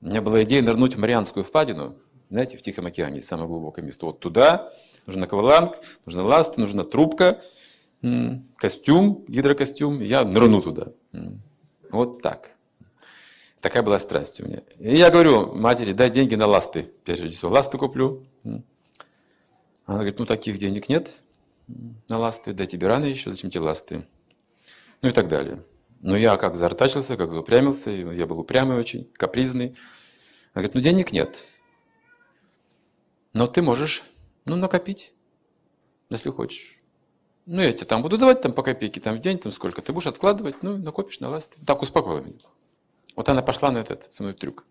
У 0.00 0.06
меня 0.06 0.22
была 0.22 0.42
идея 0.42 0.62
нырнуть 0.62 0.96
в 0.96 0.98
Марианскую 0.98 1.44
впадину, 1.44 1.96
знаете, 2.30 2.56
в 2.56 2.62
Тихом 2.62 2.86
океане, 2.86 3.20
самое 3.20 3.48
глубокое 3.48 3.84
место. 3.84 4.06
Вот 4.06 4.20
туда 4.20 4.72
нужен 5.06 5.22
акваланг, 5.22 5.78
нужна 6.04 6.24
ласта, 6.24 6.60
нужна 6.60 6.84
трубка, 6.84 7.42
костюм, 8.56 9.24
гидрокостюм, 9.28 10.00
я 10.00 10.24
нырну 10.24 10.60
туда. 10.60 10.92
Вот 11.90 12.22
так. 12.22 12.53
Такая 13.64 13.82
была 13.82 13.98
страсть 13.98 14.42
у 14.42 14.44
меня. 14.44 14.60
И 14.78 14.94
я 14.94 15.08
говорю 15.08 15.54
матери, 15.54 15.94
дай 15.94 16.10
деньги 16.10 16.34
на 16.34 16.46
ласты. 16.46 16.92
Прежде 17.02 17.28
всего, 17.28 17.50
ласты 17.50 17.78
куплю. 17.78 18.26
Она 18.44 18.60
говорит, 19.86 20.18
ну 20.18 20.26
таких 20.26 20.58
денег 20.58 20.90
нет 20.90 21.14
на 22.10 22.18
ласты, 22.18 22.52
да 22.52 22.66
тебе 22.66 22.88
рано 22.88 23.06
еще, 23.06 23.30
зачем 23.30 23.48
тебе 23.48 23.64
ласты? 23.64 24.06
Ну 25.00 25.08
и 25.08 25.12
так 25.12 25.28
далее. 25.28 25.64
Но 26.02 26.14
я 26.14 26.36
как 26.36 26.56
заортачился, 26.56 27.16
как 27.16 27.30
заупрямился, 27.30 27.90
я 27.90 28.26
был 28.26 28.38
упрямый 28.38 28.76
очень, 28.76 29.10
капризный. 29.14 29.68
Она 30.52 30.56
говорит, 30.60 30.74
ну 30.74 30.80
денег 30.82 31.12
нет. 31.12 31.42
Но 33.32 33.46
ты 33.46 33.62
можешь, 33.62 34.02
ну, 34.44 34.56
накопить, 34.56 35.14
если 36.10 36.28
хочешь. 36.28 36.80
Ну, 37.46 37.62
я 37.62 37.72
тебе 37.72 37.86
там 37.86 38.02
буду 38.02 38.18
давать 38.18 38.42
там 38.42 38.52
по 38.52 38.62
копейке 38.62 39.00
там 39.00 39.16
в 39.16 39.20
день, 39.20 39.38
там 39.38 39.50
сколько. 39.52 39.80
Ты 39.80 39.94
будешь 39.94 40.06
откладывать, 40.06 40.62
ну, 40.62 40.76
накопишь 40.76 41.20
на 41.20 41.30
ласты. 41.30 41.58
Так 41.64 41.80
успокоила 41.80 42.20
меня. 42.20 42.36
Вот 43.16 43.28
она 43.28 43.42
пошла 43.42 43.70
на 43.70 43.78
этот 43.78 44.12
со 44.12 44.22
мной 44.22 44.34
трюк. 44.34 44.64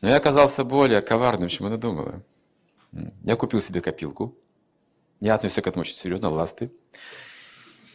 Но 0.00 0.08
я 0.08 0.16
оказался 0.16 0.64
более 0.64 1.02
коварным, 1.02 1.48
чем 1.48 1.66
она 1.66 1.76
думала. 1.76 2.22
Я 3.22 3.36
купил 3.36 3.60
себе 3.60 3.80
копилку. 3.80 4.36
Я 5.20 5.34
относился 5.34 5.62
к 5.62 5.66
этому 5.66 5.82
очень 5.82 5.96
серьезно, 5.96 6.30
ласты. 6.30 6.72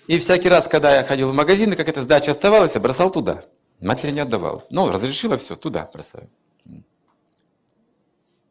И 0.08 0.20
всякий 0.20 0.50
раз, 0.50 0.68
когда 0.68 0.96
я 0.96 1.04
ходил 1.04 1.30
в 1.30 1.34
магазин, 1.34 1.74
и 1.74 1.76
какая-то 1.76 2.04
сдача 2.04 2.32
оставалась, 2.32 2.76
я 2.76 2.82
бросал 2.82 3.12
туда. 3.12 3.46
Матери 3.82 4.12
не 4.12 4.20
отдавал. 4.20 4.66
Ну, 4.70 4.92
разрешила 4.92 5.38
все, 5.38 5.56
туда 5.56 5.90
бросаю. 5.92 6.30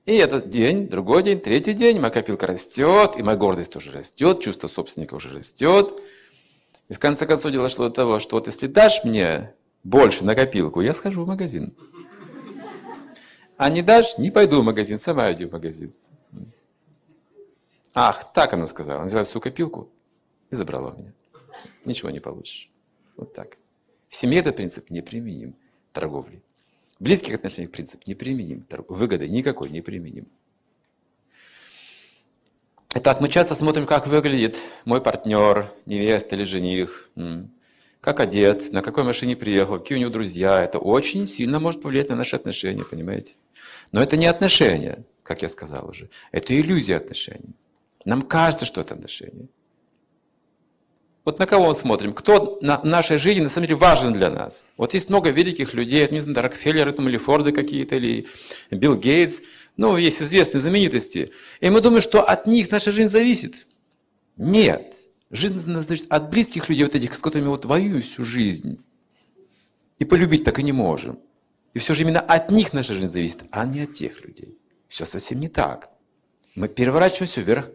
И 0.05 0.17
этот 0.17 0.51
день, 0.51 0.89
другой 0.89 1.23
день, 1.23 1.41
третий 1.41 1.73
день, 1.73 1.99
моя 1.99 2.11
копилка 2.11 2.47
растет, 2.47 3.17
и 3.17 3.23
моя 3.23 3.39
гордость 3.39 3.73
тоже 3.73 3.91
растет, 3.91 4.43
чувство 4.43 4.69
собственника 4.69 5.15
уже 5.15 5.31
растет. 5.31 5.99
И 6.89 6.95
в 6.95 6.99
конце 6.99 7.27
концов 7.27 7.53
дело 7.53 7.69
шло 7.71 7.89
до 7.89 7.95
того, 7.95 8.19
что 8.19 8.37
вот 8.37 8.47
если 8.47 8.67
дашь 8.67 9.05
мне 9.05 9.55
больше 9.85 10.24
на 10.24 10.35
копилку, 10.35 10.80
я 10.80 10.95
схожу 10.95 11.24
в 11.24 11.28
магазин. 11.28 11.76
А 13.57 13.70
не 13.70 13.82
дашь, 13.82 14.18
не 14.18 14.30
пойду 14.30 14.61
в 14.61 14.64
магазин, 14.64 14.99
сама 14.99 15.30
иди 15.32 15.45
в 15.45 15.53
магазин. 15.53 15.93
Ах, 17.95 18.32
так 18.32 18.53
она 18.53 18.66
сказала. 18.66 19.01
Она 19.01 19.07
взяла 19.07 19.24
всю 19.24 19.41
копилку 19.41 19.89
и 20.51 20.57
забрала 20.57 20.91
у 20.91 20.99
меня. 20.99 21.12
Все, 21.53 21.68
ничего 21.85 22.11
не 22.11 22.18
получишь. 22.18 22.68
Вот 23.16 23.32
так. 23.32 23.57
В 24.09 24.16
семье 24.16 24.41
этот 24.41 24.57
принцип 24.57 24.91
неприменим 24.91 25.55
торговли. 25.93 26.43
В 26.99 27.05
близких 27.05 27.35
отношениях 27.35 27.70
принцип 27.70 28.05
неприменим. 28.07 28.66
Выгоды 28.89 29.28
никакой 29.28 29.70
не 29.70 29.80
применим. 29.80 30.26
Итак, 32.97 33.20
мы 33.20 33.28
часто 33.28 33.55
смотрим, 33.55 33.87
как 33.87 34.07
выглядит 34.07 34.57
мой 34.85 35.01
партнер, 35.01 35.72
невеста 35.87 36.37
или 36.37 36.45
жених, 36.45 37.11
как 38.05 38.20
одет, 38.20 38.70
на 38.70 38.82
какой 38.82 39.02
машине 39.02 39.34
приехал, 39.34 39.78
какие 39.78 39.96
у 39.96 40.00
него 40.02 40.11
друзья. 40.11 40.62
Это 40.62 40.78
очень 40.78 41.26
сильно 41.26 41.59
может 41.59 41.80
повлиять 41.80 42.11
на 42.11 42.16
наши 42.16 42.36
отношения, 42.36 42.84
понимаете? 42.84 43.36
Но 43.92 44.02
это 44.02 44.18
не 44.18 44.26
отношения, 44.26 45.07
как 45.22 45.40
я 45.40 45.48
сказал 45.48 45.88
уже. 45.88 46.11
Это 46.30 46.55
иллюзия 46.55 46.96
отношений. 46.96 47.55
Нам 48.05 48.20
кажется, 48.20 48.66
что 48.66 48.82
это 48.82 48.92
отношения. 48.92 49.48
Вот 51.24 51.38
на 51.38 51.46
кого 51.46 51.68
мы 51.68 51.74
смотрим? 51.74 52.12
Кто 52.12 52.59
на 52.61 52.82
нашей 52.84 53.16
жизни 53.16 53.40
на 53.40 53.48
самом 53.48 53.68
деле 53.68 53.78
важен 53.78 54.12
для 54.12 54.28
нас? 54.28 54.74
Вот 54.76 54.92
есть 54.92 55.09
много 55.09 55.30
великих 55.30 55.72
людей, 55.72 56.07
не 56.11 56.20
знаю, 56.20 56.42
Рокфеллеры 56.42 56.92
там, 56.92 57.09
или 57.09 57.16
Форды 57.16 57.52
какие-то, 57.52 57.96
или 57.96 58.26
Билл 58.70 58.96
Гейтс. 58.96 59.40
Ну, 59.78 59.96
есть 59.96 60.20
известные 60.20 60.61
знаменитости. 60.61 61.32
И 61.61 61.70
мы 61.70 61.80
думаем, 61.80 62.02
что 62.02 62.22
от 62.22 62.46
них 62.46 62.70
наша 62.70 62.92
жизнь 62.92 63.09
зависит. 63.09 63.66
Нет. 64.36 64.93
Жизнь 65.31 65.61
зависит 65.61 66.12
от 66.12 66.31
близких 66.31 66.68
людей, 66.68 66.85
вот 66.85 66.95
этих, 66.95 67.14
с 67.14 67.18
которыми 67.18 67.49
вот 67.49 67.64
воюю 67.64 68.03
всю 68.03 68.25
жизнь. 68.25 68.79
И 69.99 70.05
полюбить 70.05 70.45
так 70.45 70.59
и 70.59 70.62
не 70.62 70.72
можем. 70.72 71.18
И 71.72 71.79
все 71.79 71.95
же 71.95 72.03
именно 72.03 72.20
от 72.20 72.51
них 72.51 72.72
наша 72.72 72.95
жизнь 72.95 73.09
зависит, 73.09 73.45
а 73.51 73.66
не 73.66 73.81
от 73.83 73.93
тех 73.93 74.25
людей. 74.25 74.57
Все 74.89 75.05
совсем 75.05 75.41
не 75.41 75.49
так. 75.49 75.91
Мы 76.55 76.68
переворачиваем 76.68 77.27
все 77.27 77.43
вверх, 77.43 77.70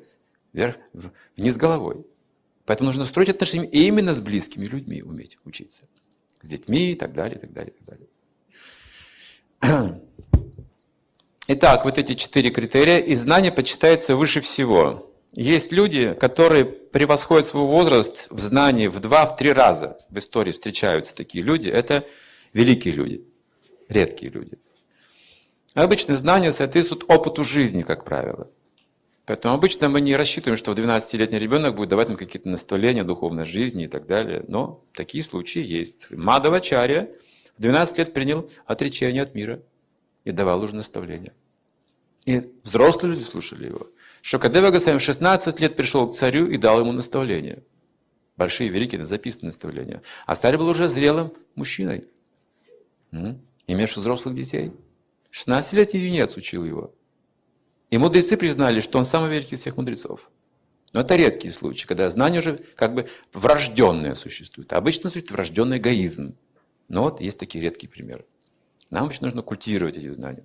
вверх, 0.54 0.78
вниз 1.36 1.58
головой. 1.58 2.06
Поэтому 2.66 2.90
нужно 2.90 3.06
строить 3.06 3.30
отношения 3.30 3.68
именно 3.68 4.14
с 4.14 4.22
близкими 4.22 4.66
людьми, 4.66 5.02
уметь 5.02 5.38
учиться. 5.44 5.84
С 6.42 6.48
детьми 6.48 6.94
и 6.94 6.96
так 6.96 7.12
далее, 7.14 7.38
и 7.38 7.42
так 7.42 7.52
далее, 7.52 7.74
и 7.74 7.84
так 7.84 8.00
далее. 9.62 10.02
Итак, 11.48 11.84
вот 11.84 11.98
эти 11.98 12.14
четыре 12.14 12.52
критерия, 12.52 13.00
и 13.00 13.16
знание 13.16 13.52
почитается 13.52 14.16
выше 14.16 14.40
всего. 14.40 15.09
Есть 15.40 15.72
люди, 15.72 16.16
которые 16.16 16.66
превосходят 16.66 17.46
свой 17.46 17.66
возраст 17.66 18.28
в 18.30 18.40
знании 18.40 18.88
в 18.88 19.00
два, 19.00 19.26
в 19.26 19.38
три 19.38 19.54
раза. 19.54 19.98
В 20.10 20.18
истории 20.18 20.52
встречаются 20.52 21.16
такие 21.16 21.42
люди. 21.42 21.70
Это 21.70 22.06
великие 22.52 22.94
люди, 22.94 23.24
редкие 23.88 24.34
люди. 24.34 24.60
Обычно 25.76 26.18
знания 26.18 26.52
соответствуют 26.52 27.06
опыту 27.08 27.46
жизни, 27.46 27.84
как 27.84 28.04
правило. 28.04 28.52
Поэтому 29.24 29.54
обычно 29.54 29.88
мы 29.88 30.02
не 30.02 30.18
рассчитываем, 30.18 30.58
что 30.58 30.74
12-летний 30.74 31.40
ребенок 31.40 31.74
будет 31.74 31.88
давать 31.88 32.10
нам 32.10 32.18
какие-то 32.18 32.50
наставления 32.50 33.06
духовной 33.06 33.46
жизни 33.46 33.86
и 33.86 33.88
так 33.88 34.08
далее. 34.08 34.44
Но 34.50 34.84
такие 34.94 35.24
случаи 35.24 35.64
есть. 35.64 36.12
Мадавачарья 36.12 37.10
в 37.58 37.62
12 37.62 37.98
лет 37.98 38.14
принял 38.14 38.52
отречение 38.66 39.24
от 39.24 39.36
мира 39.36 39.62
и 40.26 40.32
давал 40.32 40.62
уже 40.62 40.76
наставления. 40.76 41.32
И 42.26 42.42
взрослые 42.64 43.14
люди 43.14 43.24
слушали 43.24 43.68
его. 43.68 43.88
Шокадева 44.22 44.72
Госвами 44.72 44.98
в 44.98 45.02
16 45.02 45.60
лет 45.60 45.76
пришел 45.76 46.10
к 46.10 46.16
царю 46.16 46.48
и 46.48 46.58
дал 46.58 46.80
ему 46.80 46.92
наставления. 46.92 47.64
Большие, 48.38 48.70
великие, 48.70 49.06
записанные 49.06 49.50
наставления. 49.50 50.02
А 50.26 50.36
царь 50.36 50.58
был 50.58 50.68
уже 50.68 50.88
зрелым 50.88 51.34
мужчиной, 51.56 52.06
имевший 53.68 54.02
взрослых 54.02 54.36
детей. 54.36 54.72
16-летний 55.32 56.00
юнец 56.00 56.38
учил 56.38 56.64
его. 56.66 56.94
И 57.90 57.98
мудрецы 57.98 58.38
признали, 58.38 58.80
что 58.80 59.00
он 59.00 59.06
самый 59.06 59.30
великий 59.30 59.56
из 59.56 59.62
всех 59.62 59.78
мудрецов. 59.78 60.30
Но 60.94 61.02
это 61.02 61.16
редкие 61.16 61.54
случаи, 61.54 61.86
когда 61.86 62.10
знание 62.10 62.40
уже 62.40 62.60
как 62.76 62.94
бы 62.94 63.08
врожденное 63.34 64.16
существует. 64.16 64.74
Обычно 64.74 65.10
существует 65.10 65.32
врожденный 65.32 65.78
эгоизм. 65.78 66.36
Но 66.88 67.04
вот 67.04 67.22
есть 67.22 67.38
такие 67.38 67.64
редкие 67.64 67.90
примеры. 67.90 68.26
Нам 68.90 69.06
обычно 69.06 69.28
нужно 69.28 69.44
культивировать 69.44 69.98
эти 69.98 70.10
знания. 70.10 70.44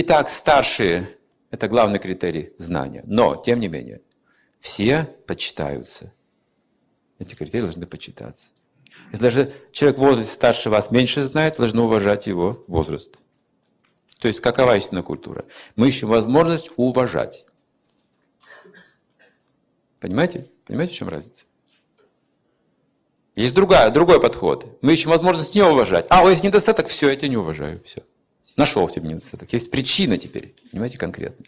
Итак, 0.00 0.28
старшие– 0.28 1.18
это 1.50 1.66
главный 1.66 1.98
критерий 1.98 2.52
знания. 2.56 3.02
Но, 3.04 3.34
тем 3.34 3.58
не 3.58 3.66
менее, 3.66 4.00
все 4.60 5.08
почитаются. 5.26 6.12
Эти 7.18 7.34
критерии 7.34 7.62
должны 7.62 7.84
почитаться. 7.84 8.50
Если 9.10 9.20
даже 9.20 9.52
человек 9.72 9.98
в 9.98 10.02
возрасте 10.02 10.32
старше 10.32 10.70
вас 10.70 10.92
меньше 10.92 11.24
знает, 11.24 11.56
должны 11.56 11.82
уважать 11.82 12.28
его 12.28 12.62
возраст. 12.68 13.18
То 14.20 14.28
есть 14.28 14.40
какова 14.40 14.76
истинная 14.76 15.02
культура? 15.02 15.46
Мы 15.74 15.88
ищем 15.88 16.06
возможность 16.06 16.70
уважать. 16.76 17.44
Понимаете? 19.98 20.48
Понимаете, 20.64 20.94
в 20.94 20.96
чем 20.96 21.08
разница? 21.08 21.44
Есть 23.34 23.52
другая, 23.52 23.90
другой 23.90 24.20
подход. 24.20 24.78
Мы 24.80 24.92
ищем 24.92 25.10
возможность 25.10 25.56
не 25.56 25.62
уважать. 25.62 26.06
А, 26.08 26.22
вот 26.22 26.30
есть 26.30 26.44
недостаток, 26.44 26.86
все, 26.86 27.10
я 27.10 27.16
тебя 27.16 27.30
не 27.30 27.36
уважаю. 27.36 27.82
Все. 27.84 28.04
Нашел 28.58 28.84
в 28.88 28.92
тебе 28.92 29.08
недостаток. 29.08 29.52
Есть 29.52 29.70
причина 29.70 30.18
теперь. 30.18 30.52
Понимаете, 30.72 30.98
конкретно. 30.98 31.46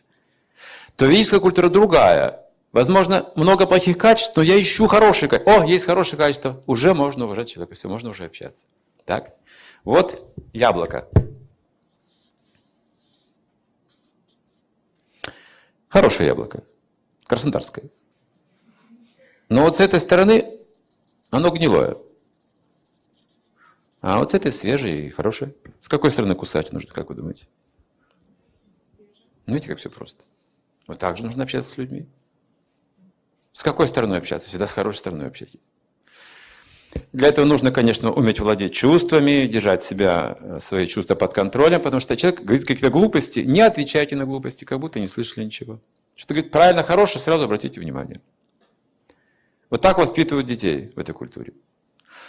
То 0.95 1.07
ведическая 1.07 1.41
культура 1.41 1.69
другая. 1.69 2.47
Возможно, 2.71 3.33
много 3.35 3.67
плохих 3.67 3.99
качеств, 3.99 4.37
но 4.37 4.43
я 4.43 4.59
ищу 4.61 4.87
хорошие 4.87 5.29
качества. 5.29 5.57
О, 5.57 5.65
есть 5.65 5.87
хорошие 5.87 6.17
качества. 6.17 6.63
Уже 6.69 6.95
можно 6.95 7.25
уважать 7.25 7.49
человека, 7.49 7.75
все, 7.75 7.89
можно 7.89 8.11
уже 8.11 8.27
общаться. 8.27 8.69
Так? 9.05 9.35
Вот 9.83 10.33
яблоко. 10.53 11.09
Хорошее 15.89 16.29
яблоко. 16.29 16.63
Краснодарское. 17.27 17.87
Но 19.49 19.63
вот 19.63 19.79
с 19.79 19.81
этой 19.81 19.99
стороны 19.99 20.61
оно 21.31 21.51
гнилое. 21.51 21.97
А 24.01 24.19
вот 24.19 24.31
с 24.31 24.35
этой 24.35 24.51
свежее 24.51 25.07
и 25.07 25.11
хорошее. 25.11 25.55
С 25.81 25.89
какой 25.89 26.11
стороны 26.11 26.35
кусать 26.35 26.73
нужно, 26.73 26.93
как 26.93 27.11
вы 27.11 27.17
думаете? 27.17 27.47
Видите, 29.47 29.69
как 29.69 29.79
все 29.79 29.91
просто. 29.91 30.25
Вот 30.87 30.99
так 30.99 31.17
же 31.17 31.25
нужно 31.25 31.43
общаться 31.43 31.75
с 31.75 31.77
людьми. 31.77 32.07
С 33.53 33.63
какой 33.63 33.89
стороной 33.89 34.19
общаться? 34.19 34.49
Всегда 34.49 34.67
с 34.67 34.73
хорошей 34.73 34.99
стороной 34.99 35.27
общайтесь. 35.27 35.61
Для 37.13 37.29
этого 37.29 37.45
нужно, 37.45 37.73
конечно, 37.73 38.13
уметь 38.13 38.41
владеть 38.41 38.73
чувствами, 38.73 39.47
держать 39.47 39.83
себя, 39.83 40.39
э, 40.41 40.61
свои 40.61 40.87
чувства 40.87 41.15
под 41.15 41.35
контролем, 41.35 41.81
потому 41.81 42.01
что 42.01 42.17
человек 42.17 42.43
говорит 42.43 42.67
какие-то 42.67 42.91
глупости, 42.91 43.41
не 43.41 43.61
отвечайте 43.61 44.17
на 44.17 44.25
глупости, 44.25 44.65
как 44.65 44.81
будто 44.81 44.99
не 44.99 45.07
слышали 45.07 45.45
ничего. 45.45 45.81
Что-то 46.17 46.35
говорит 46.35 46.53
правильно, 46.53 46.83
хорошее, 46.83 47.23
сразу 47.23 47.45
обратите 47.45 47.81
внимание. 47.81 48.21
Вот 49.71 49.81
так 49.81 49.99
воспитывают 49.99 50.47
детей 50.47 50.93
в 50.95 50.99
этой 50.99 51.15
культуре. 51.15 51.53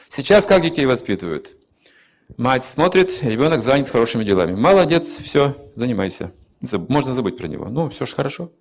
Сейчас 0.09 0.45
как 0.45 0.61
детей 0.61 0.85
воспитывают? 0.85 1.57
Мать 2.37 2.63
смотрит, 2.63 3.23
ребенок 3.23 3.61
занят 3.61 3.89
хорошими 3.89 4.23
делами. 4.23 4.55
Молодец, 4.55 5.17
все, 5.17 5.55
занимайся. 5.75 6.31
Можно 6.71 7.13
забыть 7.13 7.37
про 7.37 7.47
него. 7.47 7.69
Ну, 7.69 7.89
все 7.89 8.05
же 8.05 8.15
хорошо. 8.15 8.51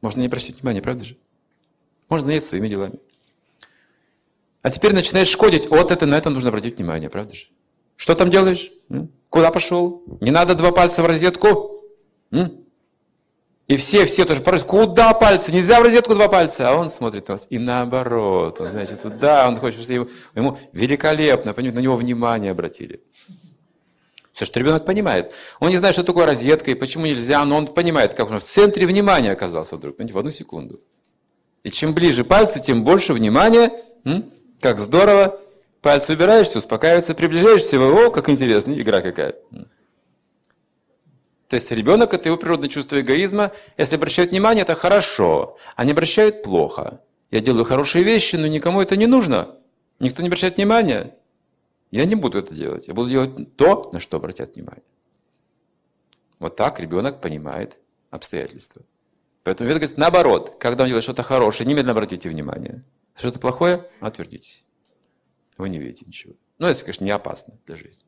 Можно 0.00 0.20
не 0.20 0.26
обращать 0.26 0.60
внимания, 0.60 0.80
правда 0.80 1.04
же? 1.04 1.16
Можно 2.08 2.26
заняться 2.28 2.50
своими 2.50 2.68
делами. 2.68 2.98
А 4.62 4.70
теперь 4.70 4.94
начинаешь 4.94 5.28
шкодить. 5.28 5.68
Вот 5.68 5.90
это, 5.90 6.06
на 6.06 6.16
это 6.16 6.30
нужно 6.30 6.48
обратить 6.48 6.76
внимание, 6.76 7.10
правда 7.10 7.34
же? 7.34 7.46
Что 7.96 8.14
там 8.14 8.30
делаешь? 8.30 8.70
Куда 9.28 9.50
пошел? 9.50 10.04
Не 10.20 10.30
надо 10.30 10.54
два 10.54 10.72
пальца 10.72 11.02
в 11.02 11.06
розетку? 11.06 11.82
И 13.68 13.76
все, 13.76 14.06
все 14.06 14.24
тоже 14.24 14.40
порой, 14.40 14.60
куда 14.60 15.12
пальцы? 15.12 15.52
Нельзя 15.52 15.78
в 15.78 15.82
розетку 15.82 16.14
два 16.14 16.28
пальца. 16.28 16.70
А 16.70 16.74
он 16.74 16.88
смотрит 16.88 17.28
на 17.28 17.34
вас. 17.34 17.46
И 17.50 17.58
наоборот. 17.58 18.60
Он, 18.60 18.68
значит, 18.68 19.02
туда, 19.02 19.46
он 19.46 19.56
хочет, 19.58 19.82
чтобы 19.82 19.94
ему, 19.94 20.08
ему 20.34 20.58
великолепно, 20.72 21.52
понимаете, 21.52 21.76
на 21.76 21.82
него 21.82 21.96
внимание 21.96 22.50
обратили. 22.50 23.02
Все, 24.32 24.46
что 24.46 24.58
ребенок 24.58 24.86
понимает. 24.86 25.34
Он 25.60 25.68
не 25.68 25.76
знает, 25.76 25.94
что 25.94 26.02
такое 26.02 26.24
розетка 26.24 26.70
и 26.70 26.74
почему 26.74 27.04
нельзя, 27.04 27.44
но 27.44 27.58
он 27.58 27.66
понимает, 27.66 28.14
как 28.14 28.30
он 28.30 28.38
в 28.38 28.44
центре 28.44 28.86
внимания 28.86 29.32
оказался 29.32 29.76
вдруг, 29.76 29.96
понимаете, 29.96 30.14
в 30.14 30.18
одну 30.18 30.30
секунду. 30.30 30.80
И 31.62 31.70
чем 31.70 31.92
ближе 31.92 32.24
пальцы, 32.24 32.60
тем 32.60 32.84
больше 32.84 33.12
внимания. 33.12 33.70
М? 34.04 34.30
Как 34.60 34.78
здорово. 34.78 35.38
Пальцы 35.82 36.14
убираешься, 36.14 36.58
успокаивается, 36.58 37.14
приближаешься, 37.14 37.78
о, 37.78 38.10
как 38.10 38.30
интересно, 38.30 38.72
игра 38.72 39.02
какая. 39.02 39.32
То 39.32 39.66
есть 41.56 41.70
ребенок– 41.70 42.12
это 42.14 42.28
его 42.28 42.36
природное 42.36 42.68
чувство 42.68 43.00
эгоизма. 43.00 43.52
Если 43.76 43.94
обращают 43.94 44.30
внимание, 44.30 44.62
это 44.62 44.74
хорошо, 44.74 45.56
а 45.76 45.84
не 45.84 45.92
обращают– 45.92 46.42
плохо. 46.44 47.00
Я 47.30 47.40
делаю 47.40 47.64
хорошие 47.64 48.04
вещи, 48.04 48.36
но 48.36 48.46
никому 48.46 48.80
это 48.80 48.96
не 48.96 49.06
нужно. 49.06 49.56
Никто 49.98 50.22
не 50.22 50.28
обращает 50.28 50.56
внимания. 50.56 51.14
Я 51.90 52.04
не 52.04 52.14
буду 52.14 52.38
это 52.38 52.54
делать. 52.54 52.88
Я 52.88 52.94
буду 52.94 53.08
делать 53.08 53.56
то, 53.56 53.90
на 53.92 54.00
что 54.00 54.18
обратят 54.18 54.54
внимание. 54.54 54.84
Вот 56.38 56.56
так 56.56 56.80
ребенок 56.80 57.20
понимает 57.20 57.78
обстоятельства. 58.10 58.82
Поэтому 59.42 59.68
Вед 59.68 59.78
говорит, 59.78 59.96
наоборот, 59.98 60.56
когда 60.60 60.84
он 60.84 60.88
делает 60.88 61.02
что-то 61.02 61.22
хорошее, 61.22 61.68
немедленно 61.68 61.92
обратите 61.92 62.28
внимание. 62.28 62.84
Что-то 63.14 63.40
плохое, 63.40 63.88
отвердитесь. 64.00 64.66
Вы 65.56 65.70
не 65.70 65.78
видите 65.78 66.04
ничего. 66.06 66.34
Ну, 66.58 66.68
если, 66.68 66.84
конечно, 66.84 67.04
не 67.04 67.10
опасно 67.10 67.58
для 67.66 67.76
жизни. 67.76 68.04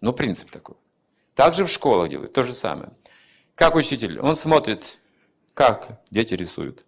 Но 0.00 0.12
принцип 0.12 0.50
такой. 0.50 0.76
Также 1.34 1.64
в 1.64 1.70
школах 1.70 2.10
делают 2.10 2.32
то 2.32 2.42
же 2.42 2.54
самое. 2.54 2.90
Как 3.54 3.74
учитель, 3.74 4.18
он 4.20 4.36
смотрит, 4.36 4.98
как 5.54 6.02
дети 6.10 6.34
рисуют. 6.34 6.84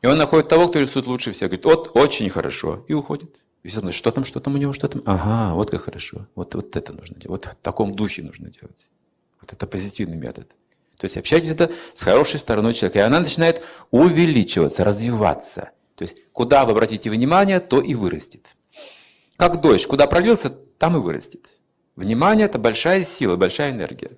И 0.00 0.06
он 0.06 0.18
находит 0.18 0.48
того, 0.48 0.68
кто 0.68 0.80
рисует 0.80 1.06
лучше 1.06 1.32
всех. 1.32 1.48
Говорит, 1.48 1.64
вот, 1.64 1.96
очень 1.96 2.28
хорошо. 2.28 2.84
И 2.88 2.92
уходит. 2.92 3.36
И 3.62 3.68
все 3.68 3.92
что 3.92 4.10
там, 4.10 4.24
что 4.24 4.40
там 4.40 4.54
у 4.54 4.58
него, 4.58 4.72
что 4.72 4.88
там. 4.88 5.02
Ага, 5.06 5.54
вот 5.54 5.70
как 5.70 5.82
хорошо. 5.82 6.26
Вот, 6.34 6.54
вот 6.56 6.76
это 6.76 6.92
нужно 6.92 7.16
делать. 7.16 7.28
Вот 7.28 7.44
в 7.46 7.54
таком 7.62 7.94
духе 7.94 8.22
нужно 8.22 8.50
делать. 8.50 8.90
Вот 9.40 9.52
это 9.52 9.66
позитивный 9.66 10.16
метод. 10.16 10.48
То 10.98 11.04
есть 11.04 11.16
общайтесь 11.16 11.50
это 11.50 11.70
с 11.94 12.02
хорошей 12.02 12.40
стороной 12.40 12.74
человека. 12.74 12.98
И 12.98 13.02
она 13.02 13.20
начинает 13.20 13.62
увеличиваться, 13.90 14.82
развиваться. 14.82 15.70
То 15.94 16.02
есть 16.02 16.16
куда 16.32 16.64
вы 16.64 16.72
обратите 16.72 17.10
внимание, 17.10 17.60
то 17.60 17.80
и 17.80 17.94
вырастет. 17.94 18.56
Как 19.36 19.60
дождь, 19.60 19.86
куда 19.86 20.06
пролился, 20.08 20.50
там 20.50 20.96
и 20.96 21.00
вырастет. 21.00 21.48
Внимание– 21.96 22.46
это 22.46 22.58
большая 22.58 23.04
сила, 23.04 23.36
большая 23.36 23.72
энергия. 23.72 24.12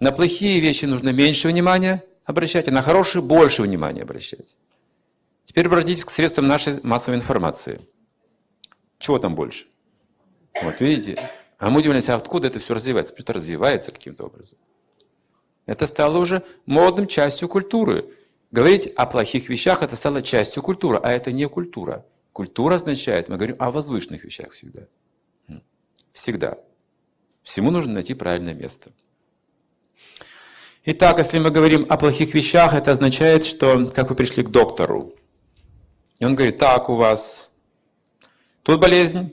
На 0.00 0.10
плохие 0.10 0.60
вещи 0.60 0.84
нужно 0.84 1.10
меньше 1.10 1.48
внимания 1.48 2.04
обращать, 2.24 2.66
а 2.68 2.72
на 2.72 2.82
хорошие 2.82 3.22
больше 3.22 3.62
внимания 3.62 4.02
обращать. 4.02 4.56
Теперь 5.44 5.66
обратитесь 5.66 6.04
к 6.04 6.10
средствам 6.10 6.46
нашей 6.48 6.80
массовой 6.82 7.18
информации. 7.18 7.80
Чего 8.98 9.18
там 9.18 9.34
больше? 9.34 9.66
Вот 10.62 10.80
видите? 10.80 11.20
А 11.58 11.70
мы 11.70 11.78
удивляемся, 11.78 12.16
откуда 12.16 12.48
это 12.48 12.58
все 12.58 12.74
развивается? 12.74 13.14
Потому 13.14 13.24
что 13.24 13.32
развивается 13.34 13.92
каким-то 13.92 14.24
образом. 14.24 14.58
Это 15.66 15.86
стало 15.86 16.18
уже 16.18 16.42
модным 16.66 17.06
частью 17.06 17.48
культуры. 17.48 18.06
Говорить 18.50 18.88
о 18.96 19.06
плохих 19.06 19.48
вещах– 19.48 19.82
это 19.84 19.94
стало 19.94 20.22
частью 20.22 20.62
культуры, 20.62 20.98
а 21.02 21.12
это 21.12 21.30
не 21.30 21.48
культура. 21.48 22.04
Культура 22.32 22.74
означает, 22.74 23.28
мы 23.28 23.36
говорим 23.36 23.56
о 23.58 23.70
возвышенных 23.70 24.24
вещах 24.24 24.50
всегда. 24.52 24.82
Всегда. 26.12 26.58
Всему 27.42 27.70
нужно 27.70 27.94
найти 27.94 28.14
правильное 28.14 28.54
место. 28.54 28.90
Итак, 30.84 31.18
если 31.18 31.38
мы 31.38 31.50
говорим 31.50 31.86
о 31.88 31.96
плохих 31.96 32.34
вещах, 32.34 32.74
это 32.74 32.90
означает, 32.90 33.44
что 33.44 33.86
как 33.86 34.10
вы 34.10 34.16
пришли 34.16 34.42
к 34.42 34.48
доктору. 34.48 35.14
И 36.18 36.24
он 36.24 36.34
говорит, 36.34 36.58
так 36.58 36.88
у 36.88 36.96
вас 36.96 37.50
тут 38.62 38.80
болезнь, 38.80 39.32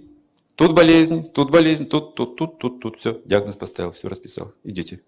тут 0.56 0.74
болезнь, 0.74 1.24
тут 1.24 1.52
болезнь, 1.52 1.86
тут, 1.86 2.16
тут, 2.16 2.36
тут, 2.36 2.60
тут, 2.60 2.80
тут. 2.80 3.00
Все, 3.00 3.22
диагноз 3.26 3.56
поставил, 3.56 3.92
все 3.92 4.08
расписал. 4.08 4.54
Идите. 4.64 5.02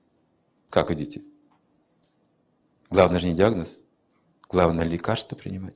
Как 0.70 0.90
идите? 0.92 1.22
Главное 2.90 3.20
же 3.20 3.28
не 3.28 3.36
диагноз. 3.36 3.80
Главное 4.50 4.86
лекарство 4.86 5.36
принимать. 5.36 5.76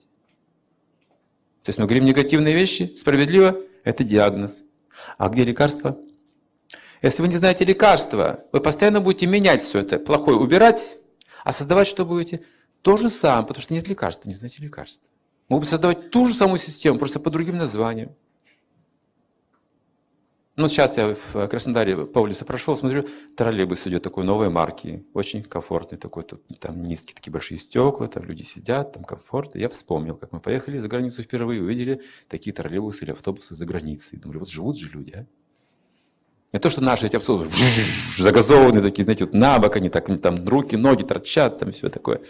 То 1.64 1.70
есть 1.70 1.80
мы 1.80 1.86
говорим 1.86 2.06
негативные 2.06 2.54
вещи, 2.54 2.94
справедливо, 2.98 3.60
это 3.84 4.04
диагноз. 4.04 4.64
А 5.18 5.30
где 5.30 5.44
лекарство? 5.44 5.98
Если 7.02 7.22
вы 7.22 7.28
не 7.28 7.36
знаете 7.36 7.66
лекарства, 7.66 8.46
вы 8.52 8.62
постоянно 8.62 9.02
будете 9.02 9.28
менять 9.28 9.62
все 9.62 9.80
это, 9.80 10.00
плохое 10.00 10.38
убирать, 10.38 10.98
а 11.44 11.52
создавать 11.52 11.88
что 11.88 12.06
будете? 12.06 12.42
То 12.82 12.98
же 12.98 13.10
самое, 13.10 13.46
потому 13.46 13.62
что 13.62 13.74
нет 13.74 13.88
лекарства, 13.88 14.30
не 14.30 14.36
знаете 14.36 14.62
лекарства. 14.64 15.10
Могут 15.50 15.66
бы 15.66 15.70
создавать 15.70 16.10
ту 16.10 16.26
же 16.26 16.34
самую 16.34 16.60
систему, 16.60 16.98
просто 16.98 17.20
по 17.20 17.30
другим 17.30 17.58
названиям. 17.58 18.16
Ну, 20.58 20.70
сейчас 20.70 20.96
я 20.96 21.14
в 21.14 21.48
Краснодаре 21.50 22.06
по 22.06 22.20
улице 22.20 22.46
прошел, 22.46 22.78
смотрю, 22.78 23.04
троллейбус 23.36 23.86
идет 23.88 24.04
такой 24.04 24.24
новой 24.24 24.50
марки, 24.50 25.06
очень 25.14 25.44
комфортный 25.44 25.98
такой, 25.98 26.24
тут, 26.24 26.44
там 26.60 26.82
низкие 26.82 27.14
такие 27.14 27.32
большие 27.32 27.58
стекла, 27.58 28.08
там 28.08 28.24
люди 28.24 28.44
сидят, 28.44 28.94
там 28.94 29.04
комфорт. 29.04 29.58
И 29.58 29.60
я 29.60 29.68
вспомнил, 29.68 30.16
как 30.16 30.32
мы 30.32 30.40
поехали 30.40 30.80
за 30.80 30.88
границу 30.88 31.24
впервые, 31.24 31.62
увидели 31.62 32.02
такие 32.30 32.54
троллейбусы 32.54 33.04
или 33.04 33.12
автобусы 33.12 33.54
за 33.54 33.66
границей. 33.66 34.18
Думали, 34.18 34.38
вот 34.38 34.50
живут 34.50 34.78
же 34.78 34.90
люди, 34.90 35.12
а? 35.12 35.26
Не 36.56 36.60
то, 36.60 36.70
что 36.70 36.80
наши 36.80 37.08
эти 37.08 37.18
автобусы 37.18 37.52
загазованные 38.18 38.82
такие, 38.82 39.04
знаете, 39.04 39.26
вот 39.26 39.34
на 39.34 39.60
бок 39.60 39.76
они 39.76 39.90
так, 39.90 40.06
там 40.22 40.48
руки, 40.48 40.78
ноги 40.78 41.04
торчат, 41.04 41.58
там 41.58 41.74
все 41.74 41.90
такое. 41.90 42.22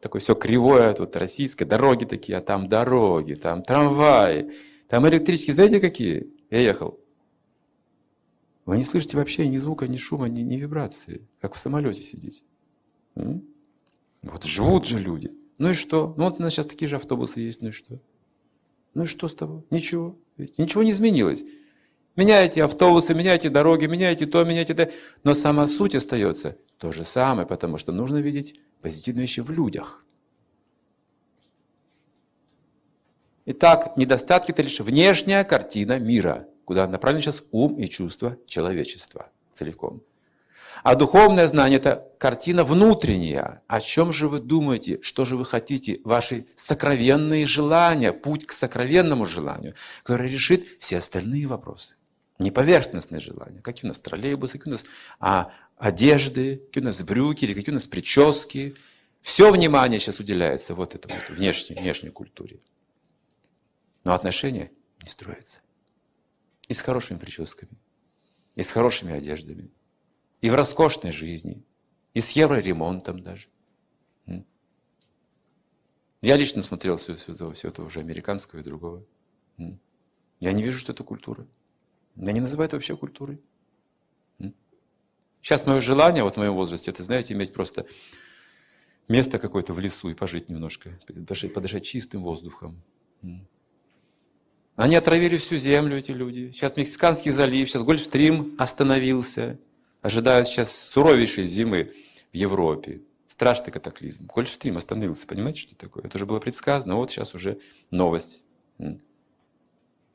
Такое 0.00 0.20
все 0.20 0.36
кривое, 0.36 0.92
тут 0.92 1.16
российское, 1.16 1.64
дороги 1.64 2.04
такие, 2.04 2.38
а 2.38 2.40
там 2.40 2.68
дороги, 2.68 3.34
там 3.34 3.64
трамваи, 3.64 4.52
там 4.86 5.08
электрические, 5.08 5.54
знаете 5.54 5.80
какие? 5.80 6.28
Я 6.50 6.60
ехал. 6.60 7.00
Вы 8.64 8.76
не 8.76 8.84
слышите 8.84 9.16
вообще 9.16 9.48
ни 9.48 9.56
звука, 9.56 9.88
ни 9.88 9.96
шума, 9.96 10.28
ни, 10.28 10.42
ни 10.42 10.54
вибрации, 10.54 11.26
как 11.40 11.54
в 11.54 11.58
самолете 11.58 12.02
сидите. 12.02 12.44
М? 13.16 13.42
Вот 14.22 14.44
живут 14.44 14.86
же 14.86 15.00
люди. 15.00 15.32
Ну 15.58 15.70
и 15.70 15.72
что? 15.72 16.14
Ну 16.16 16.22
вот 16.22 16.38
у 16.38 16.42
нас 16.42 16.52
сейчас 16.52 16.66
такие 16.66 16.86
же 16.86 16.94
автобусы 16.94 17.40
есть, 17.40 17.60
ну 17.60 17.70
и 17.70 17.72
что? 17.72 17.98
Ну 18.94 19.02
и 19.02 19.06
что 19.06 19.26
с 19.26 19.34
того? 19.34 19.64
Ничего. 19.70 20.16
Ведь 20.36 20.58
ничего 20.58 20.84
не 20.84 20.92
изменилось. 20.92 21.44
Меняете 22.16 22.62
автобусы, 22.62 23.12
меняете 23.12 23.50
дороги, 23.50 23.86
меняете 23.86 24.26
то, 24.26 24.44
меняете 24.44 24.74
то. 24.74 24.90
Но 25.24 25.34
сама 25.34 25.66
суть 25.66 25.94
остается 25.94 26.56
то 26.78 26.92
же 26.92 27.04
самое, 27.04 27.46
потому 27.46 27.76
что 27.76 27.92
нужно 27.92 28.18
видеть 28.18 28.60
позитивные 28.82 29.22
вещи 29.22 29.40
в 29.40 29.50
людях. 29.50 30.04
Итак, 33.46 33.96
недостатки– 33.96 34.50
это 34.52 34.62
лишь 34.62 34.80
внешняя 34.80 35.44
картина 35.44 35.98
мира, 35.98 36.48
куда 36.64 36.86
направлен 36.86 37.20
сейчас 37.20 37.42
ум 37.50 37.78
и 37.78 37.86
чувства 37.86 38.38
человечества 38.46 39.28
целиком. 39.52 40.02
А 40.82 40.94
духовное 40.94 41.48
знание– 41.48 41.78
это 41.80 42.10
картина 42.18 42.64
внутренняя. 42.64 43.62
О 43.66 43.80
чем 43.80 44.12
же 44.12 44.28
вы 44.28 44.40
думаете, 44.40 45.00
что 45.02 45.24
же 45.24 45.36
вы 45.36 45.44
хотите, 45.44 46.00
ваши 46.04 46.46
сокровенные 46.54 47.46
желания, 47.46 48.12
путь 48.12 48.46
к 48.46 48.52
сокровенному 48.52 49.26
желанию, 49.26 49.74
который 50.02 50.30
решит 50.30 50.64
все 50.78 50.98
остальные 50.98 51.46
вопросы. 51.46 51.96
Не 52.38 52.50
поверхностные 52.50 53.20
желания. 53.20 53.60
Какие 53.60 53.86
у 53.86 53.88
нас 53.88 53.98
троллейбусы, 53.98 54.58
какие 54.58 54.72
у 54.72 54.76
нас 54.76 54.84
а, 55.20 55.52
одежды, 55.76 56.56
какие 56.56 56.82
у 56.82 56.86
нас 56.86 57.00
брюки, 57.02 57.44
или 57.44 57.54
какие 57.54 57.70
у 57.70 57.74
нас 57.74 57.86
прически. 57.86 58.76
Все 59.20 59.50
внимание 59.50 59.98
сейчас 59.98 60.18
уделяется 60.20 60.74
вот 60.74 60.94
этому 60.94 61.14
вот, 61.14 61.36
внешней, 61.36 61.76
внешней 61.76 62.10
культуре. 62.10 62.60
Но 64.02 64.12
отношения 64.12 64.70
не 65.02 65.08
строятся. 65.08 65.60
И 66.68 66.74
с 66.74 66.80
хорошими 66.80 67.18
прическами, 67.18 67.72
и 68.56 68.62
с 68.62 68.70
хорошими 68.70 69.14
одеждами, 69.14 69.70
и 70.40 70.50
в 70.50 70.54
роскошной 70.54 71.12
жизни, 71.12 71.62
и 72.14 72.20
с 72.20 72.30
евроремонтом 72.30 73.22
даже. 73.22 73.48
Я 76.24 76.38
лично 76.38 76.62
смотрел 76.62 76.96
все, 76.96 77.14
все, 77.16 77.34
это, 77.34 77.52
все 77.52 77.68
это 77.68 77.82
уже 77.82 78.00
американского 78.00 78.60
и 78.60 78.62
другого. 78.62 79.04
Я 80.40 80.52
не 80.52 80.62
вижу, 80.62 80.78
что 80.78 80.92
это 80.92 81.04
культура. 81.04 81.46
Я 82.16 82.32
не 82.32 82.40
называю 82.40 82.66
это 82.66 82.76
вообще 82.76 82.96
культурой. 82.96 83.40
Сейчас 85.40 85.66
мое 85.66 85.80
желание, 85.80 86.24
вот 86.24 86.34
в 86.34 86.36
моем 86.38 86.54
возрасте, 86.54 86.90
это, 86.90 87.02
знаете, 87.02 87.34
иметь 87.34 87.52
просто 87.52 87.84
место 89.08 89.38
какое-то 89.38 89.74
в 89.74 89.80
лесу 89.80 90.08
и 90.08 90.14
пожить 90.14 90.48
немножко, 90.48 90.98
подышать, 91.06 91.52
подышать 91.52 91.84
чистым 91.84 92.22
воздухом. 92.22 92.82
Они 94.76 94.96
отравили 94.96 95.36
всю 95.36 95.56
землю, 95.56 95.96
эти 95.98 96.12
люди. 96.12 96.50
Сейчас 96.50 96.76
Мексиканский 96.76 97.30
залив, 97.30 97.68
сейчас 97.68 97.82
Гольфстрим 97.82 98.54
остановился. 98.58 99.58
Ожидают 100.02 100.48
сейчас 100.48 100.76
суровейшей 100.76 101.44
зимы 101.44 101.92
в 102.32 102.36
Европе. 102.36 103.02
Страшный 103.26 103.72
катаклизм. 103.72 104.26
Гольфстрим 104.26 104.76
остановился, 104.76 105.26
понимаете, 105.26 105.60
что 105.60 105.76
такое? 105.76 106.04
Это 106.04 106.16
уже 106.16 106.26
было 106.26 106.40
предсказано, 106.40 106.96
вот 106.96 107.10
сейчас 107.10 107.34
уже 107.34 107.58
новость. 107.90 108.44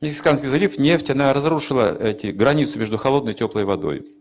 Мексиканский 0.01 0.47
залив, 0.47 0.77
нефть, 0.77 1.09
она 1.09 1.33
разрушила 1.33 1.97
эти 2.01 2.27
границу 2.27 2.79
между 2.79 2.97
холодной 2.97 3.33
и 3.33 3.35
теплой 3.35 3.65
водой. 3.65 4.15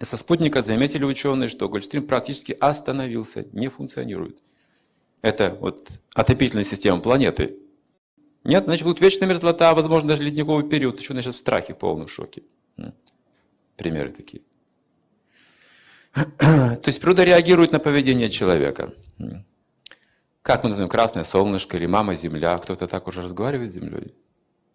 Со 0.00 0.16
спутника 0.16 0.60
заметили 0.62 1.04
ученые, 1.04 1.48
что 1.48 1.68
Гольфстрим 1.68 2.06
практически 2.06 2.56
остановился, 2.58 3.46
не 3.52 3.68
функционирует. 3.68 4.42
Это 5.20 5.56
вот 5.60 6.00
отопительная 6.14 6.64
система 6.64 7.00
планеты. 7.00 7.56
Нет, 8.42 8.64
значит, 8.64 8.84
будет 8.84 9.00
вечная 9.00 9.28
мерзлота, 9.28 9.72
возможно, 9.72 10.08
даже 10.08 10.24
ледниковый 10.24 10.68
период. 10.68 10.98
Ученые 10.98 11.22
сейчас 11.22 11.36
в 11.36 11.38
страхе, 11.38 11.74
в 11.74 11.78
полном 11.78 12.08
шоке. 12.08 12.42
Примеры 13.76 14.10
такие. 14.10 14.42
То 16.38 16.82
есть 16.86 17.00
природа 17.00 17.22
реагирует 17.22 17.70
на 17.70 17.78
поведение 17.78 18.28
человека. 18.28 18.92
Как 20.42 20.64
мы 20.64 20.70
называем, 20.70 20.90
красное 20.90 21.22
солнышко 21.22 21.76
или 21.76 21.86
мама 21.86 22.16
земля. 22.16 22.58
Кто-то 22.58 22.88
так 22.88 23.06
уже 23.06 23.22
разговаривает 23.22 23.70
с 23.70 23.74
землей. 23.74 24.12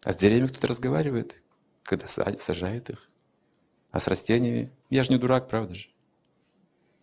А 0.04 0.12
с 0.12 0.18
деревьями 0.18 0.48
кто-то 0.48 0.68
разговаривает, 0.68 1.42
когда 1.84 2.08
сажает 2.08 2.90
их. 2.90 3.10
А 3.92 4.00
с 4.00 4.08
растениями? 4.08 4.72
Я 4.90 5.04
же 5.04 5.12
не 5.12 5.18
дурак, 5.18 5.50
правда 5.50 5.74
же? 5.74 5.90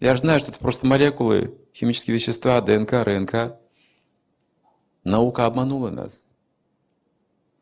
Я 0.00 0.14
же 0.14 0.20
знаю, 0.20 0.38
что 0.40 0.50
это 0.50 0.60
просто 0.60 0.86
молекулы, 0.86 1.58
химические 1.74 2.14
вещества, 2.14 2.60
ДНК, 2.60 2.92
РНК. 2.92 3.58
Наука 5.02 5.46
обманула 5.46 5.90
нас. 5.90 6.34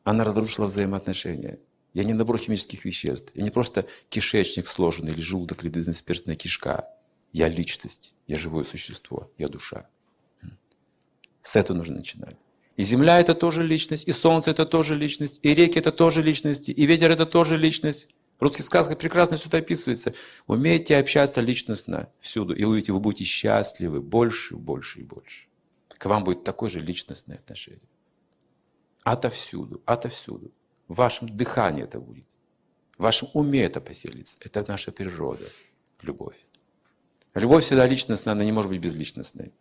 Она 0.05 0.25
разрушила 0.25 0.67
взаимоотношения. 0.67 1.59
Я 1.95 2.05
не 2.05 2.15
набор 2.15 2.39
химических 2.39 2.85
веществ. 2.85 3.33
Я 3.35 3.45
не 3.45 3.51
просто 3.51 3.87
кишечник 4.09 4.67
сложенный, 4.67 5.13
или 5.13 5.21
желудок, 5.21 5.63
или 5.63 5.71
двенадцатиперстная 5.71 6.37
кишка. 6.37 6.89
Я 7.33 7.49
личность, 7.49 8.15
я 8.27 8.37
живое 8.37 8.65
существо, 8.65 9.31
я 9.39 9.49
душа. 9.49 9.89
С 11.41 11.57
этого 11.57 11.77
нужно 11.77 11.97
начинать. 11.97 12.37
И 12.77 12.83
земля 12.83 13.21
это 13.21 13.35
тоже 13.35 13.63
личность, 13.63 14.09
и 14.09 14.13
солнце 14.13 14.51
это 14.51 14.65
тоже 14.65 14.95
личность, 14.95 15.41
и 15.43 15.55
реки 15.55 15.79
это 15.79 15.93
тоже 15.93 16.23
личности, 16.23 16.71
и 16.71 16.87
ветер 16.87 17.13
это 17.13 17.27
тоже 17.27 17.57
личность. 17.57 18.09
В 18.39 18.43
русских 18.43 18.65
сказках 18.65 18.99
прекрасно 18.99 19.37
все 19.37 19.49
это 19.49 19.59
описывается. 19.59 20.15
Умейте 20.47 20.97
общаться 20.97 21.41
личностно 21.41 22.11
всюду, 22.19 22.55
и 22.55 22.65
увидите, 22.65 22.93
вы 22.93 23.01
будете 23.01 23.25
счастливы 23.25 24.01
больше, 24.01 24.57
больше 24.57 25.01
и 25.01 25.05
больше. 25.05 25.47
К 25.89 26.07
вам 26.07 26.25
будет 26.25 26.43
такое 26.43 26.69
же 26.69 26.81
личностное 26.81 27.37
отношение. 27.37 27.89
Отовсюду, 29.05 29.83
отовсюду. 29.85 30.51
В 30.89 30.97
вашем 30.97 31.29
дыхании 31.37 31.85
это 31.85 32.01
будет. 32.01 32.27
В 32.97 33.03
вашем 33.03 33.29
уме 33.35 33.63
это 33.63 33.81
поселится. 33.81 34.37
Это 34.41 34.65
наша 34.67 34.93
природа, 34.93 35.45
любовь. 36.01 36.37
Любовь 37.35 37.65
всегда 37.65 37.87
личностная, 37.87 38.33
она 38.33 38.45
не 38.45 38.53
может 38.53 38.71
быть 38.71 38.81
безличностной. 38.81 39.53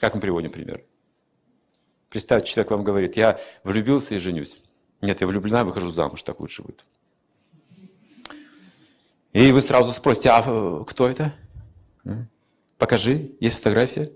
Как 0.00 0.14
мы 0.14 0.20
приводим 0.20 0.50
пример? 0.50 0.84
Представьте, 2.10 2.50
человек 2.50 2.72
вам 2.72 2.84
говорит, 2.84 3.16
я 3.16 3.38
влюбился 3.62 4.16
и 4.16 4.18
женюсь. 4.18 4.60
Нет, 5.00 5.20
я 5.20 5.26
влюблена, 5.26 5.64
выхожу 5.64 5.90
замуж, 5.90 6.22
так 6.22 6.40
лучше 6.40 6.62
будет. 6.62 6.84
И 9.32 9.52
вы 9.52 9.60
сразу 9.62 9.92
спросите, 9.92 10.30
а 10.30 10.84
кто 10.84 11.08
это? 11.08 11.32
Покажи, 12.78 13.30
есть 13.38 13.56
фотография? 13.58 14.10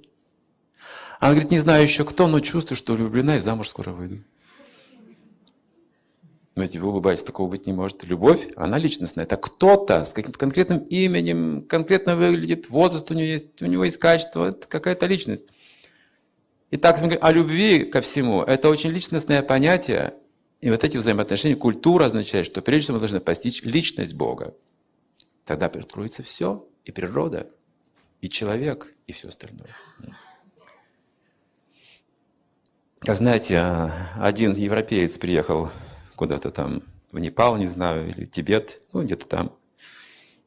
Она 1.21 1.33
говорит, 1.33 1.53
не 1.53 1.61
знаю 1.61 1.85
еще 1.85 2.05
кто, 2.05 2.27
но 2.27 2.41
чувствую, 2.41 2.77
что 2.77 2.95
влюблена 2.95 3.37
и 3.37 3.41
замуж 3.41 3.69
скоро 3.69 3.93
выйду. 3.93 4.25
Знаете, 6.57 6.81
вы 6.81 6.89
улыбаетесь, 6.89 7.25
такого 7.25 7.49
быть 7.49 7.67
не 7.67 7.73
может. 7.73 8.05
Любовь, 8.05 8.49
она 8.57 8.79
личностная. 8.79 9.25
Это 9.25 9.37
кто-то 9.37 10.05
с 10.05 10.13
каким-то 10.13 10.39
конкретным 10.39 10.79
именем, 10.81 11.65
конкретно 11.69 12.17
выглядит, 12.17 12.69
возраст 12.71 13.09
у 13.11 13.15
него 13.15 13.27
есть, 13.27 13.63
у 13.63 13.67
него 13.67 13.85
есть 13.85 13.99
качество, 13.99 14.49
это 14.49 14.67
какая-то 14.67 15.07
личность. 15.07 15.45
Итак, 16.77 16.99
о 17.21 17.31
любви 17.31 17.85
ко 17.85 18.01
всему. 18.01 18.43
Это 18.43 18.69
очень 18.69 18.91
личностное 18.91 19.45
понятие. 19.45 20.15
И 20.61 20.71
вот 20.71 20.83
эти 20.83 20.97
взаимоотношения, 20.97 21.55
культура 21.55 22.07
означает, 22.07 22.47
что 22.47 22.63
прежде 22.63 22.87
всего 22.87 22.95
мы 22.97 22.99
должны 22.99 23.21
постичь 23.21 23.63
личность 23.63 24.15
Бога. 24.15 24.57
Тогда 25.45 25.67
откроется 25.67 26.25
все, 26.25 26.67
и 26.85 26.91
природа, 26.91 27.49
и 28.23 28.29
человек, 28.29 28.93
и 29.07 29.13
все 29.13 29.29
остальное. 29.29 29.69
Как 32.99 33.19
знаете, 33.19 33.93
один 34.17 34.55
европеец 34.55 35.17
приехал 35.17 35.71
куда-то 36.17 36.51
там 36.51 36.83
в 37.13 37.21
Непал, 37.21 37.57
не 37.57 37.67
знаю, 37.67 38.09
или 38.09 38.25
Тибет, 38.25 38.83
ну 38.93 39.05
где-то 39.05 39.27
там, 39.27 39.57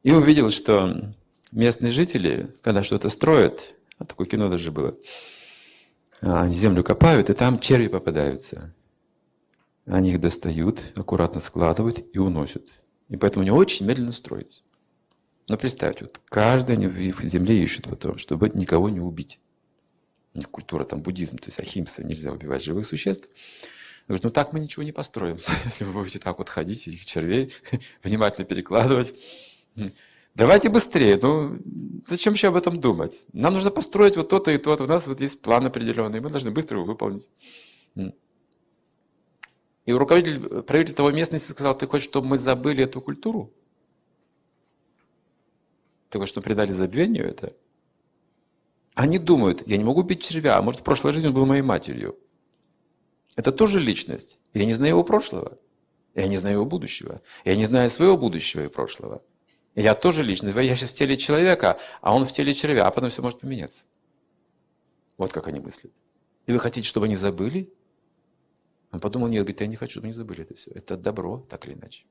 и 0.03 0.11
увидел, 0.11 0.49
что 0.49 1.13
местные 1.53 1.91
жители, 1.93 2.53
когда 2.61 2.83
что-то 2.83 3.07
строят, 3.07 3.75
а 3.97 4.03
такое 4.03 4.27
кино 4.27 4.49
даже 4.49 4.73
было, 4.73 4.97
землю 6.21 6.83
копают, 6.83 7.29
и 7.29 7.33
там 7.33 7.59
черви 7.59 7.87
попадаются. 7.87 8.73
Они 9.85 10.11
их 10.11 10.19
достают, 10.19 10.81
аккуратно 10.95 11.39
складывают 11.39 12.03
и 12.13 12.17
уносят. 12.17 12.67
И 13.09 13.15
поэтому 13.15 13.43
они 13.43 13.51
очень 13.51 13.85
медленно 13.85 14.11
строятся. 14.11 14.63
Но 15.47 15.57
представьте, 15.57 16.05
вот 16.05 16.19
каждый 16.25 16.75
в 16.87 17.23
земле 17.23 17.63
ищет 17.63 17.87
потом, 17.87 18.17
чтобы 18.17 18.49
никого 18.49 18.89
не 18.89 18.99
убить. 18.99 19.39
У 20.33 20.39
них 20.39 20.49
культура 20.49 20.83
там 20.83 21.01
буддизм, 21.01 21.37
то 21.37 21.45
есть 21.45 21.59
ахимса, 21.59 22.05
нельзя 22.05 22.33
убивать 22.33 22.63
живых 22.63 22.85
существ. 22.85 23.29
Говорит, 24.07 24.23
ну 24.23 24.29
так 24.29 24.53
мы 24.53 24.59
ничего 24.59 24.83
не 24.83 24.91
построим, 24.91 25.37
если 25.63 25.85
вы 25.85 25.93
будете 25.93 26.19
так 26.19 26.37
вот 26.37 26.49
ходить, 26.49 26.87
этих 26.87 27.05
червей 27.05 27.53
внимательно 28.03 28.45
перекладывать. 28.45 29.13
Давайте 30.37 30.69
быстрее. 30.69 31.17
Ну, 31.19 31.57
зачем 32.05 32.33
еще 32.33 32.49
об 32.49 32.55
этом 32.55 32.79
думать? 32.79 33.25
Нам 33.33 33.55
нужно 33.55 33.71
построить 33.71 34.17
вот 34.17 34.29
то-то 34.29 34.51
и 34.51 34.59
то-то. 34.59 34.83
У 34.83 34.87
нас 34.87 35.07
вот 35.07 35.19
есть 35.19 35.41
план 35.41 35.65
определенный, 35.65 36.19
мы 36.19 36.29
должны 36.29 36.51
быстро 36.51 36.77
его 36.77 36.85
выполнить. 36.85 37.27
И 39.87 39.93
руководитель, 39.93 40.61
правитель 40.61 40.93
того 40.93 41.09
местности 41.09 41.49
сказал, 41.49 41.75
ты 41.75 41.87
хочешь, 41.87 42.07
чтобы 42.07 42.27
мы 42.27 42.37
забыли 42.37 42.83
эту 42.83 43.01
культуру? 43.01 43.51
Ты 46.09 46.19
хочешь, 46.19 46.33
чтобы 46.33 46.43
предали 46.43 46.71
забвению 46.71 47.25
это? 47.25 47.55
Они 48.93 49.17
думают, 49.17 49.67
я 49.67 49.77
не 49.77 49.83
могу 49.83 50.03
бить 50.03 50.21
червя, 50.21 50.59
а 50.59 50.61
может 50.61 50.81
в 50.81 50.83
прошлой 50.83 51.13
жизни 51.13 51.29
он 51.29 51.33
был 51.33 51.47
моей 51.47 51.63
матерью. 51.63 52.15
Это 53.35 53.51
тоже 53.51 53.79
личность. 53.79 54.39
Я 54.53 54.65
не 54.65 54.73
знаю 54.73 54.91
его 54.91 55.03
прошлого. 55.03 55.57
Я 56.13 56.27
не 56.27 56.37
знаю 56.37 56.57
его 56.57 56.65
будущего. 56.65 57.21
Я 57.43 57.55
не 57.55 57.65
знаю 57.65 57.89
своего 57.89 58.17
будущего 58.17 58.65
и 58.65 58.67
прошлого. 58.67 59.23
Я 59.77 59.93
тоже 59.93 60.23
личность. 60.23 60.57
Я 60.57 60.75
сейчас 60.75 60.89
в 60.89 60.95
теле 60.95 61.15
человека, 61.17 61.79
а 62.01 62.15
он 62.15 62.25
в 62.25 62.31
теле 62.31 62.51
червя, 62.51 62.87
а 62.87 62.91
потом 62.91 63.11
все 63.11 63.21
может 63.21 63.39
поменяться. 63.39 63.85
Вот 65.17 65.31
как 65.31 65.47
они 65.47 65.59
мыслят. 65.59 65.93
И 66.47 66.51
вы 66.51 66.57
хотите, 66.57 66.87
чтобы 66.87 67.05
они 67.05 67.15
забыли? 67.15 67.71
Он 68.91 68.99
подумал, 68.99 69.27
нет, 69.27 69.43
говорит, 69.43 69.61
я 69.61 69.67
не 69.67 69.75
хочу, 69.75 69.91
чтобы 69.91 70.07
они 70.07 70.13
забыли 70.13 70.41
это 70.41 70.55
все. 70.55 70.71
Это 70.71 70.97
добро, 70.97 71.45
так 71.47 71.67
или 71.67 71.75
иначе. 71.75 72.05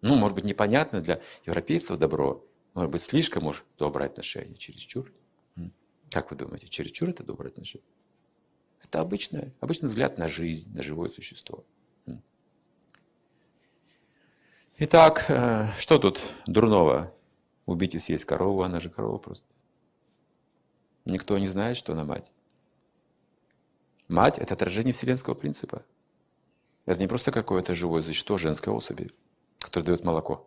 Ну, 0.00 0.16
может 0.16 0.34
быть, 0.34 0.44
непонятно 0.44 1.00
для 1.00 1.20
европейцев 1.44 1.98
добро. 1.98 2.44
Может 2.74 2.90
быть, 2.90 3.02
слишком, 3.02 3.44
может, 3.44 3.62
доброе 3.78 4.06
отношение, 4.06 4.56
чересчур. 4.56 5.12
Как 6.10 6.32
вы 6.32 6.36
думаете, 6.36 6.66
чересчур 6.66 7.10
это 7.10 7.22
доброе 7.22 7.50
отношение? 7.50 7.86
Это 8.82 9.00
обычное, 9.00 9.54
обычный 9.60 9.86
взгляд 9.86 10.18
на 10.18 10.26
жизнь, 10.26 10.74
на 10.74 10.82
живое 10.82 11.10
существо. 11.10 11.64
Итак, 14.78 15.24
э, 15.28 15.72
что 15.78 15.98
тут 15.98 16.20
дурного? 16.46 17.14
Убить 17.64 17.94
и 17.94 17.98
съесть 17.98 18.26
корову, 18.26 18.62
она 18.62 18.78
же 18.78 18.90
корова 18.90 19.16
просто. 19.16 19.48
Никто 21.06 21.38
не 21.38 21.46
знает, 21.46 21.78
что 21.78 21.94
она 21.94 22.04
мать. 22.04 22.30
Мать– 24.06 24.38
это 24.38 24.52
отражение 24.52 24.92
вселенского 24.92 25.32
принципа. 25.32 25.82
Это 26.84 27.00
не 27.00 27.08
просто 27.08 27.32
какое-то 27.32 27.74
живое 27.74 28.02
существо 28.02 28.36
женской 28.36 28.70
особи, 28.70 29.12
которое 29.60 29.86
дает 29.86 30.04
молоко. 30.04 30.46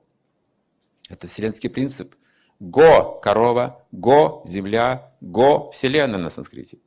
Это 1.10 1.26
вселенский 1.26 1.72
принцип. 1.72 2.16
Го– 2.60 3.20
корова, 3.24 3.84
го– 3.92 4.44
земля, 4.46 5.12
го– 5.22 5.70
вселенная 5.72 6.20
на 6.20 6.30
санскрите. 6.30 6.78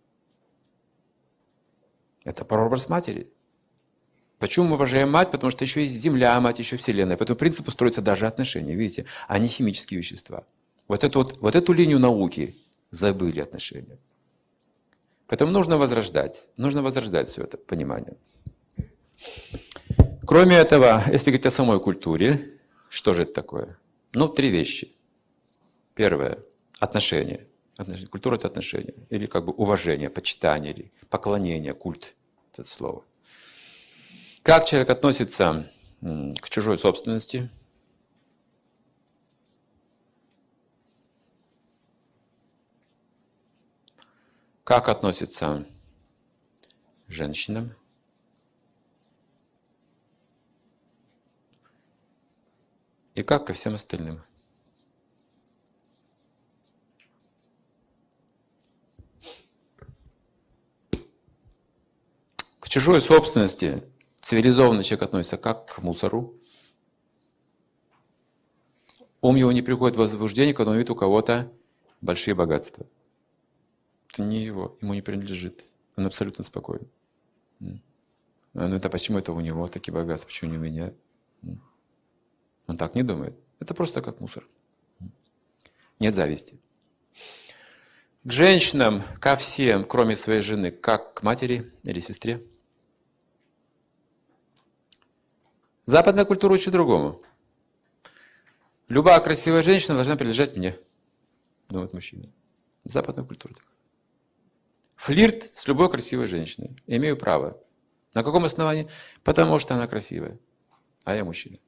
Это 2.23 2.45
прообраз 2.45 2.89
матери. 2.89 3.32
Почему 4.43 4.67
мы 4.67 4.75
уважаем 4.75 5.09
мать? 5.09 5.31
Потому 5.31 5.53
что 5.53 5.65
еще 5.65 5.83
есть 5.83 5.95
земля, 5.95 6.41
мать, 6.41 6.59
еще 6.59 6.77
вселенная. 6.77 7.17
Поэтому 7.17 7.39
принципу 7.39 7.71
строятся 7.71 8.03
даже 8.03 8.27
отношения, 8.27 8.75
видите, 8.75 9.07
а 9.29 9.39
не 9.39 9.47
химические 9.47 9.99
вещества. 9.99 10.43
Вот 10.89 11.05
эту, 11.05 11.21
вот, 11.21 11.39
вот 11.41 11.55
эту 11.55 11.73
линию 11.73 12.01
науки 12.01 12.57
забыли 12.91 13.39
отношения. 13.39 13.99
Поэтому 15.29 15.53
нужно 15.53 15.79
возрождать, 15.79 16.49
нужно 16.57 16.83
возрождать 16.83 17.29
все 17.29 17.45
это 17.45 17.57
понимание. 17.57 18.17
Кроме 20.27 20.57
этого, 20.57 21.05
если 21.13 21.31
говорить 21.31 21.47
о 21.47 21.51
самой 21.51 21.79
культуре, 21.79 22.45
что 22.89 23.13
же 23.13 23.23
это 23.23 23.35
такое? 23.35 23.79
Ну, 24.13 24.27
три 24.27 24.49
вещи. 24.49 24.91
Первое– 25.95 26.41
отношения. 26.81 27.47
отношения. 27.77 28.09
Культура– 28.09 28.35
это 28.39 28.49
отношения. 28.49 28.95
Или 29.09 29.27
как 29.27 29.45
бы 29.45 29.53
уважение, 29.53 30.11
почитание, 30.11 30.73
или 30.73 30.93
поклонение, 31.11 31.75
культ– 31.75 32.17
это 32.53 32.65
слово. 32.65 33.05
Как 34.43 34.67
человек 34.67 34.91
относится 34.91 35.71
к 36.01 36.51
чужой 36.51 36.77
собственности? 36.77 37.49
Как 44.65 44.89
относится 44.89 45.65
женщинам? 47.07 47.73
И 53.15 53.23
как 53.23 53.47
ко 53.47 53.53
всем 53.53 53.75
остальным? 53.75 54.25
К 62.59 62.69
чужой 62.69 63.01
собственности 63.01 63.92
Цивилизованный 64.33 64.83
человек 64.83 65.03
относится 65.03 65.37
как 65.37 65.67
к 65.67 65.83
мусору. 65.83 66.35
Ум 69.21 69.37
его 69.37 69.53
не 69.53 69.61
приходит 69.61 69.99
в 69.99 70.01
возбуждение, 70.01 70.55
когда 70.55 70.71
он 70.71 70.79
видит 70.79 70.89
у 70.89 70.95
кого-то 70.95 71.53
большие 72.01 72.35
богатства. 72.35 72.87
Это 74.09 74.23
не 74.23 74.43
его, 74.43 74.79
ему 74.81 74.95
не 74.95 75.03
принадлежит. 75.03 75.67
Он 75.97 76.07
абсолютно 76.07 76.45
спокоен. 76.45 76.89
Ну 77.61 77.79
это 78.55 78.89
почему 78.89 79.19
это 79.19 79.35
у 79.35 79.41
него 79.41 79.69
такие 79.69 79.93
богатства, 79.93 80.29
почему 80.29 80.53
не 80.53 80.57
у 80.57 80.61
меня? 80.63 80.95
Он 82.67 82.79
так 82.79 82.95
не 82.95 83.03
думает. 83.03 83.37
Это 83.61 83.75
просто 83.75 84.01
как 84.01 84.19
мусор. 84.19 84.49
Нет 85.99 86.15
зависти. 86.15 86.59
К 88.25 88.33
женщинам, 88.33 89.03
ко 89.21 89.37
всем, 89.37 89.85
кроме 89.85 90.17
своей 90.17 90.41
жены, 90.41 90.71
как 90.71 91.13
к 91.13 91.23
матери 91.23 91.71
или 91.85 92.01
сестре. 92.01 92.43
Западная 95.93 96.25
культура 96.25 96.55
учит 96.55 96.73
другому. 96.73 97.21
Любая 98.89 99.21
красивая 99.21 99.63
женщина 99.63 99.93
должна 99.93 100.17
принадлежать 100.17 100.57
мне, 100.57 100.79
думает 101.69 101.93
мужчина. 101.93 102.33
Западная 102.85 103.27
культура 103.27 103.53
такая. 103.53 103.77
Флирт 104.97 105.51
с 105.53 105.69
любой 105.69 105.91
красивой 105.91 106.27
женщиной. 106.29 106.83
Имею 106.87 107.19
право. 107.19 107.61
На 108.15 108.25
каком 108.25 108.47
основании? 108.47 108.89
Потому 109.23 109.59
что 109.59 109.75
она 109.75 109.87
красивая, 109.87 110.39
а 111.05 111.15
я 111.15 111.27
мужчина. 111.27 111.59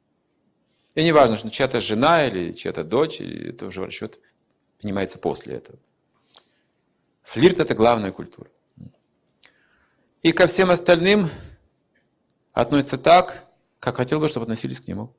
И 0.95 1.05
не 1.05 1.13
важно, 1.13 1.37
что 1.37 1.51
чья-то 1.51 1.79
жена 1.79 2.27
или 2.27 2.53
чья-то 2.53 2.83
дочь, 2.83 3.21
это 3.21 3.67
уже 3.67 3.83
в 3.83 3.85
расчет 3.85 4.19
понимается 4.81 5.19
после 5.19 5.57
этого. 5.57 5.79
Флирт– 7.25 7.59
это 7.61 7.75
главная 7.75 8.11
культура. 8.11 8.49
И 10.23 10.33
ко 10.33 10.47
всем 10.47 10.71
остальным 10.71 11.29
относится 12.55 12.97
так, 12.97 13.51
как 13.85 13.97
хотел 13.97 14.19
бы, 14.19 14.29
чтобы 14.29 14.45
относились 14.45 14.81
к 14.81 14.89
нему. 14.89 15.15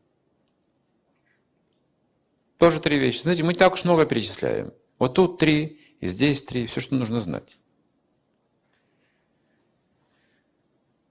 Тоже 2.58 2.80
три 2.80 2.98
вещи. 2.98 3.22
Знаете, 3.22 3.44
мы 3.44 3.54
не 3.54 3.60
так 3.60 3.74
уж 3.74 3.84
много 3.84 4.08
перечисляем. 4.08 4.74
Вот 4.98 5.14
тут 5.14 5.38
три, 5.38 5.80
и 6.00 6.08
здесь 6.08 6.42
три, 6.42 6.66
все, 6.66 6.80
что 6.80 6.96
нужно 6.96 7.22
знать. 7.22 7.60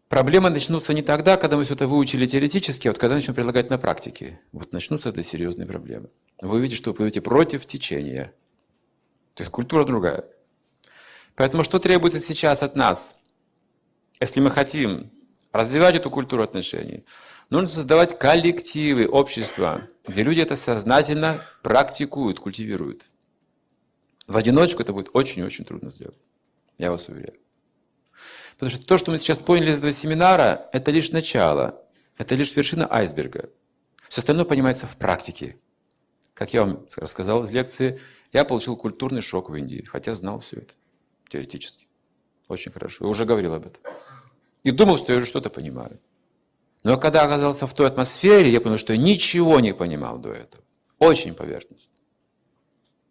Проблемы 0.08 0.50
начнутся 0.50 0.94
не 0.94 1.02
тогда, 1.02 1.36
когда 1.36 1.56
мы 1.56 1.62
все 1.62 1.74
это 1.74 1.86
выучили 1.86 2.26
теоретически, 2.26 2.88
а 2.88 2.90
вот 2.90 2.98
когда 2.98 3.14
начнем 3.14 3.34
предлагать 3.34 3.70
на 3.70 3.78
практике. 3.78 4.40
Вот 4.50 4.72
начнутся 4.72 5.10
это 5.10 5.22
серьезные 5.22 5.66
проблемы. 5.66 6.10
Вы 6.40 6.56
увидите, 6.56 6.76
что 6.76 6.90
вы 6.90 6.96
плывете 6.96 7.20
против 7.20 7.66
течения. 7.66 8.34
То 9.34 9.42
есть 9.42 9.52
культура 9.52 9.84
другая. 9.84 10.24
Поэтому 11.36 11.62
что 11.62 11.78
требуется 11.78 12.18
сейчас 12.18 12.64
от 12.64 12.74
нас? 12.74 13.14
Если 14.18 14.40
мы 14.40 14.50
хотим 14.50 15.12
развивать 15.54 15.94
эту 15.94 16.10
культуру 16.10 16.42
отношений, 16.42 17.04
нужно 17.48 17.68
создавать 17.68 18.18
коллективы, 18.18 19.06
общества, 19.06 19.88
где 20.06 20.24
люди 20.24 20.40
это 20.40 20.56
сознательно 20.56 21.40
практикуют, 21.62 22.40
культивируют. 22.40 23.04
В 24.26 24.36
одиночку 24.36 24.82
это 24.82 24.92
будет 24.92 25.10
очень-очень 25.12 25.64
трудно 25.64 25.90
сделать. 25.90 26.18
Я 26.76 26.90
вас 26.90 27.08
уверяю. 27.08 27.34
Потому 28.54 28.70
что 28.70 28.84
то, 28.84 28.98
что 28.98 29.12
мы 29.12 29.18
сейчас 29.20 29.38
поняли 29.38 29.70
из 29.70 29.78
этого 29.78 29.92
семинара, 29.92 30.68
это 30.72 30.90
лишь 30.90 31.12
начало, 31.12 31.80
это 32.18 32.34
лишь 32.34 32.54
вершина 32.56 32.92
айсберга. 32.92 33.48
Все 34.08 34.22
остальное 34.22 34.44
понимается 34.44 34.88
в 34.88 34.96
практике. 34.96 35.56
Как 36.34 36.52
я 36.52 36.64
вам 36.64 36.84
рассказал 36.96 37.44
из 37.44 37.52
лекции, 37.52 38.00
я 38.32 38.44
получил 38.44 38.76
культурный 38.76 39.20
шок 39.20 39.50
в 39.50 39.54
Индии, 39.54 39.84
хотя 39.84 40.14
знал 40.14 40.40
все 40.40 40.56
это 40.56 40.74
теоретически. 41.28 41.86
Очень 42.48 42.72
хорошо. 42.72 43.04
Я 43.04 43.08
уже 43.08 43.24
говорил 43.24 43.54
об 43.54 43.66
этом. 43.66 43.82
И 44.64 44.70
думал, 44.70 44.96
что 44.96 45.12
я 45.12 45.18
уже 45.18 45.26
что-то 45.26 45.50
понимаю. 45.50 46.00
Но 46.82 46.98
когда 46.98 47.22
оказался 47.22 47.66
в 47.66 47.74
той 47.74 47.86
атмосфере, 47.86 48.50
я 48.50 48.60
понял, 48.60 48.78
что 48.78 48.94
я 48.94 48.98
ничего 48.98 49.60
не 49.60 49.74
понимал 49.74 50.18
до 50.18 50.32
этого. 50.32 50.64
Очень 50.98 51.34
поверхностно. 51.34 51.94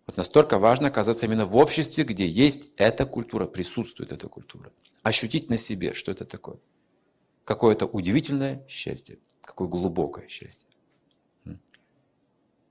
Вот 0.08 0.18
настолько 0.18 0.60
важно 0.60 0.88
оказаться 0.88 1.26
именно 1.26 1.46
в 1.46 1.56
обществе, 1.56 2.04
где 2.04 2.28
есть 2.28 2.70
эта 2.76 3.06
культура, 3.06 3.46
присутствует 3.46 4.12
эта 4.12 4.28
культура. 4.28 4.72
Ощутить 5.04 5.50
на 5.50 5.58
себе, 5.58 5.94
что 5.94 6.12
это 6.12 6.26
такое. 6.26 6.58
Какое-то 7.46 7.86
удивительное 7.86 8.66
счастье, 8.68 9.20
какое 9.42 9.68
глубокое 9.68 10.28
счастье. 10.28 10.68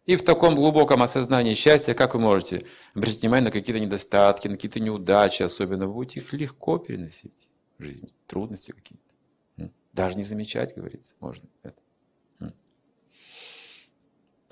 И 0.06 0.16
в 0.16 0.24
таком 0.24 0.56
глубоком 0.56 1.02
осознании 1.02 1.54
счастья, 1.54 1.94
как 1.94 2.14
вы 2.14 2.20
можете 2.20 2.66
обратить 2.94 3.22
внимание 3.22 3.44
на 3.44 3.50
какие-то 3.52 3.80
недостатки, 3.80 4.48
на 4.48 4.54
какие-то 4.54 4.80
неудачи, 4.80 5.44
особенно 5.44 5.86
будете 5.86 6.20
их 6.20 6.32
легко 6.32 6.78
переносить 6.78 7.51
жизни, 7.82 8.08
трудности 8.26 8.72
какие-то. 8.72 9.72
Даже 9.92 10.16
не 10.16 10.22
замечать, 10.22 10.74
говорится, 10.74 11.14
можно 11.20 11.48
это. 11.62 11.82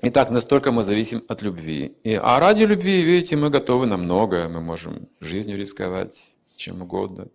Итак, 0.03 0.31
настолько 0.31 0.73
мы 0.73 0.83
зависим 0.83 1.23
от 1.29 1.43
любви. 1.43 1.95
И, 2.05 2.15
а 2.15 2.41
ради 2.41 2.63
любви, 2.63 3.03
видите, 3.03 3.37
мы 3.37 3.51
готовы 3.51 3.85
на 3.87 3.99
многое. 3.99 4.49
Мы 4.49 4.63
можем 4.63 5.11
жизнью 5.21 5.59
рисковать, 5.59 6.39
чем 6.57 6.81
угодно. 6.81 7.29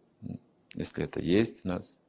Если 0.73 1.03
это 1.03 1.19
есть 1.19 1.63
у 1.63 1.67
нас, 1.67 2.01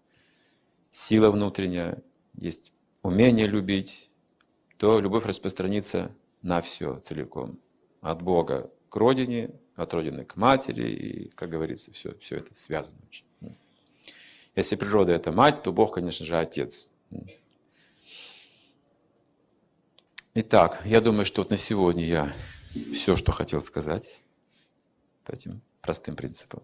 сила 0.88 1.30
внутренняя, 1.30 2.02
есть 2.32 2.72
умение 3.02 3.46
любить, 3.46 4.10
то 4.78 4.98
любовь 4.98 5.26
распространится 5.26 6.10
на 6.40 6.62
все 6.62 7.00
целиком. 7.00 7.60
От 8.00 8.22
Бога 8.22 8.70
к 8.88 8.96
родине, 8.96 9.50
от 9.74 9.92
родины 9.92 10.24
к 10.24 10.36
матери, 10.36 10.90
и, 10.90 11.28
как 11.30 11.50
говорится, 11.50 11.92
все, 11.92 12.16
все 12.18 12.36
это 12.36 12.54
связано 12.54 13.02
очень. 13.06 13.25
Если 14.56 14.74
природа– 14.74 15.12
это 15.14 15.32
мать, 15.32 15.62
то 15.62 15.70
Бог, 15.70 15.94
конечно 15.94 16.24
же, 16.24 16.38
отец. 16.38 16.90
Итак, 20.32 20.80
я 20.86 21.02
думаю, 21.02 21.26
что 21.26 21.42
вот 21.42 21.50
на 21.50 21.58
сегодня 21.58 22.04
я 22.04 22.32
все, 22.92 23.16
что 23.16 23.32
хотел 23.32 23.60
сказать 23.60 24.20
по 25.24 25.32
этим 25.32 25.60
простым 25.82 26.16
принципам. 26.16 26.62